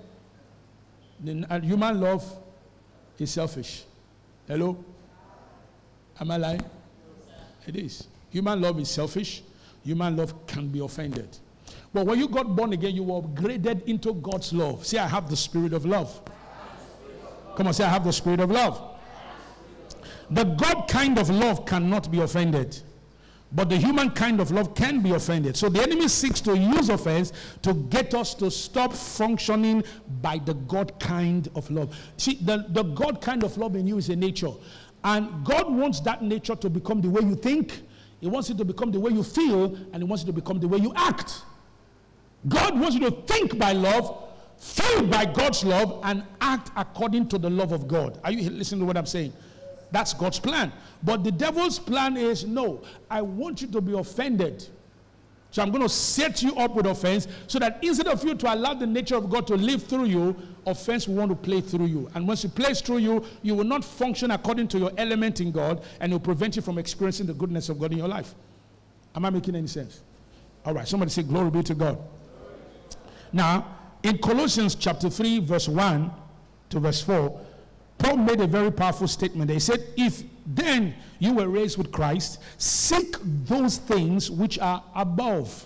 the 1.23 1.47
uh, 1.49 1.61
human 1.61 2.01
love 2.01 2.25
is 3.19 3.31
selfish. 3.31 3.85
Hello? 4.47 4.85
Am 6.21 6.31
I 6.31 6.37
lying? 6.37 6.65
It 7.67 7.77
is. 7.77 8.09
Human 8.31 8.61
love 8.61 8.81
is 8.81 8.91
selfish. 8.91 9.43
Human 9.85 10.17
love 10.17 10.47
can 10.47 10.69
be 10.69 10.81
offended. 10.81 11.29
But 11.93 12.07
when 12.07 12.19
you 12.19 12.29
got 12.29 12.55
born 12.57 12.73
again, 12.73 12.95
you 12.95 13.05
were 13.05 13.21
upgraded 13.23 13.85
into 13.87 14.15
God's 14.15 14.53
love. 14.53 14.87
Say, 14.87 14.99
I 14.99 15.07
have 15.07 15.29
the 15.29 15.37
spirit 15.37 15.73
of 15.73 15.85
love. 15.85 16.21
Come 17.57 17.67
on, 17.67 17.75
say, 17.75 17.85
I 17.85 17.91
have 17.91 18.05
the 18.05 18.13
spirit 18.13 18.41
of 18.41 18.51
love. 18.51 18.81
The 20.31 20.45
God 20.45 20.89
kind 20.89 21.19
of 21.19 21.29
love 21.29 21.67
cannot 21.67 22.11
be 22.11 22.21
offended. 22.21 22.81
But 23.55 23.69
the 23.69 23.77
human 23.77 24.11
kind 24.11 24.41
of 24.41 24.51
love 24.51 24.75
can 24.75 25.03
be 25.03 25.13
offended. 25.13 25.57
So 25.57 25.69
the 25.69 25.83
enemy 25.83 26.09
seeks 26.09 26.41
to 26.43 26.57
use 26.57 26.89
offense 26.89 27.33
to 27.61 27.75
get 27.75 28.15
us 28.15 28.35
to 28.37 28.51
stop 28.51 28.95
functioning 28.95 29.85
by 30.23 30.39
the 30.39 30.55
God 30.55 30.99
kind 30.99 31.49
of 31.55 31.71
love. 31.71 31.95
See, 32.17 32.39
the, 32.41 32.65
the 32.71 32.83
God 32.83 33.21
kind 33.21 33.45
of 33.45 33.59
love 33.59 33.77
in 33.77 33.87
you 33.87 33.99
is 33.99 34.09
a 34.09 34.17
nature. 34.17 34.53
And 35.05 35.45
God 35.45 35.73
wants 35.73 36.01
that 36.01 36.23
nature 36.23 36.57
to 36.57 36.71
become 36.71 37.03
the 37.03 37.11
way 37.11 37.23
you 37.23 37.35
think, 37.35 37.83
He 38.21 38.29
wants 38.29 38.49
it 38.49 38.57
to 38.59 38.65
become 38.65 38.91
the 38.91 39.01
way 39.01 39.11
you 39.11 39.23
feel, 39.23 39.75
and 39.93 39.97
He 39.97 40.05
wants 40.05 40.23
it 40.23 40.27
to 40.27 40.33
become 40.33 40.59
the 40.59 40.69
way 40.69 40.79
you 40.79 40.93
act. 40.97 41.43
God 42.49 42.79
wants 42.79 42.97
you 42.97 43.11
to 43.11 43.11
think 43.11 43.59
by 43.59 43.73
love, 43.73 44.29
feel 44.57 45.07
by 45.07 45.27
God's 45.27 45.63
love, 45.65 46.01
and 46.05 46.25
act 46.41 46.71
according 46.77 47.29
to 47.29 47.39
the 47.39 47.51
love 47.51 47.73
of 47.73 47.87
God. 47.87 48.19
Are 48.25 48.33
you 48.33 48.49
listening 48.49 48.81
to 48.81 48.87
what 48.87 48.97
I'm 48.97 49.07
saying? 49.07 49.33
That's 49.93 50.15
God's 50.15 50.41
plan. 50.41 50.73
But 51.03 51.23
the 51.23 51.31
devil's 51.31 51.79
plan 51.79 52.17
is 52.17 52.45
no, 52.45 52.83
I 53.11 53.23
want 53.23 53.63
you 53.63 53.69
to 53.69 53.81
be 53.81 53.93
offended. 53.93 54.67
So 55.51 55.61
I'm 55.61 55.71
going 55.71 55.83
to 55.83 55.89
set 55.89 56.43
you 56.43 56.57
up 56.57 56.75
with 56.75 56.87
offense 56.87 57.29
so 57.47 57.59
that 57.59 57.79
instead 57.85 58.09
of 58.09 58.25
you 58.25 58.35
to 58.35 58.55
allow 58.55 58.73
the 58.73 58.87
nature 58.87 59.17
of 59.17 59.29
God 59.29 59.47
to 59.49 59.55
live 59.55 59.83
through 59.83 60.07
you, 60.07 60.35
offense 60.67 61.07
will 61.07 61.17
want 61.17 61.31
to 61.31 61.37
play 61.37 61.61
through 61.61 61.87
you. 61.87 62.11
And 62.15 62.27
once 62.27 62.43
it 62.45 62.55
plays 62.55 62.81
through 62.81 62.99
you, 62.99 63.23
you 63.43 63.55
will 63.55 63.65
not 63.65 63.85
function 63.85 64.31
according 64.31 64.69
to 64.69 64.79
your 64.79 64.93
element 64.97 65.43
in 65.43 65.53
God 65.53 65.85
and 66.01 66.11
it 66.11 66.15
will 66.15 66.21
prevent 66.21 66.57
you 66.57 66.63
from 66.63 66.79
experiencing 66.79 67.27
the 67.27 67.35
goodness 67.35 67.69
of 67.69 67.79
God 67.79 67.93
in 67.93 67.99
your 67.99 68.09
life. 68.09 68.35
Am 69.15 69.27
I 69.27 69.31
making 69.31 69.55
any 69.55 69.67
sense? 69.67 70.01
All 70.65 70.73
right, 70.73 70.89
somebody 70.89 71.11
say, 71.11 71.23
Glory 71.23 71.51
be 71.51 71.63
to 71.65 71.75
God. 71.75 71.99
Now, 73.31 73.77
in 74.03 74.17
Colossians 74.19 74.75
chapter 74.75 75.11
3, 75.11 75.41
verse 75.41 75.69
1 75.69 76.11
to 76.71 76.81
verse 76.81 77.03
4, 77.03 77.41
Paul 78.03 78.17
made 78.17 78.41
a 78.41 78.47
very 78.47 78.73
powerful 78.73 79.07
statement. 79.07 79.51
He 79.51 79.61
said, 79.61 79.85
If 79.97 80.25
then 80.45 80.95
you 81.21 81.35
were 81.35 81.49
raised 81.49 81.79
with 81.79 81.93
Christ, 81.93 82.41
seek 82.59 83.17
those 83.47 83.79
things 83.79 84.29
which 84.29 84.59
are 84.59 84.83
above, 84.95 85.65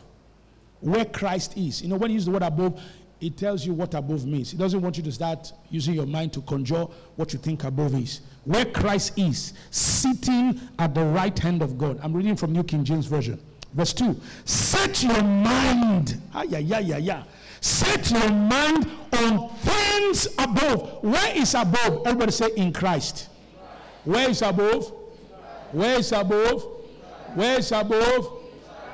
where 0.81 1.07
Christ 1.07 1.57
is. 1.57 1.81
You 1.81 1.89
know, 1.89 1.97
when 1.97 2.11
you 2.11 2.15
use 2.15 2.27
the 2.27 2.31
word 2.33 2.43
above, 2.43 2.79
it 3.23 3.39
tells 3.39 3.65
you 3.65 3.73
what 3.73 3.95
above 3.95 4.27
means. 4.27 4.53
It 4.53 4.59
doesn't 4.59 4.83
want 4.83 4.99
you 4.99 5.03
to 5.05 5.13
start 5.13 5.51
using 5.71 5.95
your 5.95 6.05
mind 6.05 6.35
to 6.35 6.43
conjure 6.43 6.85
what 7.17 7.33
you 7.33 7.39
think 7.39 7.65
above 7.65 7.95
is. 7.95 8.21
Where 8.45 8.67
Christ 8.67 9.19
is, 9.19 9.55
sitting 9.71 10.61
at 10.79 10.95
the 10.95 11.05
right 11.05 11.37
hand 11.39 11.63
of 11.63 11.79
God. 11.79 11.99
I'm 12.03 12.13
reading 12.13 12.37
from 12.37 12.53
New 12.53 12.65
King 12.65 12.85
James 12.85 13.07
Version. 13.07 13.41
Verse 13.73 13.95
2. 13.95 14.15
Set 14.45 15.03
your 15.03 15.23
mind. 15.23 16.21
Ah, 16.35 16.43
yeah, 16.43 16.59
yeah, 16.59 16.81
yeah, 16.81 16.99
yeah 16.99 17.23
Set 17.61 18.11
your 18.11 18.31
mind 18.31 18.89
on 19.15 19.51
things 19.97 20.29
above. 20.39 21.03
Where 21.03 21.37
is 21.37 21.55
above? 21.55 22.07
Everybody 22.07 22.33
say 22.33 22.51
in 22.57 22.73
Christ. 22.73 23.29
Where 24.05 24.31
is 24.31 24.43
above? 24.43 24.93
Where 25.73 25.99
is 25.99 26.13
above? 26.13 26.63
Where 27.35 27.59
is 27.59 27.73
above? 27.73 28.33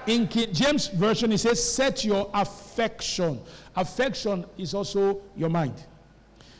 In 0.07 0.27
King 0.27 0.53
James 0.53 0.89
Version, 0.89 1.31
it 1.33 1.39
says, 1.39 1.63
set 1.63 2.05
your 2.05 2.29
affection. 2.35 3.41
Affection 3.77 4.45
is 4.59 4.75
also 4.75 5.21
your 5.37 5.49
mind. 5.49 5.75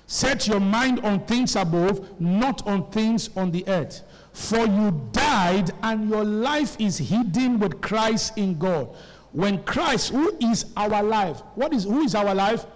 Set 0.07 0.47
your 0.47 0.61
mind 0.61 1.01
on 1.01 1.25
things 1.27 1.57
above, 1.57 2.21
not 2.21 2.67
on 2.67 2.91
things 2.91 3.31
on 3.37 3.51
the 3.51 3.67
earth. 3.67 4.03
For 4.33 4.65
you 4.67 5.09
died, 5.13 5.71
and 5.83 6.09
your 6.09 6.25
life 6.25 6.77
is 6.79 6.99
hidden 6.99 7.59
with 7.59 7.81
Christ 7.81 8.37
in 8.39 8.59
God. 8.59 8.95
When 9.33 9.63
Christ, 9.65 10.11
who 10.11 10.37
is 10.41 10.67
our 10.77 11.03
life, 11.03 11.41
what 11.55 11.73
is 11.73 11.85
who 11.85 12.03
is 12.03 12.15
our 12.15 12.35
life? 12.35 12.67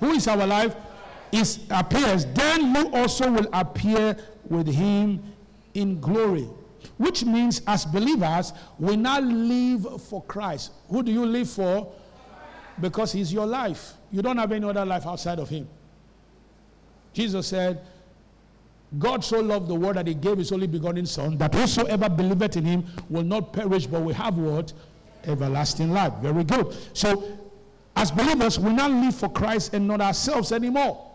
Who 0.00 0.10
is 0.10 0.26
our 0.26 0.46
life? 0.46 0.74
Is 1.34 1.60
appears, 1.70 2.26
then 2.26 2.74
you 2.74 2.90
also 2.92 3.30
will 3.30 3.48
appear 3.52 4.16
with 4.48 4.66
him 4.68 5.22
in 5.74 6.00
glory. 6.00 6.48
Which 6.96 7.24
means, 7.24 7.60
as 7.66 7.84
believers, 7.84 8.52
we 8.78 8.96
now 8.96 9.18
live 9.20 10.02
for 10.02 10.22
Christ. 10.22 10.72
Who 10.88 11.02
do 11.02 11.10
you 11.10 11.26
live 11.26 11.50
for? 11.50 11.92
Because 12.80 13.10
he's 13.12 13.32
your 13.32 13.46
life. 13.46 13.94
You 14.12 14.22
don't 14.22 14.38
have 14.38 14.52
any 14.52 14.68
other 14.68 14.84
life 14.84 15.06
outside 15.06 15.38
of 15.38 15.48
him. 15.48 15.66
Jesus 17.12 17.48
said, 17.48 17.80
God 18.98 19.24
so 19.24 19.40
loved 19.40 19.68
the 19.68 19.74
world 19.74 19.96
that 19.96 20.06
he 20.06 20.14
gave 20.14 20.38
his 20.38 20.52
only 20.52 20.68
begotten 20.68 21.06
Son, 21.06 21.36
that 21.38 21.54
whosoever 21.54 22.08
believeth 22.08 22.56
in 22.56 22.64
him 22.64 22.84
will 23.08 23.24
not 23.24 23.52
perish, 23.52 23.86
but 23.86 24.02
will 24.02 24.14
have 24.14 24.36
what? 24.36 24.72
everlasting 25.26 25.90
life. 25.90 26.12
Very 26.20 26.44
good. 26.44 26.76
So, 26.92 27.38
as 27.96 28.10
believers, 28.10 28.58
we 28.58 28.72
now 28.72 28.88
live 28.88 29.14
for 29.14 29.28
Christ 29.30 29.74
and 29.74 29.86
not 29.86 30.00
ourselves 30.00 30.52
anymore. 30.52 31.10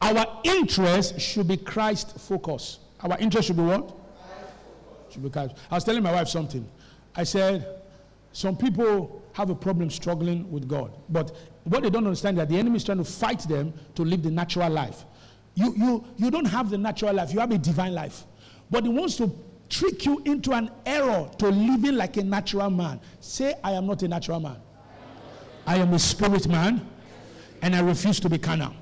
Our 0.00 0.40
interest 0.44 1.20
should 1.20 1.48
be 1.48 1.56
Christ 1.56 2.18
focused. 2.18 2.80
Our 3.00 3.18
interest 3.18 3.48
should 3.48 3.56
be 3.56 3.62
what? 3.62 3.94
Should 5.10 5.22
be 5.22 5.30
Christ. 5.30 5.56
I 5.70 5.74
was 5.74 5.84
telling 5.84 6.02
my 6.02 6.12
wife 6.12 6.28
something. 6.28 6.68
I 7.16 7.24
said, 7.24 7.80
some 8.32 8.56
people 8.56 9.22
have 9.32 9.50
a 9.50 9.54
problem 9.54 9.90
struggling 9.90 10.50
with 10.50 10.68
God, 10.68 10.92
but 11.08 11.34
what 11.64 11.82
they 11.82 11.90
don't 11.90 12.04
understand 12.06 12.36
is 12.36 12.42
that 12.42 12.48
the 12.48 12.56
enemy 12.56 12.76
is 12.76 12.84
trying 12.84 12.98
to 12.98 13.04
fight 13.04 13.40
them 13.40 13.72
to 13.94 14.02
live 14.02 14.22
the 14.22 14.30
natural 14.30 14.70
life. 14.70 15.04
You, 15.54 15.74
you, 15.76 16.04
you 16.16 16.30
don't 16.30 16.44
have 16.44 16.70
the 16.70 16.78
natural 16.78 17.14
life, 17.14 17.32
you 17.32 17.40
have 17.40 17.50
a 17.50 17.58
divine 17.58 17.94
life. 17.94 18.24
But 18.70 18.84
he 18.84 18.90
wants 18.90 19.16
to 19.16 19.34
trick 19.68 20.04
you 20.06 20.22
into 20.24 20.52
an 20.52 20.70
error 20.86 21.28
to 21.38 21.48
living 21.48 21.96
like 21.96 22.16
a 22.16 22.22
natural 22.22 22.70
man. 22.70 23.00
Say, 23.20 23.54
I 23.64 23.72
am 23.72 23.86
not 23.86 24.02
a 24.02 24.08
natural 24.08 24.40
man. 24.40 24.56
I 25.66 25.76
am 25.76 25.92
a 25.92 25.98
spirit 25.98 26.46
man, 26.48 26.86
and 27.60 27.74
I 27.74 27.80
refuse 27.80 28.20
to 28.20 28.28
be 28.28 28.38
carnal. 28.38 28.74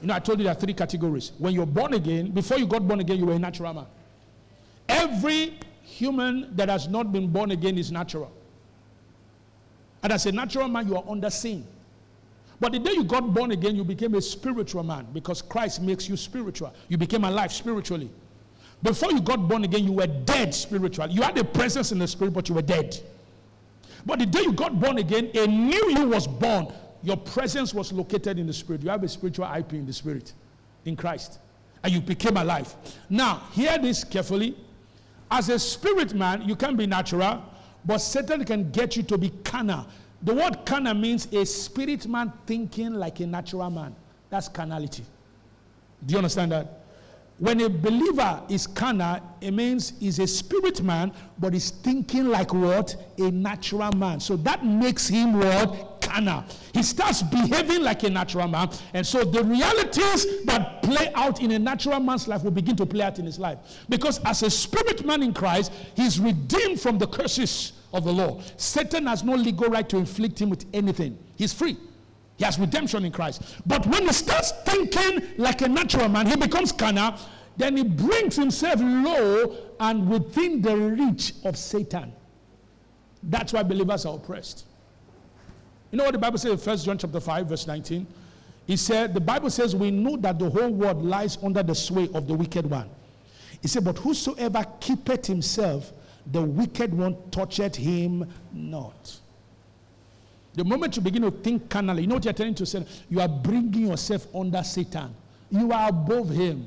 You 0.00 0.08
know, 0.08 0.14
I 0.14 0.18
told 0.18 0.38
you 0.38 0.44
there 0.44 0.52
are 0.52 0.58
three 0.58 0.74
categories. 0.74 1.32
When 1.38 1.54
you're 1.54 1.66
born 1.66 1.94
again, 1.94 2.30
before 2.30 2.58
you 2.58 2.66
got 2.66 2.86
born 2.86 3.00
again, 3.00 3.18
you 3.18 3.26
were 3.26 3.32
a 3.32 3.38
natural 3.38 3.72
man. 3.72 3.86
Every 4.88 5.58
human 5.82 6.54
that 6.56 6.68
has 6.68 6.88
not 6.88 7.12
been 7.12 7.28
born 7.28 7.50
again 7.50 7.78
is 7.78 7.90
natural. 7.90 8.30
And 10.02 10.12
as 10.12 10.26
a 10.26 10.32
natural 10.32 10.68
man, 10.68 10.86
you 10.86 10.96
are 10.96 11.04
under 11.08 11.30
sin. 11.30 11.66
But 12.60 12.72
the 12.72 12.78
day 12.78 12.92
you 12.92 13.04
got 13.04 13.34
born 13.34 13.50
again, 13.50 13.76
you 13.76 13.84
became 13.84 14.14
a 14.14 14.22
spiritual 14.22 14.82
man 14.82 15.06
because 15.12 15.42
Christ 15.42 15.82
makes 15.82 16.08
you 16.08 16.16
spiritual. 16.16 16.72
You 16.88 16.96
became 16.96 17.24
alive 17.24 17.52
spiritually. 17.52 18.10
Before 18.82 19.10
you 19.10 19.20
got 19.20 19.48
born 19.48 19.64
again, 19.64 19.84
you 19.84 19.92
were 19.92 20.06
dead 20.06 20.54
spiritually. 20.54 21.12
You 21.12 21.22
had 21.22 21.36
a 21.38 21.44
presence 21.44 21.92
in 21.92 21.98
the 21.98 22.06
spirit, 22.06 22.32
but 22.32 22.48
you 22.48 22.54
were 22.54 22.62
dead. 22.62 22.98
But 24.04 24.20
the 24.20 24.26
day 24.26 24.42
you 24.42 24.52
got 24.52 24.78
born 24.78 24.98
again, 24.98 25.30
a 25.34 25.46
new 25.46 25.90
you 25.90 26.08
was 26.08 26.26
born. 26.26 26.72
Your 27.02 27.16
presence 27.16 27.72
was 27.74 27.92
located 27.92 28.38
in 28.38 28.46
the 28.46 28.52
spirit. 28.52 28.82
You 28.82 28.90
have 28.90 29.02
a 29.02 29.08
spiritual 29.08 29.48
IP 29.52 29.74
in 29.74 29.86
the 29.86 29.92
spirit, 29.92 30.32
in 30.84 30.96
Christ. 30.96 31.38
And 31.82 31.92
you 31.92 32.00
became 32.00 32.36
alive. 32.36 32.74
Now, 33.08 33.42
hear 33.52 33.78
this 33.78 34.02
carefully. 34.04 34.56
As 35.30 35.48
a 35.48 35.58
spirit 35.58 36.14
man, 36.14 36.48
you 36.48 36.56
can 36.56 36.76
be 36.76 36.86
natural, 36.86 37.42
but 37.84 37.98
Satan 37.98 38.44
can 38.44 38.70
get 38.70 38.96
you 38.96 39.02
to 39.04 39.18
be 39.18 39.30
carnal. 39.44 39.86
The 40.22 40.34
word 40.34 40.64
carnal 40.64 40.94
means 40.94 41.26
a 41.32 41.44
spirit 41.44 42.06
man 42.06 42.32
thinking 42.46 42.94
like 42.94 43.20
a 43.20 43.26
natural 43.26 43.70
man. 43.70 43.94
That's 44.30 44.48
carnality. 44.48 45.04
Do 46.04 46.12
you 46.12 46.18
understand 46.18 46.52
that? 46.52 46.85
When 47.38 47.60
a 47.60 47.68
believer 47.68 48.42
is 48.48 48.66
carnal, 48.66 49.20
it 49.42 49.50
means 49.50 49.92
he's 50.00 50.18
a 50.20 50.26
spirit 50.26 50.82
man, 50.82 51.12
but 51.38 51.52
he's 51.52 51.70
thinking 51.70 52.28
like 52.28 52.54
what? 52.54 52.96
A 53.18 53.30
natural 53.30 53.92
man. 53.92 54.20
So 54.20 54.36
that 54.38 54.64
makes 54.64 55.06
him 55.06 55.34
what? 55.34 56.00
Carnal. 56.00 56.44
He 56.72 56.82
starts 56.82 57.22
behaving 57.22 57.82
like 57.82 58.04
a 58.04 58.10
natural 58.10 58.48
man. 58.48 58.70
And 58.94 59.06
so 59.06 59.22
the 59.22 59.44
realities 59.44 60.44
that 60.46 60.82
play 60.82 61.12
out 61.14 61.42
in 61.42 61.50
a 61.50 61.58
natural 61.58 62.00
man's 62.00 62.26
life 62.26 62.42
will 62.42 62.52
begin 62.52 62.76
to 62.76 62.86
play 62.86 63.04
out 63.04 63.18
in 63.18 63.26
his 63.26 63.38
life. 63.38 63.58
Because 63.90 64.18
as 64.24 64.42
a 64.42 64.48
spirit 64.48 65.04
man 65.04 65.22
in 65.22 65.34
Christ, 65.34 65.72
he's 65.94 66.18
redeemed 66.18 66.80
from 66.80 66.96
the 66.96 67.06
curses 67.06 67.72
of 67.92 68.04
the 68.04 68.12
law. 68.12 68.40
Satan 68.56 69.06
has 69.08 69.24
no 69.24 69.34
legal 69.34 69.68
right 69.68 69.86
to 69.90 69.98
inflict 69.98 70.40
him 70.40 70.48
with 70.48 70.64
anything. 70.72 71.18
He's 71.36 71.52
free. 71.52 71.76
He 72.36 72.44
has 72.44 72.58
redemption 72.58 73.04
in 73.04 73.12
Christ. 73.12 73.42
But 73.66 73.86
when 73.86 74.06
he 74.06 74.12
starts 74.12 74.52
thinking 74.64 75.22
like 75.38 75.62
a 75.62 75.68
natural 75.68 76.08
man, 76.08 76.26
he 76.26 76.36
becomes 76.36 76.70
carnal, 76.72 77.14
then 77.56 77.76
he 77.76 77.82
brings 77.82 78.36
himself 78.36 78.80
low 78.80 79.56
and 79.80 80.08
within 80.08 80.60
the 80.60 80.76
reach 80.76 81.32
of 81.44 81.56
Satan. 81.56 82.12
That's 83.22 83.52
why 83.52 83.62
believers 83.62 84.04
are 84.04 84.14
oppressed. 84.16 84.66
You 85.90 85.98
know 85.98 86.04
what 86.04 86.12
the 86.12 86.18
Bible 86.18 86.38
says 86.38 86.52
in 86.52 86.70
1 86.70 86.78
John 86.78 86.98
chapter 86.98 87.20
5, 87.20 87.46
verse 87.46 87.66
19? 87.66 88.06
He 88.66 88.76
said, 88.76 89.14
the 89.14 89.20
Bible 89.20 89.48
says, 89.48 89.74
we 89.74 89.90
know 89.90 90.16
that 90.16 90.38
the 90.38 90.50
whole 90.50 90.70
world 90.70 91.02
lies 91.02 91.38
under 91.42 91.62
the 91.62 91.74
sway 91.74 92.10
of 92.12 92.26
the 92.26 92.34
wicked 92.34 92.68
one. 92.68 92.90
He 93.62 93.68
said, 93.68 93.84
but 93.84 93.96
whosoever 93.98 94.64
keepeth 94.80 95.26
himself, 95.26 95.92
the 96.32 96.42
wicked 96.42 96.92
one 96.92 97.16
toucheth 97.30 97.76
him 97.76 98.28
not. 98.52 99.18
The 100.56 100.64
moment 100.64 100.96
you 100.96 101.02
begin 101.02 101.22
to 101.22 101.30
think 101.30 101.68
carnally, 101.68 102.02
you 102.02 102.08
know 102.08 102.14
what 102.14 102.24
you're 102.24 102.32
telling 102.32 102.56
yourself? 102.56 102.88
You 103.10 103.20
are 103.20 103.28
bringing 103.28 103.88
yourself 103.88 104.26
under 104.34 104.62
Satan. 104.64 105.14
You 105.50 105.70
are 105.70 105.90
above 105.90 106.30
him. 106.30 106.66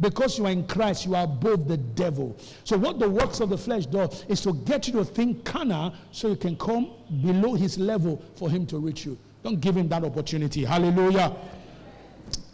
Because 0.00 0.38
you 0.38 0.46
are 0.46 0.50
in 0.50 0.66
Christ, 0.66 1.06
you 1.06 1.14
are 1.14 1.24
above 1.24 1.66
the 1.66 1.76
devil. 1.76 2.36
So, 2.62 2.76
what 2.76 3.00
the 3.00 3.08
works 3.08 3.40
of 3.40 3.48
the 3.48 3.58
flesh 3.58 3.86
do 3.86 4.08
is 4.28 4.40
to 4.42 4.52
get 4.52 4.86
you 4.86 4.92
to 4.94 5.04
think 5.04 5.44
carnal 5.44 5.92
so 6.12 6.28
you 6.28 6.36
can 6.36 6.56
come 6.56 6.90
below 7.22 7.54
his 7.54 7.78
level 7.78 8.22
for 8.36 8.48
him 8.48 8.64
to 8.66 8.78
reach 8.78 9.04
you. 9.04 9.18
Don't 9.42 9.60
give 9.60 9.76
him 9.76 9.88
that 9.88 10.04
opportunity. 10.04 10.64
Hallelujah. 10.64 11.34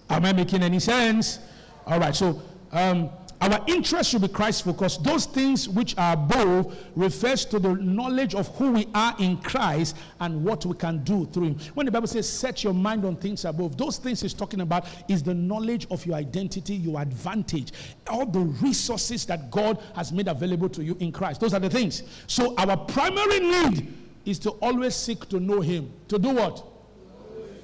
Am 0.09 0.25
I 0.25 0.33
making 0.33 0.63
any 0.63 0.81
sense? 0.81 1.39
All 1.87 1.99
right, 1.99 2.15
so 2.15 2.41
um, 2.73 3.11
our 3.41 3.63
interest 3.67 4.11
should 4.11 4.23
be 4.23 4.29
Christ 4.29 4.65
focused. 4.65 5.03
Those 5.03 5.27
things 5.27 5.69
which 5.69 5.97
are 5.99 6.15
above 6.15 6.77
refers 6.95 7.45
to 7.47 7.59
the 7.59 7.75
knowledge 7.75 8.35
of 8.35 8.49
who 8.57 8.73
we 8.73 8.89
are 8.95 9.15
in 9.19 9.37
Christ 9.39 9.97
and 10.21 10.45
what 10.45 10.65
we 10.65 10.77
can 10.77 11.05
do 11.05 11.27
through 11.27 11.45
Him. 11.45 11.59
When 11.75 11.87
the 11.87 11.93
Bible 11.93 12.07
says 12.07 12.29
set 12.29 12.65
your 12.65 12.73
mind 12.73 13.05
on 13.05 13.17
things 13.17 13.45
above, 13.45 13.77
those 13.77 13.99
things 13.99 14.21
He's 14.21 14.35
talking 14.35 14.61
about 14.61 14.87
is 15.09 15.23
the 15.23 15.35
knowledge 15.35 15.87
of 15.91 16.05
your 16.07 16.17
identity, 16.17 16.75
your 16.75 17.01
advantage, 17.01 17.73
all 18.09 18.25
the 18.25 18.41
resources 18.41 19.27
that 19.27 19.51
God 19.51 19.83
has 19.95 20.13
made 20.13 20.29
available 20.29 20.69
to 20.71 20.83
you 20.83 20.97
in 21.01 21.13
Christ. 21.13 21.41
Those 21.41 21.55
are 21.55 21.61
the 21.61 21.71
things. 21.71 22.03
So 22.27 22.55
our 22.57 22.77
primary 22.77 23.41
need 23.41 23.93
is 24.25 24.39
to 24.41 24.51
always 24.51 24.95
seek 24.95 25.29
to 25.29 25.41
know 25.41 25.61
Him. 25.61 25.93
To 26.09 26.19
do 26.19 26.31
what? 26.31 26.65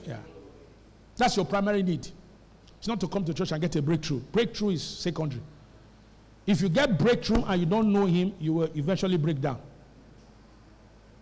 Yeah. 0.05 0.19
That's 1.17 1.37
your 1.37 1.47
primary 1.47 1.83
need. 1.83 2.09
It's 2.79 2.89
not 2.89 3.01
to 3.01 3.09
come 3.09 3.25
to 3.25 3.35
church 3.35 3.53
and 3.53 3.61
get 3.61 3.77
a 3.77 3.83
breakthrough. 3.83 4.21
Breakthrough 4.33 4.71
is 4.71 4.83
secondary. 4.83 5.43
If 6.51 6.61
you 6.63 6.69
get 6.69 6.99
breakthrough 6.99 7.45
and 7.45 7.61
you 7.61 7.67
don't 7.67 7.93
know 7.93 8.07
him, 8.07 8.35
you 8.41 8.53
will 8.55 8.71
eventually 8.75 9.17
break 9.17 9.41
down. 9.41 9.61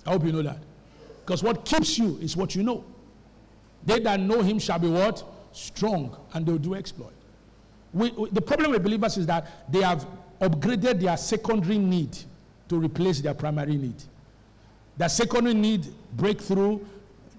I 0.07 0.13
hope 0.13 0.25
you 0.25 0.33
know 0.33 0.41
that. 0.41 0.57
Because 1.21 1.43
what 1.43 1.67
keeps 1.67 1.99
you 1.99 2.17
is 2.23 2.35
what 2.35 2.55
you 2.55 2.63
know. 2.63 2.83
They 3.85 4.01
that 4.01 4.21
know 4.21 4.41
him 4.41 4.59
shall 4.59 4.79
be 4.79 4.89
what? 4.89 5.23
Strong, 5.53 6.17
and 6.33 6.47
they'll 6.47 6.57
do 6.57 6.75
exploit. 6.75 7.13
We, 7.93 8.11
we, 8.13 8.31
the 8.31 8.41
problem 8.41 8.71
with 8.71 8.83
believers 8.83 9.19
is 9.19 9.27
that 9.27 9.71
they 9.71 9.83
have 9.83 10.07
upgraded 10.41 10.99
their 11.03 11.19
secondary 11.19 11.77
need 11.77 12.17
to 12.71 12.79
replace 12.79 13.21
their 13.21 13.35
primary 13.35 13.77
need. 13.77 14.03
Their 14.97 15.11
secondary 15.11 15.55
need, 15.55 15.89
breakthrough, 16.17 16.81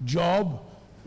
job, 0.04 0.62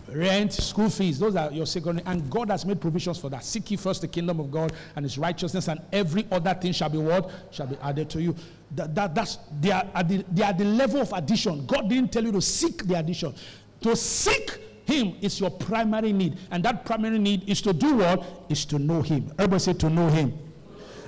rent, 0.07 0.53
school 0.53 0.89
fees, 0.89 1.19
those 1.19 1.35
are 1.35 1.51
your 1.51 1.65
secondary. 1.65 2.05
And 2.05 2.29
God 2.29 2.49
has 2.49 2.65
made 2.65 2.81
provisions 2.81 3.17
for 3.17 3.29
that. 3.29 3.43
Seek 3.43 3.71
ye 3.71 3.77
first 3.77 4.01
the 4.01 4.07
kingdom 4.07 4.39
of 4.39 4.51
God 4.51 4.73
and 4.95 5.05
his 5.05 5.17
righteousness, 5.17 5.67
and 5.67 5.81
every 5.91 6.27
other 6.31 6.53
thing 6.53 6.71
shall 6.71 6.89
be 6.89 6.97
what? 6.97 7.31
Shall 7.51 7.67
be 7.67 7.77
added 7.81 8.09
to 8.11 8.21
you. 8.21 8.35
That, 8.75 8.95
that, 8.95 9.15
that's, 9.15 9.37
they, 9.59 9.71
are 9.71 9.85
at 9.93 10.07
the, 10.07 10.25
they 10.31 10.43
are 10.43 10.53
the 10.53 10.65
level 10.65 11.01
of 11.01 11.13
addition. 11.13 11.65
God 11.65 11.89
didn't 11.89 12.11
tell 12.11 12.23
you 12.23 12.31
to 12.31 12.41
seek 12.41 12.83
the 12.83 12.95
addition. 12.99 13.33
To 13.81 13.95
seek 13.95 14.59
him 14.85 15.15
is 15.21 15.39
your 15.39 15.51
primary 15.51 16.13
need. 16.13 16.37
And 16.51 16.63
that 16.65 16.85
primary 16.85 17.19
need 17.19 17.47
is 17.47 17.61
to 17.61 17.73
do 17.73 17.95
what? 17.95 18.45
Is 18.49 18.65
to 18.65 18.79
know 18.79 19.01
him. 19.01 19.31
Everybody 19.37 19.59
say 19.59 19.73
to 19.73 19.89
know 19.89 20.07
him. 20.09 20.37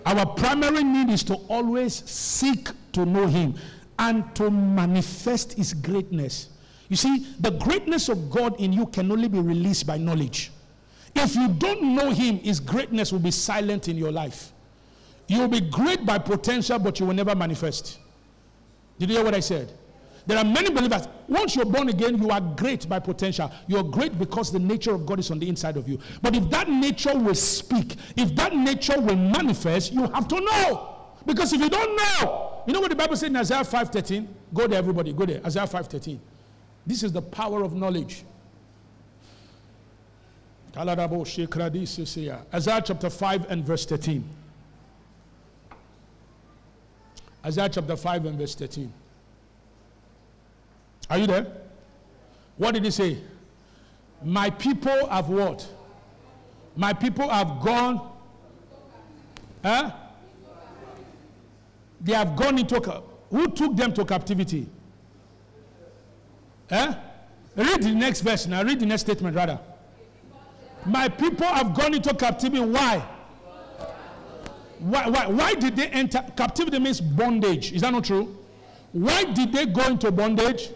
Our 0.06 0.26
primary 0.26 0.84
need 0.84 1.10
is 1.10 1.24
to 1.24 1.36
always 1.50 2.08
seek 2.10 2.70
to 2.94 3.06
know 3.06 3.28
him 3.28 3.56
and 3.98 4.36
to 4.36 4.52
manifest 4.52 5.54
his 5.54 5.74
greatness. 5.74 6.50
You 6.90 6.96
see, 6.96 7.28
the 7.40 7.52
greatness 7.52 8.10
of 8.10 8.30
God 8.30 8.60
in 8.60 8.72
you 8.72 8.86
can 8.88 9.12
only 9.12 9.28
be 9.28 9.40
released 9.40 9.88
by 9.88 9.98
knowledge. 9.98 10.52
If 11.16 11.36
you 11.36 11.48
don't 11.48 11.96
know 11.96 12.12
Him, 12.12 12.40
His 12.40 12.60
greatness 12.60 13.12
will 13.12 13.20
be 13.20 13.32
silent 13.32 13.88
in 13.88 13.98
your 13.98 14.12
life. 14.12 14.52
You 15.28 15.40
will 15.40 15.48
be 15.48 15.62
great 15.62 16.06
by 16.06 16.20
potential, 16.20 16.78
but 16.78 17.00
you 17.00 17.06
will 17.06 17.16
never 17.16 17.34
manifest. 17.36 18.00
Did 19.00 19.10
you 19.10 19.16
hear 19.16 19.26
what 19.26 19.34
I 19.34 19.40
said? 19.40 19.74
There 20.28 20.38
are 20.38 20.44
many 20.44 20.70
believers. 20.70 21.08
Once 21.28 21.56
you're 21.56 21.66
born 21.66 21.90
again, 21.90 22.18
you 22.22 22.30
are 22.32 22.42
great 22.42 22.90
by 22.90 23.00
potential. 23.00 23.52
You're 23.68 23.84
great 23.84 24.18
because 24.18 24.52
the 24.52 24.60
nature 24.60 24.94
of 24.94 25.06
God 25.06 25.20
is 25.20 25.30
on 25.30 25.40
the 25.40 25.48
inside 25.48 25.78
of 25.78 25.88
you. 25.88 26.00
But 26.22 26.36
if 26.36 26.50
that 26.50 26.68
nature 26.68 27.18
will 27.18 27.36
speak, 27.36 27.96
if 28.16 28.36
that 28.36 28.56
nature 28.56 29.00
will 29.00 29.16
manifest, 29.16 29.94
you 29.94 30.08
have 30.08 30.28
to 30.28 30.40
know. 30.40 30.92
Because 31.26 31.54
if 31.54 31.62
you 31.62 31.70
don't 31.70 31.96
know, 31.96 32.64
you 32.68 32.74
know 32.74 32.80
what 32.80 32.90
the 32.90 32.96
Bible 32.96 33.16
said 33.16 33.30
in 33.30 33.36
Isaiah 33.36 33.64
5:13? 33.64 34.28
Go 34.54 34.68
there, 34.68 34.80
everybody. 34.80 35.14
Go 35.14 35.26
there. 35.26 35.42
Isaiah 35.46 35.68
5:13. 35.68 36.20
This 36.86 37.04
is 37.04 37.12
the 37.12 37.22
power 37.22 37.64
of 37.64 37.74
knowledge. 37.74 38.24
Isaiah 40.78 42.82
chapter 42.84 43.10
5 43.10 43.50
and 43.50 43.66
verse 43.66 43.86
13. 43.86 44.24
Isaiah 47.46 47.70
chapter 47.70 47.96
5 47.96 48.26
and 48.26 48.38
verse 48.38 48.56
13. 48.56 48.92
Are 51.10 51.18
you 51.18 51.28
there? 51.28 51.48
What 52.58 52.74
did 52.74 52.84
he 52.84 52.92
say? 52.92 53.20
My 54.24 54.50
people 54.50 55.08
have 55.08 55.30
what? 55.30 55.68
My 56.76 56.94
people 56.94 57.30
have 57.30 57.62
gone. 57.62 58.12
Huh? 59.64 59.92
They 62.02 62.14
have 62.14 62.36
gone 62.36 62.60
into. 62.60 62.80
Who 63.30 63.52
took 63.52 63.76
them 63.76 63.94
to 63.94 64.06
captivity? 64.06 64.68
Eh? 66.70 66.94
Read 67.56 67.84
the 67.84 67.92
next 67.92 68.22
verse 68.22 68.48
now. 68.48 68.64
Read 68.64 68.80
the 68.80 68.86
next 68.86 69.02
statement 69.02 69.36
rather. 69.36 69.60
My 70.86 71.10
people 71.10 71.48
have 71.48 71.74
gone 71.74 71.94
into 71.94 72.14
captivity. 72.14 72.64
Why? 72.64 73.04
Why, 74.80 75.08
why, 75.08 75.28
why 75.28 75.54
did 75.56 75.76
they 75.76 75.88
enter? 75.88 76.24
Captivity 76.36 76.80
means 76.80 77.02
bondage. 77.02 77.72
Is 77.72 77.82
that 77.82 77.92
not 77.92 78.04
true? 78.04 78.38
Why 78.92 79.24
did 79.24 79.52
they 79.52 79.66
go 79.66 79.86
into 79.88 80.12
bondage? 80.12 80.70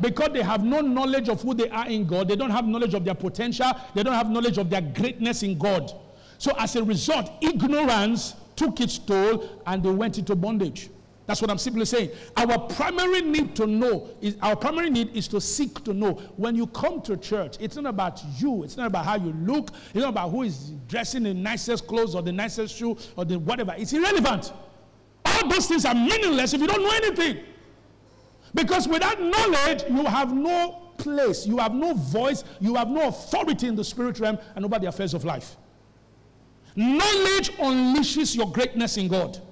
Because 0.00 0.30
they 0.32 0.42
have 0.42 0.64
no 0.64 0.80
knowledge 0.80 1.28
of 1.28 1.42
who 1.42 1.54
they 1.54 1.68
are 1.70 1.88
in 1.88 2.06
God. 2.06 2.28
They 2.28 2.36
don't 2.36 2.50
have 2.50 2.64
knowledge 2.66 2.94
of 2.94 3.04
their 3.04 3.14
potential. 3.14 3.70
They 3.94 4.02
don't 4.02 4.14
have 4.14 4.30
knowledge 4.30 4.58
of 4.58 4.70
their 4.70 4.80
greatness 4.80 5.42
in 5.42 5.58
God. 5.58 5.92
So 6.38 6.52
as 6.58 6.76
a 6.76 6.84
result, 6.84 7.30
ignorance 7.40 8.34
took 8.54 8.80
its 8.80 8.98
toll 8.98 9.60
and 9.66 9.82
they 9.82 9.90
went 9.90 10.18
into 10.18 10.34
bondage. 10.36 10.88
That's 11.28 11.42
what 11.42 11.50
I'm 11.50 11.58
simply 11.58 11.84
saying. 11.84 12.10
Our 12.38 12.58
primary 12.58 13.20
need 13.20 13.54
to 13.56 13.66
know 13.66 14.08
is 14.22 14.38
our 14.40 14.56
primary 14.56 14.88
need 14.88 15.14
is 15.14 15.28
to 15.28 15.42
seek 15.42 15.84
to 15.84 15.92
know. 15.92 16.14
When 16.36 16.56
you 16.56 16.66
come 16.68 17.02
to 17.02 17.18
church, 17.18 17.58
it's 17.60 17.76
not 17.76 17.84
about 17.84 18.22
you. 18.38 18.64
It's 18.64 18.78
not 18.78 18.86
about 18.86 19.04
how 19.04 19.16
you 19.16 19.34
look. 19.44 19.70
It's 19.92 20.02
not 20.02 20.08
about 20.08 20.30
who 20.30 20.44
is 20.44 20.70
dressing 20.88 21.26
in 21.26 21.42
nicest 21.42 21.86
clothes 21.86 22.14
or 22.14 22.22
the 22.22 22.32
nicest 22.32 22.74
shoe 22.74 22.96
or 23.14 23.26
the 23.26 23.38
whatever. 23.38 23.74
It's 23.76 23.92
irrelevant. 23.92 24.54
All 25.26 25.46
those 25.50 25.66
things 25.66 25.84
are 25.84 25.94
meaningless 25.94 26.54
if 26.54 26.62
you 26.62 26.66
don't 26.66 26.82
know 26.82 26.96
anything. 26.96 27.44
Because 28.54 28.88
without 28.88 29.20
knowledge, 29.20 29.84
you 29.86 30.06
have 30.06 30.32
no 30.32 30.92
place, 30.96 31.46
you 31.46 31.58
have 31.58 31.74
no 31.74 31.92
voice, 31.92 32.42
you 32.58 32.74
have 32.76 32.88
no 32.88 33.08
authority 33.08 33.66
in 33.66 33.76
the 33.76 33.84
spirit 33.84 34.18
realm 34.18 34.38
and 34.56 34.64
over 34.64 34.78
the 34.78 34.86
affairs 34.88 35.12
of 35.12 35.26
life. 35.26 35.58
Knowledge 36.74 37.50
unleashes 37.58 38.34
your 38.34 38.50
greatness 38.50 38.96
in 38.96 39.08
God. 39.08 39.42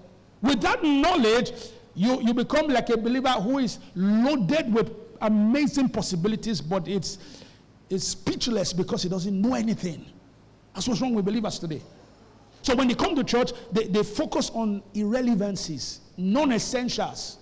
With 0.46 0.60
that 0.62 0.82
knowledge, 0.82 1.52
you, 1.94 2.20
you 2.22 2.34
become 2.34 2.68
like 2.68 2.90
a 2.90 2.96
believer 2.96 3.30
who 3.30 3.58
is 3.58 3.78
loaded 3.94 4.72
with 4.72 4.92
amazing 5.20 5.88
possibilities, 5.88 6.60
but 6.60 6.86
it's, 6.86 7.18
it's 7.88 8.06
speechless 8.08 8.72
because 8.72 9.02
he 9.02 9.08
doesn't 9.08 9.40
know 9.40 9.54
anything. 9.54 10.04
That's 10.74 10.86
what's 10.86 11.00
wrong 11.00 11.14
with 11.14 11.24
believers 11.24 11.58
today. 11.58 11.80
So 12.62 12.74
when 12.74 12.88
they 12.88 12.94
come 12.94 13.14
to 13.16 13.24
church, 13.24 13.52
they, 13.72 13.84
they 13.84 14.02
focus 14.02 14.50
on 14.52 14.82
irrelevancies, 14.94 16.00
non 16.16 16.52
essentials. 16.52 17.38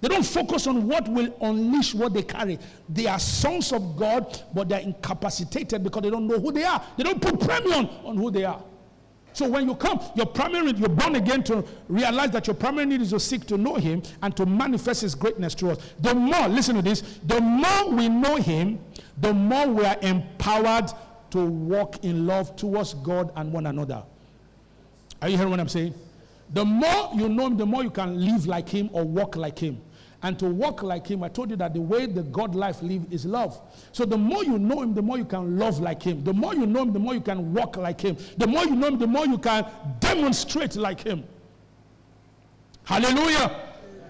They 0.00 0.08
don't 0.08 0.26
focus 0.26 0.66
on 0.66 0.86
what 0.86 1.08
will 1.08 1.34
unleash 1.40 1.94
what 1.94 2.12
they 2.12 2.22
carry. 2.22 2.58
They 2.88 3.06
are 3.06 3.18
sons 3.18 3.72
of 3.72 3.96
God, 3.96 4.42
but 4.54 4.68
they're 4.68 4.80
incapacitated 4.80 5.82
because 5.82 6.02
they 6.02 6.10
don't 6.10 6.26
know 6.26 6.38
who 6.38 6.52
they 6.52 6.64
are. 6.64 6.82
They 6.96 7.02
don't 7.02 7.20
put 7.20 7.40
premium 7.40 7.88
on 8.04 8.16
who 8.16 8.30
they 8.30 8.44
are. 8.44 8.62
So 9.36 9.46
when 9.46 9.68
you 9.68 9.74
come, 9.74 10.00
your 10.14 10.24
primary, 10.24 10.72
you're 10.72 10.88
born 10.88 11.14
again 11.14 11.44
to 11.44 11.62
realize 11.88 12.30
that 12.30 12.46
your 12.46 12.56
primary 12.56 12.86
need 12.86 13.02
is 13.02 13.10
to 13.10 13.20
seek 13.20 13.44
to 13.48 13.58
know 13.58 13.74
Him 13.74 14.02
and 14.22 14.34
to 14.34 14.46
manifest 14.46 15.02
His 15.02 15.14
greatness 15.14 15.54
to 15.56 15.72
us. 15.72 15.78
The 16.00 16.14
more, 16.14 16.48
listen 16.48 16.74
to 16.76 16.80
this, 16.80 17.02
the 17.26 17.38
more 17.38 17.90
we 17.90 18.08
know 18.08 18.36
Him, 18.36 18.78
the 19.18 19.34
more 19.34 19.68
we 19.68 19.84
are 19.84 19.98
empowered 20.00 20.90
to 21.32 21.44
walk 21.44 22.02
in 22.02 22.26
love 22.26 22.56
towards 22.56 22.94
God 22.94 23.30
and 23.36 23.52
one 23.52 23.66
another. 23.66 24.02
Are 25.20 25.28
you 25.28 25.36
hearing 25.36 25.50
what 25.50 25.60
I'm 25.60 25.68
saying? 25.68 25.92
The 26.54 26.64
more 26.64 27.10
you 27.14 27.28
know 27.28 27.48
Him, 27.48 27.58
the 27.58 27.66
more 27.66 27.82
you 27.82 27.90
can 27.90 28.18
live 28.24 28.46
like 28.46 28.70
Him 28.70 28.88
or 28.94 29.04
walk 29.04 29.36
like 29.36 29.58
Him 29.58 29.82
and 30.26 30.36
to 30.40 30.46
walk 30.46 30.82
like 30.82 31.06
him. 31.06 31.22
I 31.22 31.28
told 31.28 31.50
you 31.50 31.56
that 31.56 31.72
the 31.72 31.80
way 31.80 32.04
the 32.06 32.24
God 32.24 32.56
life 32.56 32.82
live 32.82 33.06
is 33.12 33.24
love. 33.24 33.60
So 33.92 34.04
the 34.04 34.18
more 34.18 34.42
you 34.42 34.58
know 34.58 34.82
him, 34.82 34.92
the 34.92 35.00
more 35.00 35.16
you 35.16 35.24
can 35.24 35.56
love 35.56 35.78
like 35.78 36.02
him. 36.02 36.24
The 36.24 36.32
more 36.32 36.52
you 36.52 36.66
know 36.66 36.82
him, 36.82 36.92
the 36.92 36.98
more 36.98 37.14
you 37.14 37.20
can 37.20 37.54
walk 37.54 37.76
like 37.76 38.00
him. 38.00 38.16
The 38.36 38.46
more 38.48 38.64
you 38.64 38.74
know 38.74 38.88
him, 38.88 38.98
the 38.98 39.06
more 39.06 39.24
you 39.24 39.38
can 39.38 39.64
demonstrate 40.00 40.74
like 40.74 41.00
him. 41.00 41.22
Hallelujah. 42.82 43.56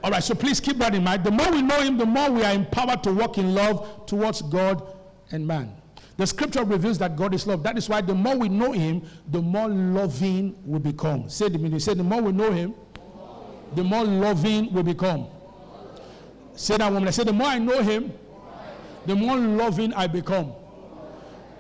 All 0.02 0.10
right, 0.10 0.24
so 0.24 0.34
please 0.34 0.58
keep 0.58 0.78
that 0.78 0.94
in 0.94 1.04
mind. 1.04 1.22
The 1.22 1.30
more 1.30 1.50
we 1.50 1.60
know 1.60 1.82
him, 1.82 1.98
the 1.98 2.06
more 2.06 2.30
we 2.30 2.42
are 2.42 2.54
empowered 2.54 3.02
to 3.02 3.12
walk 3.12 3.36
in 3.36 3.54
love 3.54 4.06
towards 4.06 4.40
God 4.40 4.90
and 5.32 5.46
man. 5.46 5.70
The 6.16 6.26
scripture 6.26 6.64
reveals 6.64 6.96
that 6.98 7.14
God 7.14 7.34
is 7.34 7.46
love. 7.46 7.62
That 7.62 7.76
is 7.76 7.90
why 7.90 8.00
the 8.00 8.14
more 8.14 8.38
we 8.38 8.48
know 8.48 8.72
Him, 8.72 9.02
the 9.30 9.42
more 9.42 9.68
loving 9.68 10.56
we 10.64 10.78
become. 10.78 11.28
Say 11.28 11.50
the 11.50 11.58
meaning. 11.58 11.78
Say 11.78 11.92
the 11.92 12.02
more 12.02 12.22
we 12.22 12.32
know 12.32 12.50
Him, 12.50 12.74
the 13.74 13.84
more 13.84 14.02
loving 14.02 14.72
we 14.72 14.82
become. 14.82 15.26
Say 16.56 16.78
that 16.78 16.90
woman. 16.90 17.06
I 17.06 17.10
say 17.12 17.24
the 17.24 17.32
more 17.32 17.48
I 17.48 17.58
know 17.58 17.82
Him, 17.82 18.12
the 19.04 19.14
more 19.14 19.36
loving 19.36 19.92
I 19.92 20.06
become. 20.06 20.52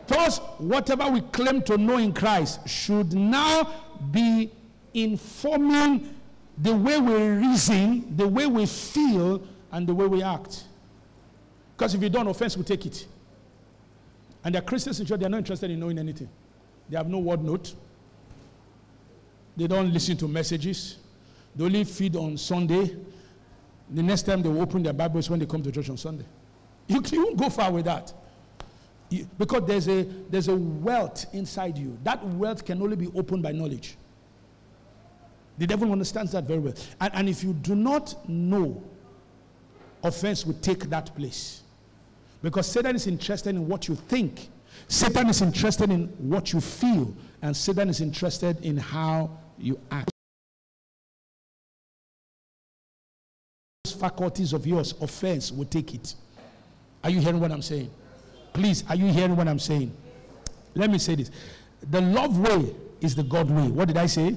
Thus, 0.06 0.38
whatever 0.58 1.08
we 1.08 1.20
claim 1.20 1.62
to 1.62 1.76
know 1.76 1.98
in 1.98 2.12
Christ 2.12 2.66
should 2.68 3.12
now 3.12 3.70
be 4.10 4.50
informing 4.94 6.14
the 6.58 6.74
way 6.74 6.98
we 6.98 7.14
reason, 7.14 8.16
the 8.16 8.26
way 8.26 8.46
we 8.46 8.66
feel, 8.66 9.42
and 9.72 9.86
the 9.86 9.94
way 9.94 10.06
we 10.06 10.22
act. 10.22 10.64
Because 11.76 11.94
if 11.94 12.02
you 12.02 12.08
don't, 12.08 12.26
offense 12.26 12.56
will 12.56 12.64
take 12.64 12.86
it. 12.86 13.06
And 14.44 14.56
are 14.56 14.62
Christians 14.62 15.00
in 15.00 15.06
church, 15.06 15.20
they're 15.20 15.28
not 15.28 15.38
interested 15.38 15.70
in 15.70 15.78
knowing 15.80 15.98
anything. 15.98 16.28
They 16.88 16.96
have 16.96 17.08
no 17.08 17.18
word 17.18 17.42
note. 17.42 17.74
They 19.56 19.66
don't 19.66 19.92
listen 19.92 20.16
to 20.18 20.28
messages. 20.28 20.98
They 21.54 21.64
only 21.64 21.84
feed 21.84 22.16
on 22.16 22.36
Sunday. 22.36 22.96
The 23.90 24.02
next 24.02 24.22
time 24.22 24.42
they 24.42 24.48
will 24.48 24.62
open 24.62 24.82
their 24.82 24.92
Bibles 24.92 25.30
when 25.30 25.38
they 25.38 25.46
come 25.46 25.62
to 25.62 25.70
church 25.70 25.90
on 25.90 25.96
Sunday. 25.96 26.24
You, 26.88 27.02
you 27.10 27.24
won't 27.24 27.36
go 27.36 27.48
far 27.48 27.70
with 27.72 27.84
that. 27.84 28.12
You, 29.08 29.28
because 29.38 29.66
there's 29.66 29.88
a, 29.88 30.02
there's 30.28 30.48
a 30.48 30.56
wealth 30.56 31.26
inside 31.32 31.78
you. 31.78 31.96
That 32.02 32.24
wealth 32.24 32.64
can 32.64 32.82
only 32.82 32.96
be 32.96 33.08
opened 33.14 33.42
by 33.42 33.52
knowledge. 33.52 33.96
The 35.58 35.66
devil 35.66 35.90
understands 35.92 36.32
that 36.32 36.44
very 36.44 36.58
well. 36.58 36.74
And, 37.00 37.14
and 37.14 37.28
if 37.28 37.42
you 37.42 37.52
do 37.52 37.74
not 37.74 38.28
know, 38.28 38.82
offense 40.02 40.44
will 40.44 40.54
take 40.54 40.90
that 40.90 41.14
place. 41.14 41.62
Because 42.42 42.70
Satan 42.70 42.96
is 42.96 43.06
interested 43.06 43.50
in 43.50 43.66
what 43.66 43.88
you 43.88 43.94
think, 43.94 44.48
Satan 44.88 45.28
is 45.28 45.40
interested 45.40 45.90
in 45.90 46.08
what 46.18 46.52
you 46.52 46.60
feel, 46.60 47.14
and 47.42 47.56
Satan 47.56 47.88
is 47.88 48.00
interested 48.00 48.62
in 48.64 48.76
how 48.76 49.30
you 49.58 49.80
act. 49.90 50.10
Faculties 53.96 54.52
of 54.52 54.66
yours, 54.66 54.94
offense 55.00 55.50
will 55.50 55.64
take 55.64 55.94
it. 55.94 56.14
Are 57.02 57.10
you 57.10 57.20
hearing 57.20 57.40
what 57.40 57.52
I'm 57.52 57.62
saying? 57.62 57.90
Please, 58.52 58.84
are 58.88 58.96
you 58.96 59.06
hearing 59.06 59.36
what 59.36 59.48
I'm 59.48 59.58
saying? 59.58 59.94
Let 60.74 60.90
me 60.90 60.98
say 60.98 61.14
this. 61.14 61.30
The 61.90 62.00
love 62.00 62.38
way 62.38 62.74
is 63.00 63.14
the 63.14 63.22
God 63.22 63.50
way. 63.50 63.68
What 63.68 63.88
did 63.88 63.96
I 63.96 64.06
say? 64.06 64.36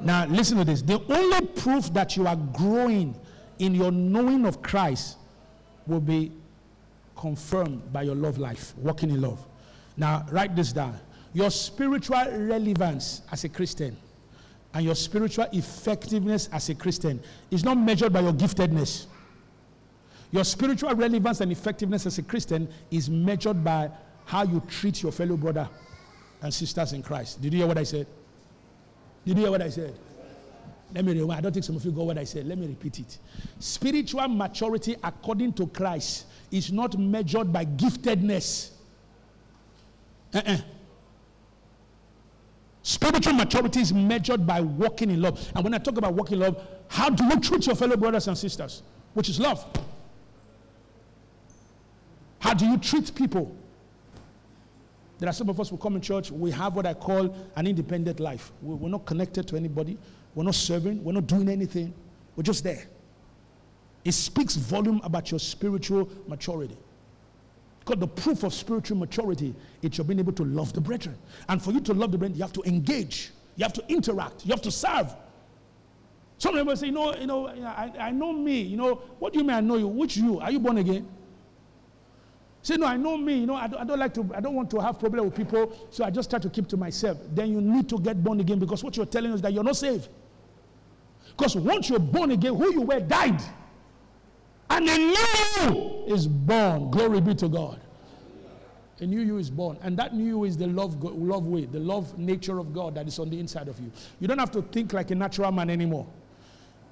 Now, 0.00 0.26
listen 0.26 0.58
to 0.58 0.64
this. 0.64 0.82
The 0.82 1.00
only 1.12 1.46
proof 1.46 1.92
that 1.94 2.16
you 2.16 2.26
are 2.26 2.36
growing 2.36 3.14
in 3.58 3.74
your 3.74 3.90
knowing 3.90 4.44
of 4.46 4.62
Christ 4.62 5.16
will 5.86 6.00
be 6.00 6.32
confirmed 7.16 7.92
by 7.92 8.02
your 8.02 8.14
love 8.14 8.38
life, 8.38 8.74
walking 8.76 9.10
in 9.10 9.20
love. 9.22 9.44
Now, 9.96 10.26
write 10.30 10.54
this 10.54 10.72
down. 10.72 10.98
Your 11.32 11.50
spiritual 11.50 12.24
relevance 12.30 13.22
as 13.32 13.44
a 13.44 13.48
Christian 13.48 13.96
and 14.76 14.84
your 14.84 14.94
spiritual 14.94 15.46
effectiveness 15.52 16.50
as 16.52 16.68
a 16.68 16.74
Christian 16.74 17.18
is 17.50 17.64
not 17.64 17.78
measured 17.78 18.12
by 18.12 18.20
your 18.20 18.34
giftedness. 18.34 19.06
Your 20.32 20.44
spiritual 20.44 20.94
relevance 20.94 21.40
and 21.40 21.50
effectiveness 21.50 22.04
as 22.04 22.18
a 22.18 22.22
Christian 22.22 22.68
is 22.90 23.08
measured 23.08 23.64
by 23.64 23.90
how 24.26 24.42
you 24.42 24.62
treat 24.68 25.02
your 25.02 25.12
fellow 25.12 25.38
brother 25.38 25.66
and 26.42 26.52
sisters 26.52 26.92
in 26.92 27.02
Christ. 27.02 27.40
Did 27.40 27.54
you 27.54 27.60
hear 27.60 27.68
what 27.68 27.78
I 27.78 27.84
said? 27.84 28.06
Did 29.24 29.38
you 29.38 29.44
hear 29.44 29.50
what 29.50 29.62
I 29.62 29.70
said? 29.70 29.94
Let 30.94 31.06
me 31.06 31.14
rewind. 31.14 31.38
I 31.38 31.40
don't 31.40 31.52
think 31.52 31.64
some 31.64 31.76
of 31.76 31.84
you 31.86 31.90
got 31.90 32.04
what 32.04 32.18
I 32.18 32.24
said. 32.24 32.46
Let 32.46 32.58
me 32.58 32.66
repeat 32.66 32.98
it. 32.98 33.16
Spiritual 33.58 34.28
maturity 34.28 34.94
according 35.02 35.54
to 35.54 35.68
Christ 35.68 36.26
is 36.50 36.70
not 36.70 36.98
measured 36.98 37.50
by 37.50 37.64
giftedness. 37.64 38.72
Uh-uh. 40.34 40.58
Spiritual 42.86 43.32
maturity 43.32 43.80
is 43.80 43.92
measured 43.92 44.46
by 44.46 44.60
walking 44.60 45.10
in 45.10 45.20
love. 45.20 45.50
And 45.56 45.64
when 45.64 45.74
I 45.74 45.78
talk 45.78 45.98
about 45.98 46.14
walking 46.14 46.34
in 46.34 46.42
love, 46.42 46.64
how 46.86 47.10
do 47.10 47.24
you 47.24 47.40
treat 47.40 47.66
your 47.66 47.74
fellow 47.74 47.96
brothers 47.96 48.28
and 48.28 48.38
sisters? 48.38 48.84
Which 49.12 49.28
is 49.28 49.40
love. 49.40 49.66
How 52.38 52.54
do 52.54 52.64
you 52.64 52.78
treat 52.78 53.12
people? 53.12 53.52
There 55.18 55.28
are 55.28 55.32
some 55.32 55.48
of 55.48 55.58
us 55.58 55.68
who 55.68 55.76
come 55.78 55.96
in 55.96 56.00
church, 56.00 56.30
we 56.30 56.52
have 56.52 56.76
what 56.76 56.86
I 56.86 56.94
call 56.94 57.34
an 57.56 57.66
independent 57.66 58.20
life. 58.20 58.52
We're 58.62 58.88
not 58.88 59.04
connected 59.04 59.48
to 59.48 59.56
anybody, 59.56 59.98
we're 60.36 60.44
not 60.44 60.54
serving, 60.54 61.02
we're 61.02 61.14
not 61.14 61.26
doing 61.26 61.48
anything, 61.48 61.92
we're 62.36 62.44
just 62.44 62.62
there. 62.62 62.84
It 64.04 64.12
speaks 64.12 64.54
volume 64.54 65.00
about 65.02 65.32
your 65.32 65.40
spiritual 65.40 66.08
maturity. 66.28 66.76
Because 67.86 68.00
the 68.00 68.08
proof 68.08 68.42
of 68.42 68.52
spiritual 68.52 68.96
maturity 68.96 69.54
is 69.80 69.96
you're 69.96 70.04
being 70.04 70.18
able 70.18 70.32
to 70.32 70.44
love 70.44 70.72
the 70.72 70.80
brethren. 70.80 71.16
And 71.48 71.62
for 71.62 71.70
you 71.70 71.80
to 71.82 71.94
love 71.94 72.10
the 72.10 72.18
brethren, 72.18 72.36
you 72.36 72.42
have 72.42 72.52
to 72.54 72.62
engage, 72.64 73.30
you 73.54 73.62
have 73.62 73.72
to 73.74 73.84
interact, 73.88 74.44
you 74.44 74.50
have 74.50 74.62
to 74.62 74.72
serve. 74.72 75.14
Some 76.38 76.54
people 76.54 76.76
say, 76.76 76.86
you 76.86 76.92
know, 76.92 77.14
you 77.14 77.28
know, 77.28 77.46
I, 77.46 77.92
I 77.98 78.10
know 78.10 78.32
me. 78.32 78.60
You 78.60 78.76
know, 78.76 78.96
what 79.20 79.32
do 79.32 79.38
you 79.38 79.44
mean 79.44 79.54
I 79.54 79.60
know 79.60 79.76
you? 79.76 79.86
Which 79.86 80.16
you? 80.16 80.40
Are 80.40 80.50
you 80.50 80.58
born 80.58 80.78
again? 80.78 81.08
Say, 82.60 82.76
no, 82.76 82.86
I 82.86 82.96
know 82.96 83.16
me. 83.16 83.38
You 83.38 83.46
know, 83.46 83.54
I 83.54 83.68
don't, 83.68 83.80
I 83.80 83.84
don't 83.84 84.00
like 84.00 84.12
to, 84.14 84.28
I 84.34 84.40
don't 84.40 84.54
want 84.54 84.68
to 84.72 84.80
have 84.80 84.98
problem 84.98 85.24
with 85.24 85.36
people, 85.36 85.72
so 85.90 86.04
I 86.04 86.10
just 86.10 86.28
try 86.28 86.40
to 86.40 86.50
keep 86.50 86.66
to 86.68 86.76
myself. 86.76 87.18
Then 87.34 87.52
you 87.52 87.60
need 87.60 87.88
to 87.90 88.00
get 88.00 88.22
born 88.22 88.40
again 88.40 88.58
because 88.58 88.82
what 88.82 88.96
you're 88.96 89.06
telling 89.06 89.32
us 89.32 89.40
that 89.42 89.52
you're 89.52 89.62
not 89.62 89.76
saved. 89.76 90.08
Because 91.28 91.54
once 91.54 91.88
you're 91.88 92.00
born 92.00 92.32
again, 92.32 92.56
who 92.56 92.72
you 92.72 92.82
were 92.82 92.98
died. 92.98 93.40
And 94.70 94.88
a 94.88 94.98
new 94.98 95.74
you 95.74 96.04
is 96.14 96.26
born. 96.26 96.90
Glory 96.90 97.20
be 97.20 97.34
to 97.36 97.48
God. 97.48 97.80
A 99.00 99.06
new 99.06 99.20
you 99.20 99.36
is 99.38 99.50
born. 99.50 99.78
And 99.82 99.96
that 99.98 100.14
new 100.14 100.24
you 100.24 100.44
is 100.44 100.56
the 100.56 100.66
love, 100.66 101.02
love 101.02 101.46
way, 101.46 101.66
the 101.66 101.78
love 101.78 102.18
nature 102.18 102.58
of 102.58 102.72
God 102.72 102.94
that 102.94 103.06
is 103.06 103.18
on 103.18 103.28
the 103.28 103.38
inside 103.38 103.68
of 103.68 103.78
you. 103.78 103.90
You 104.20 104.28
don't 104.28 104.38
have 104.38 104.50
to 104.52 104.62
think 104.62 104.92
like 104.92 105.10
a 105.10 105.14
natural 105.14 105.52
man 105.52 105.68
anymore. 105.68 106.06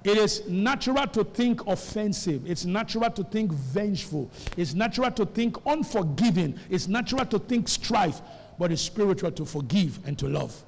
It 0.03 0.17
is 0.19 0.47
natural 0.47 1.07
to 1.07 1.23
think 1.23 1.65
offensive. 1.65 2.47
It's 2.47 2.63
natural 2.63 3.09
to 3.09 3.23
think 3.23 3.51
vengeful. 3.51 4.29
It's 4.55 4.75
natural 4.75 5.09
to 5.11 5.25
think 5.25 5.57
unforgiving. 5.65 6.59
It's 6.69 6.87
natural 6.87 7.25
to 7.25 7.39
think 7.39 7.67
strife. 7.67 8.21
But 8.59 8.71
it's 8.71 8.83
spiritual 8.83 9.31
to 9.31 9.45
forgive 9.45 9.99
and 10.05 10.17
to 10.19 10.29
love. 10.29 10.63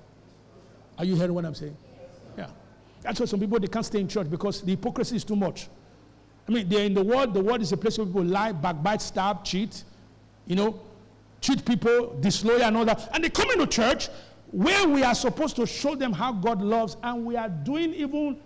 Are 0.98 1.06
you 1.06 1.16
hearing 1.16 1.36
what 1.36 1.46
I'm 1.46 1.54
saying? 1.54 1.78
Yeah. 2.36 2.50
That's 3.04 3.20
why 3.20 3.28
some 3.28 3.40
people 3.40 3.60
they 3.60 3.68
can't 3.68 3.86
stay 3.86 4.00
in 4.00 4.08
church 4.08 4.30
because 4.30 4.62
the 4.62 4.72
hypocrisy 4.72 5.16
is 5.16 5.24
too 5.24 5.36
much. 5.36 5.70
I 6.48 6.52
mean, 6.52 6.70
they're 6.70 6.86
in 6.86 6.94
the 6.94 7.04
world. 7.04 7.34
The 7.34 7.42
world 7.42 7.62
is 7.62 7.72
a 7.72 7.78
place 7.78 7.98
where 7.98 8.08
people 8.08 8.24
lie, 8.24 8.52
backbite, 8.52 9.02
stab, 9.02 9.44
cheat. 9.44 9.84
You 10.46 10.56
know, 10.56 10.80
cheat 11.42 11.66
people, 11.66 12.18
disloyal, 12.22 12.64
and 12.64 12.78
all 12.78 12.86
that. 12.86 13.10
And 13.14 13.24
they 13.24 13.30
come 13.30 13.50
into 13.52 13.68
church 13.68 14.10
where 14.52 14.88
we 14.88 15.04
are 15.04 15.16
supposed 15.16 15.56
to 15.58 15.66
show 15.66 15.96
them 15.96 16.14
how 16.14 16.32
God 16.32 16.62
loves, 16.62 16.96
and 17.04 17.26
we 17.26 17.36
are 17.36 17.50
doing 17.50 17.94
even 17.94 18.38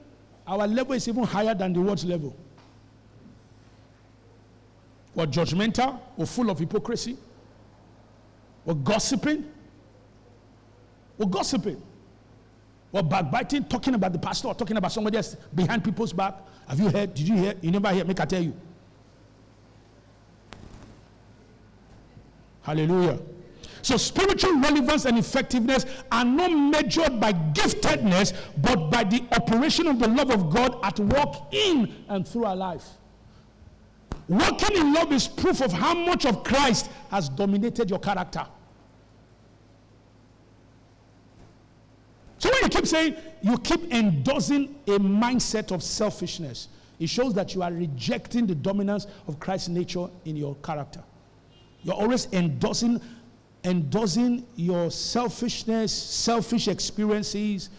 our 0.47 0.67
level 0.67 0.93
is 0.93 1.07
even 1.07 1.23
higher 1.23 1.53
than 1.53 1.73
the 1.73 1.81
world's 1.81 2.03
level. 2.03 2.35
We're 5.13 5.27
judgmental, 5.27 5.99
we're 6.17 6.25
full 6.25 6.49
of 6.49 6.57
hypocrisy, 6.57 7.17
we're 8.65 8.73
gossiping, 8.73 9.45
we're 11.17 11.27
gossiping, 11.27 11.81
we're 12.91 13.01
backbiting, 13.03 13.63
talking 13.65 13.93
about 13.93 14.11
the 14.13 14.19
pastor, 14.19 14.49
or 14.49 14.55
talking 14.55 14.77
about 14.77 14.91
somebody 14.91 15.17
else 15.17 15.35
behind 15.55 15.83
people's 15.83 16.11
back. 16.11 16.35
Have 16.67 16.79
you 16.79 16.89
heard? 16.89 17.13
Did 17.13 17.27
you 17.27 17.35
hear? 17.35 17.53
You 17.61 17.71
never 17.71 17.89
hear? 17.91 18.03
Make 18.03 18.19
I 18.19 18.25
tell 18.25 18.43
you. 18.43 18.53
Hallelujah. 22.63 23.19
So 23.81 23.97
spiritual 23.97 24.59
relevance 24.59 25.05
and 25.05 25.17
effectiveness 25.17 25.85
are 26.11 26.25
not 26.25 26.51
measured 26.51 27.19
by 27.19 27.33
giftedness, 27.33 28.33
but 28.57 28.91
by 28.91 29.03
the 29.03 29.23
operation 29.31 29.87
of 29.87 29.97
the 29.97 30.07
love 30.07 30.29
of 30.29 30.53
God 30.53 30.77
at 30.83 30.99
work 30.99 31.51
in 31.51 32.05
and 32.07 32.27
through 32.27 32.45
our 32.45 32.55
life. 32.55 32.85
Walking 34.27 34.77
in 34.77 34.93
love 34.93 35.11
is 35.11 35.27
proof 35.27 35.61
of 35.61 35.73
how 35.73 35.93
much 35.93 36.25
of 36.25 36.43
Christ 36.43 36.89
has 37.09 37.27
dominated 37.27 37.89
your 37.89 37.99
character. 37.99 38.45
So 42.41 42.49
when 42.49 42.63
you 42.63 42.69
keep 42.69 42.87
saying, 42.87 43.15
you 43.43 43.55
keep 43.59 43.93
endorsing 43.93 44.73
a 44.87 44.97
mindset 44.97 45.71
of 45.71 45.83
selfishness, 45.83 46.69
it 46.99 47.07
shows 47.07 47.35
that 47.35 47.53
you 47.53 47.61
are 47.61 47.71
rejecting 47.71 48.47
the 48.47 48.55
dominance 48.55 49.05
of 49.27 49.39
Christ's 49.39 49.69
nature 49.69 50.07
in 50.25 50.35
your 50.35 50.55
character. 50.55 51.03
You're 51.83 51.93
always 51.93 52.27
endorsing 52.33 52.99
endorsing 53.63 54.43
your 54.55 54.89
selfishness, 54.89 55.93
selfish 55.93 56.67
experiences, 56.67 57.69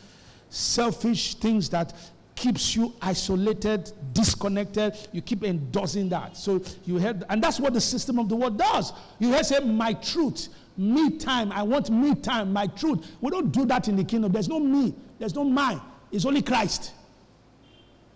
selfish 0.49 1.35
things 1.35 1.69
that 1.71 1.93
keeps 2.37 2.77
you 2.77 2.95
isolated, 3.03 3.91
disconnected. 4.13 4.97
You 5.11 5.23
keep 5.23 5.43
endorsing 5.43 6.09
that. 6.11 6.37
So 6.37 6.63
you 6.85 6.99
have, 6.99 7.25
and 7.29 7.43
that's 7.43 7.59
what 7.59 7.75
the 7.75 7.81
system 7.81 8.21
of 8.21 8.29
the 8.29 8.37
world 8.37 8.59
does. 8.59 8.93
You 9.19 9.33
have 9.33 9.45
say, 9.45 9.59
my 9.59 9.93
truth, 9.95 10.51
me 10.77 11.19
time. 11.19 11.53
I 11.53 11.63
want 11.63 11.91
me 11.91 12.15
time, 12.15 12.53
my 12.53 12.67
truth. 12.67 13.07
We 13.21 13.31
don't 13.31 13.51
do 13.53 13.65
that 13.67 13.89
in 13.89 13.97
the 13.97 14.05
kingdom. 14.05 14.33
There's 14.33 14.49
no 14.49 14.61
me. 14.61 14.95
There's 15.19 15.35
no 15.35 15.45
mine. 15.45 15.81
It's 16.11 16.25
only 16.25 16.43
Christ. 16.43 16.93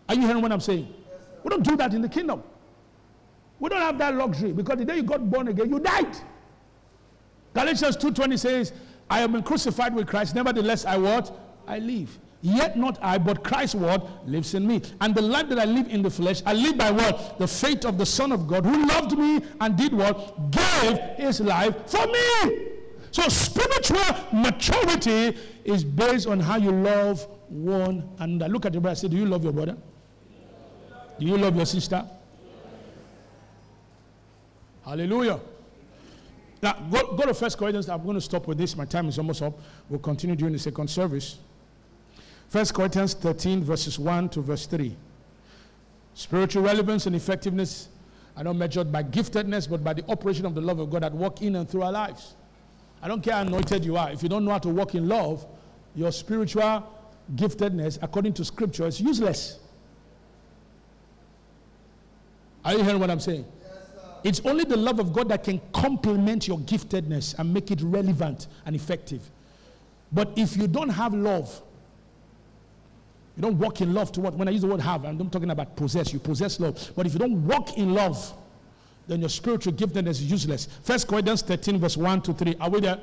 Are 0.09 0.15
you 0.15 0.23
hearing 0.23 0.43
what 0.43 0.53
I'm 0.53 0.61
saying? 0.61 0.93
We 1.43 1.51
don't 1.51 1.63
do 1.63 1.77
that 1.77 1.95
in 1.95 2.03
the 2.03 2.09
kingdom. 2.09 2.43
We 3.59 3.69
don't 3.69 3.81
have 3.81 3.99
that 3.99 4.15
luxury 4.15 4.53
because 4.53 4.79
the 4.79 4.85
day 4.85 4.97
you 4.97 5.03
got 5.03 5.29
born 5.31 5.49
again, 5.49 5.71
you 5.71 5.79
died. 5.79 6.17
Galatians 7.55 7.97
2:20 7.97 8.39
says, 8.39 8.73
I 9.09 9.21
have 9.21 9.33
been 9.33 9.43
crucified 9.43 9.95
with 9.95 10.07
Christ, 10.07 10.35
nevertheless 10.35 10.85
I 10.85 10.97
what? 10.97 11.33
I 11.67 11.79
live. 11.79 12.19
Yet 12.43 12.77
not 12.77 12.99
I, 13.03 13.19
but 13.19 13.43
Christ 13.43 13.75
what? 13.75 14.29
Lives 14.29 14.55
in 14.55 14.67
me. 14.67 14.83
And 15.01 15.15
the 15.15 15.23
life 15.23 15.49
that 15.49 15.59
I 15.59 15.65
live 15.65 15.89
in 15.89 16.03
the 16.03 16.11
flesh, 16.11 16.43
I 16.47 16.53
live 16.53 16.77
by 16.77 16.91
what? 16.91 17.39
The 17.39 17.49
faith 17.49 17.85
of 17.85 17.99
the 17.99 18.07
Son 18.07 18.31
of 18.31 18.47
God 18.47 18.65
who 18.65 18.87
loved 18.87 19.17
me 19.19 19.41
and 19.61 19.77
did 19.77 19.93
what? 19.93 20.51
Gave 20.51 20.99
his 21.17 21.41
life 21.41 21.75
for 21.87 22.07
me. 22.07 22.69
So 23.11 23.23
spiritual 23.29 24.05
maturity 24.33 25.37
is 25.65 25.83
based 25.83 26.27
on 26.27 26.39
how 26.39 26.57
you 26.57 26.71
love 26.71 27.27
one 27.49 28.09
another. 28.19 28.53
Look 28.53 28.67
at 28.67 28.75
your 28.75 28.83
brother 28.83 28.97
say, 28.97 29.09
Do 29.09 29.17
you 29.17 29.27
love 29.27 29.43
your 29.43 29.53
brother? 29.53 29.77
Do 31.19 31.27
you 31.27 31.39
love 31.39 31.57
your 31.57 31.67
sister? 31.67 32.07
Hallelujah. 34.85 35.41
Now, 36.63 36.75
go, 36.91 37.17
go 37.17 37.27
to 37.27 37.35
First 37.35 37.59
Corinthians. 37.59 37.89
I'm 37.89 38.03
going 38.03 38.15
to 38.15 38.21
stop 38.21 38.47
with 38.47 38.59
this. 38.59 38.77
My 38.77 38.85
time 38.85 39.09
is 39.09 39.19
almost 39.19 39.43
up. 39.43 39.59
We'll 39.89 39.99
continue 39.99 40.37
during 40.37 40.53
the 40.53 40.59
second 40.59 40.89
service. 40.89 41.39
First 42.49 42.75
Corinthians 42.75 43.15
13, 43.15 43.65
verses 43.65 43.99
1 43.99 44.29
to 44.31 44.41
verse 44.41 44.67
3. 44.67 44.97
Spiritual 46.15 46.63
relevance 46.63 47.07
and 47.07 47.15
effectiveness 47.17 47.89
are 48.37 48.45
not 48.45 48.57
measured 48.57 48.93
by 48.93 49.03
giftedness, 49.03 49.69
but 49.69 49.83
by 49.83 49.93
the 49.93 50.05
operation 50.11 50.47
of 50.47 50.55
the 50.55 50.61
love 50.61 50.79
of 50.79 50.91
God 50.91 51.03
that 51.03 51.13
work 51.13 51.43
in 51.43 51.57
and 51.57 51.69
through 51.69 51.83
our 51.83 51.93
lives. 51.93 52.35
I 53.03 53.09
don't 53.09 53.23
care 53.23 53.35
how 53.35 53.43
anointed 53.43 53.85
you 53.85 53.97
are. 53.97 54.11
If 54.11 54.23
you 54.23 54.29
don't 54.29 54.45
know 54.45 54.53
how 54.53 54.59
to 54.59 54.69
walk 54.69 54.95
in 54.95 55.09
love, 55.09 55.47
your 55.95 56.13
spiritual 56.13 56.85
giftedness, 57.35 57.99
according 58.03 58.35
to 58.35 58.45
scripture, 58.45 58.87
is 58.87 59.01
useless. 59.01 59.59
Are 62.65 62.75
you 62.75 62.83
hearing 62.83 63.01
what 63.01 63.11
I'm 63.11 63.21
saying? 63.21 63.45
It's 64.25 64.41
only 64.41 64.65
the 64.65 64.77
love 64.77 64.99
of 64.99 65.13
God 65.13 65.29
that 65.29 65.45
can 65.45 65.61
complement 65.73 66.49
your 66.49 66.59
giftedness 66.59 67.39
and 67.39 67.53
make 67.53 67.71
it 67.71 67.81
relevant 67.81 68.49
and 68.65 68.75
effective. 68.75 69.31
But 70.13 70.33
if 70.37 70.57
you 70.57 70.67
don't 70.67 70.89
have 70.89 71.15
love, 71.15 71.63
you 73.37 73.43
don't 73.43 73.59
walk 73.59 73.83
in 73.83 73.93
love 73.93 74.13
to 74.13 74.21
what? 74.21 74.35
When 74.35 74.49
I 74.49 74.51
use 74.51 74.63
the 74.63 74.67
word 74.67 74.81
have, 74.81 75.05
I'm 75.05 75.19
not 75.19 75.31
talking 75.31 75.51
about 75.51 75.77
possess. 75.77 76.13
You 76.13 76.19
possess 76.19 76.59
love. 76.59 76.93
But 76.97 77.07
if 77.07 77.13
you 77.13 77.19
don't 77.19 77.47
walk 77.47 77.77
in 77.77 77.93
love, 77.93 78.33
then 79.07 79.21
your 79.21 79.29
spiritual 79.29 79.75
giftedness 79.75 80.09
is 80.09 80.31
useless. 80.31 80.69
First 80.83 81.07
Corinthians 81.07 81.43
13, 81.43 81.79
verse 81.79 81.97
1 81.97 82.23
to 82.23 82.33
3. 82.33 82.57
Are 82.61 82.71
we 82.71 82.81
there? 82.81 82.99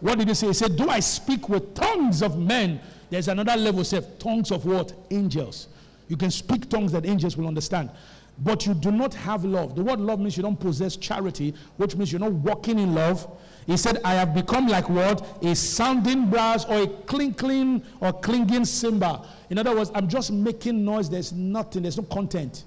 What 0.00 0.18
did 0.18 0.28
he 0.28 0.34
say? 0.34 0.48
He 0.48 0.54
said, 0.54 0.76
Do 0.76 0.88
I 0.88 1.00
speak 1.00 1.48
with 1.48 1.74
tongues 1.74 2.22
of 2.22 2.38
men? 2.38 2.80
There's 3.10 3.28
another 3.28 3.56
level, 3.56 3.84
say, 3.84 4.02
tongues 4.18 4.50
of 4.50 4.64
what? 4.64 4.92
Angels. 5.10 5.68
You 6.08 6.16
can 6.16 6.30
speak 6.30 6.68
tongues 6.68 6.92
that 6.92 7.06
angels 7.06 7.36
will 7.36 7.46
understand. 7.46 7.90
But 8.38 8.66
you 8.66 8.74
do 8.74 8.90
not 8.90 9.14
have 9.14 9.44
love. 9.44 9.76
The 9.76 9.82
word 9.82 10.00
love 10.00 10.18
means 10.18 10.36
you 10.36 10.42
don't 10.42 10.58
possess 10.58 10.96
charity, 10.96 11.54
which 11.76 11.94
means 11.94 12.10
you're 12.10 12.20
not 12.20 12.32
walking 12.32 12.78
in 12.78 12.94
love. 12.94 13.28
He 13.66 13.76
said, 13.76 14.00
I 14.04 14.14
have 14.14 14.34
become 14.34 14.66
like 14.66 14.88
what? 14.88 15.44
A 15.44 15.54
sounding 15.54 16.30
brass 16.30 16.64
or 16.64 16.82
a 16.82 16.86
clinking 16.86 17.82
or 18.00 18.12
clinging 18.12 18.64
cymbal. 18.64 19.26
In 19.50 19.58
other 19.58 19.74
words, 19.74 19.90
I'm 19.94 20.08
just 20.08 20.32
making 20.32 20.84
noise. 20.84 21.08
There's 21.08 21.32
nothing, 21.32 21.82
there's 21.82 21.96
no 21.96 22.04
content. 22.04 22.64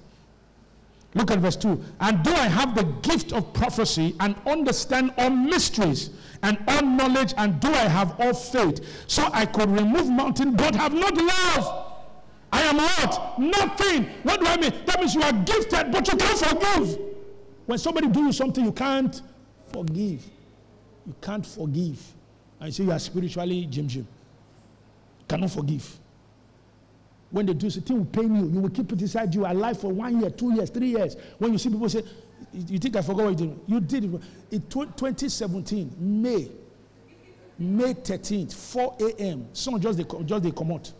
Look 1.14 1.30
at 1.30 1.38
verse 1.38 1.56
2. 1.56 1.82
And 2.00 2.22
do 2.24 2.32
I 2.32 2.48
have 2.48 2.74
the 2.74 2.84
gift 3.08 3.32
of 3.32 3.52
prophecy 3.52 4.16
and 4.20 4.34
understand 4.46 5.12
all 5.16 5.30
mysteries 5.30 6.10
and 6.42 6.58
all 6.66 6.82
knowledge, 6.82 7.34
and 7.36 7.58
do 7.60 7.68
I 7.68 7.88
have 7.88 8.20
all 8.20 8.34
faith? 8.34 8.84
So 9.06 9.28
I 9.32 9.46
could 9.46 9.70
remove 9.70 10.10
mountain, 10.10 10.56
but 10.56 10.74
have 10.74 10.92
not 10.92 11.16
love. 11.16 11.92
I 12.52 12.62
am 12.62 12.76
what? 12.76 13.38
Nothing. 13.38 14.04
What 14.24 14.40
do 14.40 14.46
I 14.46 14.56
mean? 14.56 14.72
That 14.86 15.00
means 15.00 15.14
you 15.14 15.22
are 15.22 15.32
gifted, 15.32 15.92
but 15.92 16.06
you 16.06 16.16
can't 16.16 16.38
forgive. 16.38 16.98
When 17.66 17.78
somebody 17.78 18.08
do 18.08 18.24
you 18.24 18.32
something, 18.32 18.64
you 18.64 18.72
can't 18.72 19.22
forgive. 19.72 20.24
You 21.06 21.14
can't 21.20 21.46
forgive. 21.46 22.00
You 22.62 22.70
say 22.72 22.84
you 22.84 22.92
are 22.92 22.98
spiritually 22.98 23.66
Jim 23.66 23.88
Jim. 23.88 24.06
Cannot 25.28 25.50
forgive. 25.50 25.98
When 27.30 27.46
they 27.46 27.54
do 27.54 27.68
something 27.68 27.98
will 27.98 28.04
pain 28.04 28.34
you, 28.34 28.48
you 28.48 28.60
will 28.60 28.70
keep 28.70 28.92
it 28.92 29.00
inside 29.00 29.34
you 29.34 29.44
alive 29.44 29.80
for 29.80 29.90
one 29.90 30.20
year, 30.20 30.30
two 30.30 30.54
years, 30.54 30.70
three 30.70 30.88
years. 30.88 31.16
When 31.38 31.52
you 31.52 31.58
see 31.58 31.68
people 31.68 31.88
say, 31.88 32.04
You 32.52 32.78
think 32.78 32.96
I 32.96 33.02
forgot 33.02 33.24
what 33.24 33.40
you 33.40 33.46
did? 33.46 33.60
You 33.66 33.80
did 33.80 34.04
it. 34.04 34.20
In 34.52 34.62
2017, 34.62 35.96
May, 35.98 36.48
May 37.58 37.94
13th, 37.94 38.54
4 38.54 38.96
a.m., 39.00 39.48
sun 39.52 39.80
just 39.80 39.98
they, 39.98 40.04
just 40.24 40.42
they 40.44 40.50
come 40.52 40.72
out. 40.72 40.92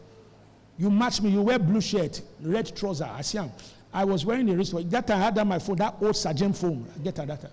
You 0.77 0.91
match 0.91 1.23
me, 1.23 1.31
you 1.31 1.43
wear 1.43 1.59
blue 1.59 1.81
shirt, 1.81 2.21
red 2.43 2.75
trouser, 2.75 3.05
I 3.05 3.23
see 3.23 3.39
him. 3.39 3.51
I 3.93 4.05
was 4.05 4.27
wearing 4.27 4.51
a 4.51 4.57
wristwatch. 4.57 4.89
That 4.89 5.09
I 5.11 5.17
had 5.17 5.37
that 5.37 5.47
my 5.47 5.61
phone, 5.61 5.77
that 5.77 5.95
old 6.01 6.17
Sergeant 6.17 6.57
phone. 6.57 6.85
I 6.95 6.99
get 6.99 7.15
that 7.15 7.29
time. 7.29 7.51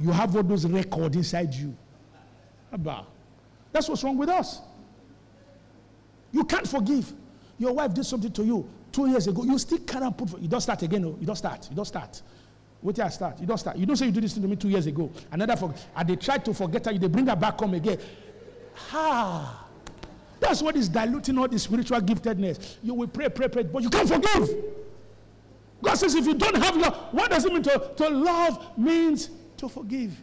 You 0.00 0.10
have 0.12 0.34
all 0.36 0.42
those 0.42 0.66
records 0.66 1.16
inside 1.16 1.52
you. 1.54 1.76
Abba. 2.72 3.04
That's 3.72 3.88
what's 3.88 4.02
wrong 4.04 4.16
with 4.16 4.28
us. 4.28 4.60
You 6.32 6.44
can't 6.44 6.66
forgive. 6.66 7.12
Your 7.58 7.72
wife 7.72 7.94
did 7.94 8.04
something 8.04 8.32
to 8.32 8.44
you 8.44 8.68
two 8.92 9.08
years 9.08 9.26
ago. 9.26 9.44
You 9.44 9.58
still 9.58 9.78
can't 9.78 10.16
put. 10.16 10.30
For, 10.30 10.38
you 10.38 10.48
don't 10.48 10.60
start 10.60 10.82
again. 10.82 11.02
No, 11.02 11.16
you 11.20 11.26
don't 11.26 11.36
start. 11.36 11.68
You 11.70 11.76
don't 11.76 11.84
start. 11.84 12.22
Wait 12.80 12.94
till 12.94 13.04
I 13.04 13.08
start. 13.08 13.40
You 13.40 13.46
don't 13.46 13.58
start. 13.58 13.76
You 13.76 13.86
don't 13.86 13.96
say 13.96 14.06
you 14.06 14.12
did 14.12 14.22
this 14.22 14.34
to 14.34 14.40
me 14.40 14.54
two 14.54 14.68
years 14.68 14.86
ago. 14.86 15.10
Another 15.32 15.56
for, 15.56 15.74
and 15.96 16.08
they 16.08 16.16
try 16.16 16.38
to 16.38 16.54
forget 16.54 16.86
her. 16.86 16.92
They 16.96 17.08
bring 17.08 17.26
her 17.26 17.34
back 17.34 17.58
home 17.58 17.74
again. 17.74 17.98
Ha. 18.74 19.66
That's 20.38 20.62
what 20.62 20.76
is 20.76 20.88
diluting 20.88 21.36
all 21.38 21.48
the 21.48 21.58
spiritual 21.58 22.00
giftedness. 22.00 22.76
You 22.82 22.94
will 22.94 23.08
pray, 23.08 23.28
pray, 23.28 23.48
pray, 23.48 23.64
but 23.64 23.82
you 23.82 23.90
can't 23.90 24.08
forgive. 24.08 24.48
God 25.82 25.94
says 25.94 26.14
if 26.14 26.26
you 26.26 26.34
don't 26.34 26.56
have 26.56 26.76
love, 26.76 27.08
what 27.12 27.30
does 27.30 27.44
it 27.44 27.52
mean 27.52 27.62
to, 27.64 27.90
to 27.96 28.08
love 28.08 28.78
means 28.78 29.30
to 29.58 29.68
forgive. 29.68 30.16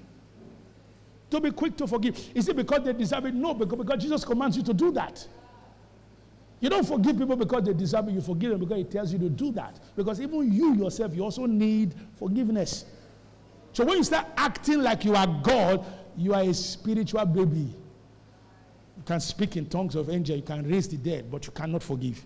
To 1.29 1.41
be 1.41 1.51
quick 1.51 1.75
to 1.77 1.87
forgive. 1.87 2.19
Is 2.33 2.47
it 2.47 2.55
because 2.55 2.83
they 2.83 2.93
deserve 2.93 3.25
it? 3.25 3.33
No, 3.33 3.53
because, 3.53 3.77
because 3.77 4.01
Jesus 4.01 4.23
commands 4.23 4.57
you 4.57 4.63
to 4.63 4.73
do 4.73 4.91
that. 4.91 5.27
You 6.59 6.69
don't 6.69 6.87
forgive 6.87 7.17
people 7.17 7.35
because 7.35 7.63
they 7.63 7.73
deserve 7.73 8.07
it. 8.07 8.13
You 8.13 8.21
forgive 8.21 8.51
them 8.51 8.59
because 8.59 8.77
He 8.77 8.83
tells 8.85 9.11
you 9.11 9.19
to 9.19 9.29
do 9.29 9.51
that. 9.51 9.79
Because 9.95 10.21
even 10.21 10.51
you 10.51 10.75
yourself, 10.75 11.15
you 11.15 11.23
also 11.23 11.45
need 11.45 11.93
forgiveness. 12.17 12.85
So 13.73 13.83
when 13.83 13.97
you 13.97 14.03
start 14.03 14.27
acting 14.37 14.81
like 14.81 15.03
you 15.03 15.15
are 15.15 15.27
God, 15.43 15.85
you 16.15 16.33
are 16.33 16.41
a 16.41 16.53
spiritual 16.53 17.25
baby. 17.25 17.75
You 18.97 19.03
can 19.05 19.19
speak 19.19 19.57
in 19.57 19.65
tongues 19.65 19.95
of 19.95 20.09
angel, 20.09 20.37
you 20.37 20.43
can 20.43 20.67
raise 20.69 20.87
the 20.87 20.97
dead, 20.97 21.29
but 21.29 21.45
you 21.45 21.51
cannot 21.51 21.83
forgive. 21.83 22.23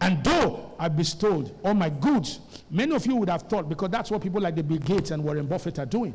And 0.00 0.24
though 0.24 0.72
I 0.78 0.88
bestowed 0.88 1.54
all 1.64 1.74
my 1.74 1.90
goods, 1.90 2.40
many 2.70 2.94
of 2.94 3.04
you 3.04 3.16
would 3.16 3.28
have 3.28 3.42
thought, 3.42 3.68
because 3.68 3.90
that's 3.90 4.10
what 4.10 4.22
people 4.22 4.40
like 4.40 4.54
the 4.54 4.62
Bill 4.62 4.78
Gates 4.78 5.10
and 5.10 5.22
Warren 5.22 5.46
Buffett 5.46 5.78
are 5.78 5.86
doing. 5.86 6.14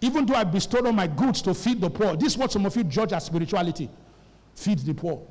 Even 0.00 0.26
though 0.26 0.34
I 0.34 0.44
bestowed 0.44 0.86
all 0.86 0.92
my 0.92 1.06
goods 1.06 1.42
to 1.42 1.54
feed 1.54 1.80
the 1.80 1.90
poor, 1.90 2.16
this 2.16 2.32
is 2.32 2.38
what 2.38 2.50
some 2.50 2.66
of 2.66 2.74
you 2.76 2.84
judge 2.84 3.12
as 3.12 3.26
spirituality 3.26 3.88
feed 4.54 4.78
the 4.80 4.94
poor. 4.94 5.22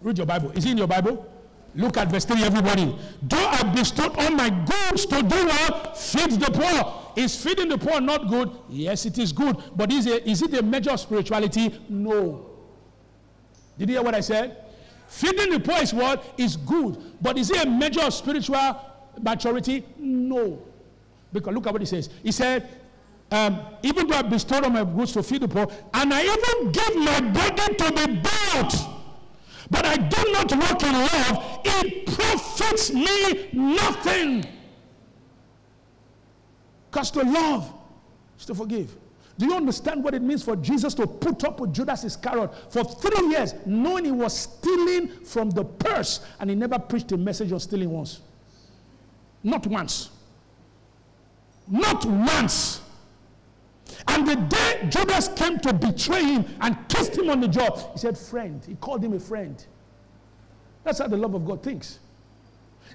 Read 0.00 0.18
your 0.18 0.26
Bible. 0.26 0.50
Is 0.52 0.64
it 0.64 0.70
in 0.70 0.78
your 0.78 0.86
Bible? 0.86 1.26
Look 1.74 1.96
at 1.96 2.10
verse 2.10 2.24
3, 2.24 2.42
everybody. 2.44 2.96
Though 3.22 3.36
I 3.36 3.62
bestowed 3.74 4.16
all 4.16 4.30
my 4.30 4.48
goods 4.50 5.06
to 5.06 5.22
do 5.22 5.46
what? 5.46 5.96
Feed 5.96 6.32
the 6.32 6.50
poor. 6.50 7.12
Is 7.16 7.42
feeding 7.42 7.68
the 7.68 7.78
poor 7.78 8.00
not 8.00 8.28
good? 8.28 8.50
Yes, 8.68 9.06
it 9.06 9.18
is 9.18 9.32
good. 9.32 9.56
But 9.76 9.92
is, 9.92 10.06
it, 10.06 10.26
is 10.26 10.42
it 10.42 10.54
a 10.54 10.62
measure 10.62 10.92
of 10.92 11.00
spirituality? 11.00 11.78
No. 11.88 12.46
Did 13.76 13.88
you 13.90 13.96
hear 13.96 14.04
what 14.04 14.14
I 14.14 14.20
said? 14.20 14.64
Feeding 15.08 15.50
the 15.50 15.60
poor 15.60 15.82
is 15.82 15.92
what? 15.92 16.24
Is 16.36 16.56
good. 16.56 16.96
But 17.20 17.38
is 17.38 17.50
it 17.50 17.64
a 17.64 17.68
measure 17.68 18.02
of 18.02 18.14
spiritual 18.14 18.80
maturity? 19.20 19.84
No. 19.98 20.62
Because 21.32 21.54
look 21.54 21.66
at 21.66 21.72
what 21.72 21.82
he 21.82 21.86
says. 21.86 22.08
He 22.22 22.32
said, 22.32 22.68
um, 23.30 23.60
even 23.82 24.06
though 24.06 24.16
I 24.16 24.22
bestowed 24.22 24.64
all 24.64 24.70
my 24.70 24.84
goods 24.84 25.12
to 25.12 25.22
feed 25.22 25.42
the 25.42 25.48
poor, 25.48 25.66
and 25.94 26.14
I 26.14 26.22
even 26.22 26.72
give 26.72 26.96
my 26.96 27.20
body 27.20 27.74
to 27.74 27.92
be 27.92 28.16
bought 28.16 28.98
but 29.70 29.84
I 29.84 29.96
do 29.96 30.32
not 30.32 30.50
walk 30.52 30.82
in 30.82 30.92
love, 30.92 31.60
it 31.64 32.06
profits 32.06 32.92
me 32.92 33.48
nothing. 33.52 34.44
Because 36.90 37.10
to 37.12 37.22
love 37.22 37.72
is 38.38 38.46
to 38.46 38.54
forgive. 38.54 38.94
Do 39.36 39.46
you 39.46 39.54
understand 39.54 40.02
what 40.02 40.14
it 40.14 40.22
means 40.22 40.42
for 40.42 40.56
Jesus 40.56 40.94
to 40.94 41.06
put 41.06 41.44
up 41.44 41.60
with 41.60 41.72
Judas 41.72 42.02
Iscariot 42.02 42.50
for 42.70 42.82
three 42.82 43.28
years, 43.28 43.54
knowing 43.66 44.06
he 44.06 44.10
was 44.10 44.36
stealing 44.36 45.08
from 45.24 45.50
the 45.50 45.64
purse, 45.64 46.20
and 46.40 46.50
he 46.50 46.56
never 46.56 46.78
preached 46.78 47.12
a 47.12 47.16
message 47.16 47.52
of 47.52 47.62
stealing 47.62 47.90
once? 47.90 48.20
Not 49.44 49.66
once. 49.66 50.10
Not 51.68 52.04
once. 52.04 52.80
And 54.18 54.26
the 54.26 54.34
day 54.34 54.88
Judas 54.88 55.28
came 55.28 55.60
to 55.60 55.72
betray 55.72 56.24
him 56.24 56.44
and 56.60 56.76
kissed 56.88 57.16
him 57.16 57.30
on 57.30 57.40
the 57.40 57.46
jaw, 57.46 57.92
he 57.92 57.98
said, 57.98 58.18
Friend. 58.18 58.60
He 58.66 58.74
called 58.74 59.04
him 59.04 59.12
a 59.12 59.20
friend. 59.20 59.64
That's 60.82 60.98
how 60.98 61.06
the 61.06 61.16
love 61.16 61.34
of 61.34 61.46
God 61.46 61.62
thinks. 61.62 62.00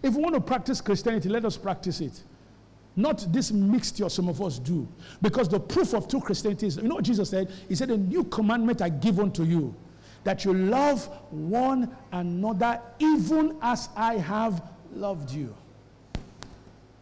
If 0.02 0.16
we 0.16 0.22
want 0.22 0.36
to 0.36 0.42
practice 0.42 0.82
Christianity, 0.82 1.30
let 1.30 1.46
us 1.46 1.56
practice 1.56 2.02
it. 2.02 2.24
Not 2.98 3.26
this 3.32 3.54
mixture 3.54 4.10
some 4.10 4.28
of 4.28 4.42
us 4.42 4.60
do. 4.60 4.86
Because 5.22 5.48
the 5.48 5.62
proof 5.62 5.94
of 5.94 6.10
true 6.10 6.20
Christianity 6.20 6.68
is, 6.68 6.76
you 6.76 6.84
know 6.84 6.96
what 6.96 7.06
Jesus 7.06 7.30
said? 7.30 7.50
He 7.70 7.76
said, 7.76 7.90
A 7.90 7.98
new 7.98 8.26
commandment 8.26 8.82
I 8.82 8.90
give 8.90 9.22
unto 9.22 9.44
you, 9.44 9.74
that 10.26 10.44
you 10.44 10.54
love 10.54 11.06
one 11.32 11.96
another 12.12 12.82
even 13.00 13.58
as 13.62 13.88
I 13.96 14.16
have 14.16 14.62
loved 14.92 15.32
you. 15.32 15.56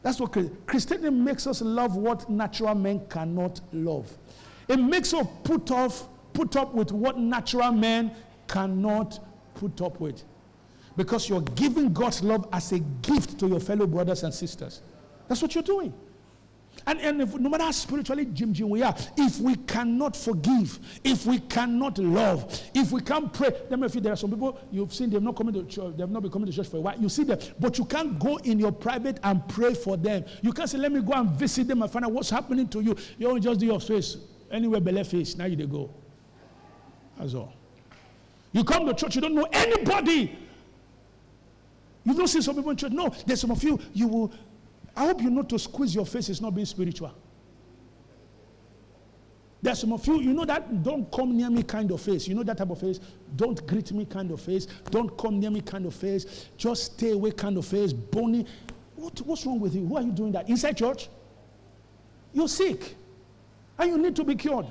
That's 0.04 0.20
what 0.20 0.36
Christianity 0.66 1.12
makes 1.12 1.46
us 1.46 1.62
love 1.62 1.96
what 1.96 2.30
natural 2.30 2.74
men 2.76 3.06
cannot 3.08 3.62
love. 3.72 4.12
It 4.68 4.78
makes 4.78 5.14
us 5.14 5.28
put 5.44 5.70
off 5.72 6.08
put 6.34 6.56
up 6.56 6.74
with 6.74 6.92
what 6.92 7.18
natural 7.18 7.72
men 7.72 8.12
cannot 8.48 9.20
put 9.54 9.82
up 9.82 10.00
with. 10.00 10.24
Because 10.96 11.30
you're 11.30 11.42
giving 11.42 11.94
God's 11.94 12.24
love 12.24 12.48
as 12.52 12.72
a 12.72 12.80
gift 12.80 13.40
to 13.40 13.48
your 13.48 13.60
fellow 13.60 13.88
brothers 13.88 14.24
and 14.24 14.34
sisters. 14.34 14.82
That's 15.28 15.42
what 15.42 15.56
you're 15.56 15.64
doing. 15.64 15.94
And, 16.88 17.00
and 17.02 17.22
if, 17.22 17.36
no 17.36 17.50
matter 17.50 17.64
how 17.64 17.72
spiritually 17.72 18.26
Jim 18.26 18.54
Jim 18.54 18.70
we 18.70 18.82
are, 18.82 18.96
if 19.18 19.40
we 19.40 19.56
cannot 19.56 20.16
forgive, 20.16 20.80
if 21.04 21.26
we 21.26 21.40
cannot 21.40 21.98
love, 22.00 22.62
if 22.74 22.92
we 22.92 23.02
can't 23.02 23.32
pray, 23.32 23.50
let 23.70 23.80
me 23.80 23.88
feel 23.88 24.02
there 24.02 24.14
are 24.14 24.18
some 24.18 24.32
people 24.32 24.60
you've 24.72 24.94
seen 24.94 25.10
they've 25.10 25.22
not 25.22 25.36
coming 25.36 25.54
to 25.54 25.64
church, 25.66 25.96
they've 25.98 26.10
not 26.10 26.22
been 26.22 26.32
coming 26.32 26.50
to 26.50 26.56
church 26.56 26.68
for 26.68 26.78
a 26.78 26.82
while. 26.82 27.00
You 27.00 27.10
see 27.10 27.24
them, 27.24 27.40
but 27.60 27.78
you 27.78 27.86
can't 27.86 28.18
go 28.20 28.38
in 28.38 28.60
your 28.60 28.72
private 28.72 29.20
and 29.24 29.48
pray 29.48 29.74
for 29.74 29.98
them. 29.98 30.26
You 30.42 30.54
can't 30.54 30.70
say, 30.70 30.78
Let 30.78 30.92
me 30.92 31.02
go 31.02 31.14
and 31.14 31.30
visit 31.32 31.68
them 31.68 31.82
and 31.82 31.92
find 31.92 32.06
out 32.06 32.12
what's 32.12 32.30
happening 32.30 32.68
to 32.70 32.82
you. 32.82 32.96
You 33.18 33.30
only 33.30 33.42
just 33.42 33.60
do 33.60 33.66
your 33.66 33.80
face. 33.80 34.18
Anywhere 34.50 34.82
belly 34.82 35.04
face, 35.04 35.38
now 35.38 35.46
you 35.46 35.56
they 35.56 35.66
go. 35.66 35.90
That's 37.18 37.34
all. 37.34 37.54
You 38.52 38.64
come 38.64 38.86
to 38.86 38.94
church, 38.94 39.16
you 39.16 39.22
don't 39.22 39.36
know 39.36 39.48
anybody. 39.52 40.38
You 42.04 42.14
don't 42.16 42.28
see 42.28 42.42
some 42.42 42.56
people 42.56 42.72
in 42.72 42.78
church. 42.78 42.92
No, 42.92 43.14
there's 43.26 43.40
some 43.40 43.52
of 43.52 43.64
you, 43.64 43.80
you 43.94 44.08
will 44.08 44.34
I 44.96 45.06
hope 45.06 45.22
you 45.22 45.30
know 45.30 45.44
to 45.44 45.58
squeeze 45.58 45.96
your 45.96 46.06
face 46.06 46.30
is 46.30 46.42
not 46.42 46.54
being 46.54 46.66
spiritual. 46.66 47.14
There's 49.62 49.80
some 49.80 49.94
of 49.94 50.06
you, 50.08 50.20
you 50.20 50.34
know 50.34 50.46
that 50.46 50.82
don't 50.82 51.10
come 51.12 51.38
near 51.38 51.50
me 51.50 51.62
kind 51.62 51.92
of 51.92 52.02
face. 52.02 52.28
You 52.28 52.34
know 52.34 52.44
that 52.44 52.58
type 52.58 52.70
of 52.72 52.80
face? 52.80 53.00
Don't 53.36 53.66
greet 53.68 53.92
me 53.92 54.06
kind 54.06 54.32
of 54.32 54.42
face. 54.42 54.66
Don't 54.90 55.16
come 55.18 55.40
near 55.40 55.52
me 55.52 55.62
kind 55.62 55.86
of 55.86 55.94
face. 55.94 56.48
Just 56.58 56.94
stay 56.94 57.12
away 57.12 57.32
kind 57.32 57.58
of 57.58 57.66
face. 57.66 57.94
Bony. 57.94 58.46
What, 58.96 59.22
what's 59.22 59.46
wrong 59.46 59.60
with 59.60 59.76
you? 59.76 59.86
Who 59.86 59.98
are 59.98 60.02
you 60.02 60.12
doing 60.12 60.32
that? 60.32 60.50
Inside 60.50 60.78
church? 60.78 61.10
You're 62.34 62.48
sick. 62.48 62.96
And 63.78 63.92
you 63.92 63.98
need 63.98 64.16
to 64.16 64.24
be 64.24 64.36
cured. 64.36 64.66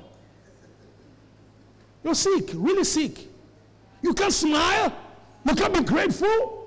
You're 2.03 2.15
sick, 2.15 2.51
really 2.55 2.85
sick. 2.85 3.29
You 4.03 4.15
can't 4.15 4.33
smile. 4.33 4.93
You 5.45 5.55
can't 5.55 5.75
be 5.75 5.85
grateful. 5.85 6.60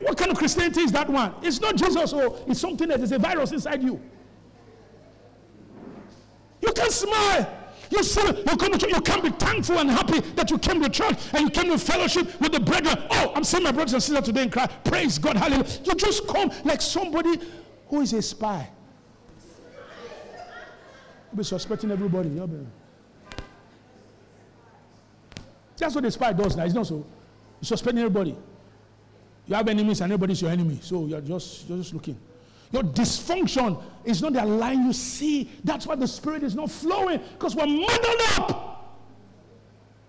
What 0.00 0.16
kind 0.16 0.30
of 0.30 0.38
Christianity 0.38 0.80
is 0.80 0.92
that 0.92 1.08
one? 1.08 1.34
It's 1.42 1.60
not 1.60 1.76
Jesus, 1.76 2.12
or 2.12 2.38
it's 2.46 2.60
something 2.60 2.88
that 2.88 3.00
is 3.00 3.12
a 3.12 3.18
virus 3.18 3.52
inside 3.52 3.82
you. 3.82 4.00
You 6.62 6.72
can 6.72 6.90
smile. 6.90 7.56
You, 7.90 8.04
see, 8.04 8.24
you, 8.24 8.56
come 8.56 8.72
to 8.72 8.88
you 8.88 9.00
can 9.00 9.20
be 9.20 9.30
thankful 9.30 9.78
and 9.78 9.90
happy 9.90 10.20
that 10.20 10.50
you 10.50 10.58
came 10.58 10.80
to 10.80 10.88
church 10.88 11.18
and 11.32 11.42
you 11.42 11.50
came 11.50 11.70
to 11.70 11.78
fellowship 11.78 12.40
with 12.40 12.52
the 12.52 12.60
brethren. 12.60 12.96
Oh, 13.10 13.32
I'm 13.34 13.42
seeing 13.42 13.64
my 13.64 13.72
brothers 13.72 13.94
and 13.94 14.02
sisters 14.02 14.24
today 14.26 14.44
in 14.44 14.50
Christ. 14.50 14.70
Praise 14.84 15.18
God, 15.18 15.36
hallelujah. 15.36 15.66
You 15.84 15.94
just 15.94 16.26
come 16.28 16.52
like 16.64 16.80
somebody 16.80 17.40
who 17.88 18.00
is 18.00 18.12
a 18.12 18.22
spy. 18.22 18.68
You'll 21.30 21.38
be 21.38 21.44
suspecting 21.44 21.90
everybody. 21.90 22.30
That's 25.76 25.94
what 25.94 26.04
the 26.04 26.10
spy 26.10 26.32
does 26.32 26.56
now. 26.56 26.64
It's 26.64 26.74
not 26.74 26.86
so. 26.86 27.04
He's 27.58 27.68
suspecting 27.68 27.98
everybody. 27.98 28.36
You 29.50 29.56
have 29.56 29.66
enemies 29.66 30.00
and 30.00 30.12
everybody's 30.12 30.40
your 30.40 30.52
enemy. 30.52 30.78
So 30.80 31.06
you're 31.06 31.20
just, 31.20 31.68
you're 31.68 31.78
just 31.78 31.92
looking. 31.92 32.16
Your 32.70 32.84
dysfunction 32.84 33.82
is 34.04 34.22
not 34.22 34.32
the 34.34 34.46
line 34.46 34.86
you 34.86 34.92
see. 34.92 35.50
That's 35.64 35.88
why 35.88 35.96
the 35.96 36.06
spirit 36.06 36.44
is 36.44 36.54
not 36.54 36.70
flowing. 36.70 37.20
Because 37.32 37.56
we're 37.56 37.66
muddled 37.66 38.20
up. 38.38 38.96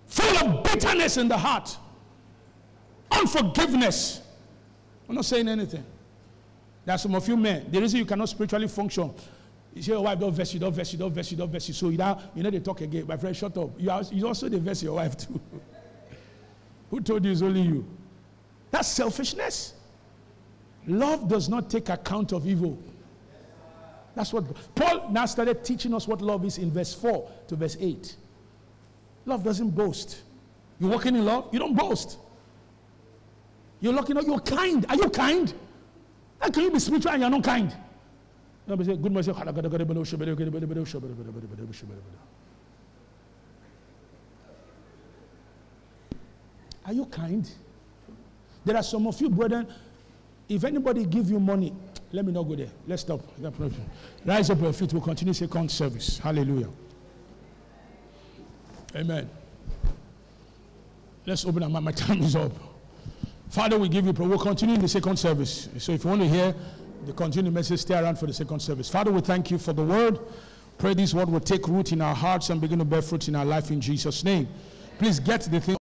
Full 0.05 0.37
of 0.47 0.63
bitterness 0.63 1.17
in 1.17 1.27
the 1.27 1.37
heart. 1.39 1.75
Unforgiveness. 3.11 4.21
I'm 5.09 5.15
not 5.15 5.25
saying 5.25 5.47
anything. 5.47 5.83
There 6.85 6.93
are 6.93 6.99
some 6.99 7.15
of 7.15 7.27
you 7.27 7.35
men. 7.35 7.65
The 7.71 7.81
reason 7.81 7.97
you 7.97 8.05
cannot 8.05 8.29
spiritually 8.29 8.67
function. 8.67 9.11
You 9.73 9.81
say 9.81 9.93
your 9.93 10.03
wife 10.03 10.19
don't 10.19 10.33
verse 10.33 10.53
you, 10.53 10.59
don't 10.59 10.73
verse 10.73 10.93
you, 10.93 10.99
don't 10.99 11.11
verse 11.11 11.31
you, 11.31 11.37
don't 11.37 11.51
you. 11.51 11.73
So 11.73 11.89
you 11.89 11.97
know, 11.97 12.21
you 12.35 12.43
know 12.43 12.51
they 12.51 12.59
talk 12.59 12.81
again. 12.81 13.07
My 13.07 13.17
friend, 13.17 13.35
shut 13.35 13.57
up. 13.57 13.71
You, 13.79 13.91
you 14.11 14.27
also 14.27 14.47
they 14.49 14.59
verse 14.59 14.83
your 14.83 14.93
wife 14.93 15.17
too. 15.17 15.41
Who 16.91 17.01
told 17.01 17.25
you 17.25 17.31
it's 17.31 17.41
only 17.41 17.61
you? 17.61 17.87
That's 18.71 18.87
selfishness. 18.87 19.73
Love 20.87 21.27
does 21.27 21.49
not 21.49 21.69
take 21.69 21.89
account 21.89 22.31
of 22.33 22.47
evil. 22.47 22.77
That's 24.15 24.33
what 24.33 24.43
Paul 24.75 25.09
now 25.11 25.25
started 25.25 25.63
teaching 25.63 25.93
us 25.93 26.07
what 26.07 26.21
love 26.21 26.43
is 26.45 26.57
in 26.57 26.71
verse 26.71 26.93
4 26.93 27.29
to 27.47 27.55
verse 27.55 27.77
8. 27.79 28.15
Love 29.25 29.43
doesn't 29.43 29.69
boast. 29.69 30.21
You're 30.79 30.89
walking 30.89 31.15
in 31.15 31.23
love, 31.23 31.49
you 31.51 31.59
don't 31.59 31.75
boast. 31.75 32.17
You're 33.79 33.93
looking 33.93 34.17
at 34.17 34.25
you're 34.25 34.39
kind. 34.39 34.85
Are 34.89 34.95
you 34.95 35.09
kind? 35.09 35.53
How 36.39 36.49
can 36.49 36.63
you 36.63 36.71
be 36.71 36.79
spiritual 36.79 37.11
and 37.11 37.21
you're 37.21 37.29
not 37.29 37.43
kind? 37.43 37.75
Good 38.67 39.11
Are 46.85 46.93
you 46.93 47.05
kind? 47.05 47.49
There 48.63 48.75
are 48.75 48.83
some 48.83 49.07
of 49.07 49.19
you, 49.19 49.29
brethren, 49.29 49.67
if 50.47 50.63
anybody 50.63 51.05
give 51.05 51.29
you 51.29 51.39
money, 51.39 51.73
let 52.11 52.25
me 52.25 52.31
not 52.31 52.43
go 52.43 52.55
there. 52.55 52.69
Let's 52.87 53.03
stop. 53.03 53.21
Rise 54.25 54.49
up 54.49 54.61
your 54.61 54.73
feet. 54.73 54.93
We'll 54.93 55.01
continue 55.01 55.33
second 55.33 55.71
service. 55.71 56.19
Hallelujah. 56.19 56.69
Amen. 58.95 59.29
Let's 61.25 61.45
open 61.45 61.63
our 61.63 61.69
mouth. 61.69 61.83
My 61.83 61.91
time 61.91 62.21
is 62.21 62.35
up. 62.35 62.51
Father, 63.49 63.77
we 63.77 63.89
give 63.89 64.05
you 64.05 64.13
prayer. 64.13 64.27
We'll 64.27 64.39
continue 64.39 64.75
in 64.75 64.81
the 64.81 64.87
second 64.87 65.17
service. 65.17 65.69
So 65.77 65.91
if 65.93 66.03
you 66.03 66.09
want 66.09 66.21
to 66.21 66.27
hear 66.27 66.55
the 67.05 67.13
continued 67.13 67.53
message, 67.53 67.79
stay 67.79 67.97
around 67.97 68.17
for 68.19 68.25
the 68.25 68.33
second 68.33 68.59
service. 68.61 68.89
Father, 68.89 69.11
we 69.11 69.21
thank 69.21 69.51
you 69.51 69.57
for 69.57 69.73
the 69.73 69.83
word. 69.83 70.19
Pray 70.77 70.93
this 70.93 71.13
word 71.13 71.29
will 71.29 71.39
take 71.39 71.67
root 71.67 71.91
in 71.91 72.01
our 72.01 72.15
hearts 72.15 72.49
and 72.49 72.59
begin 72.59 72.79
to 72.79 72.85
bear 72.85 73.01
fruit 73.01 73.27
in 73.27 73.35
our 73.35 73.45
life 73.45 73.71
in 73.71 73.79
Jesus' 73.79 74.23
name. 74.23 74.47
Please 74.97 75.19
get 75.19 75.41
the 75.41 75.59
thing. 75.59 75.80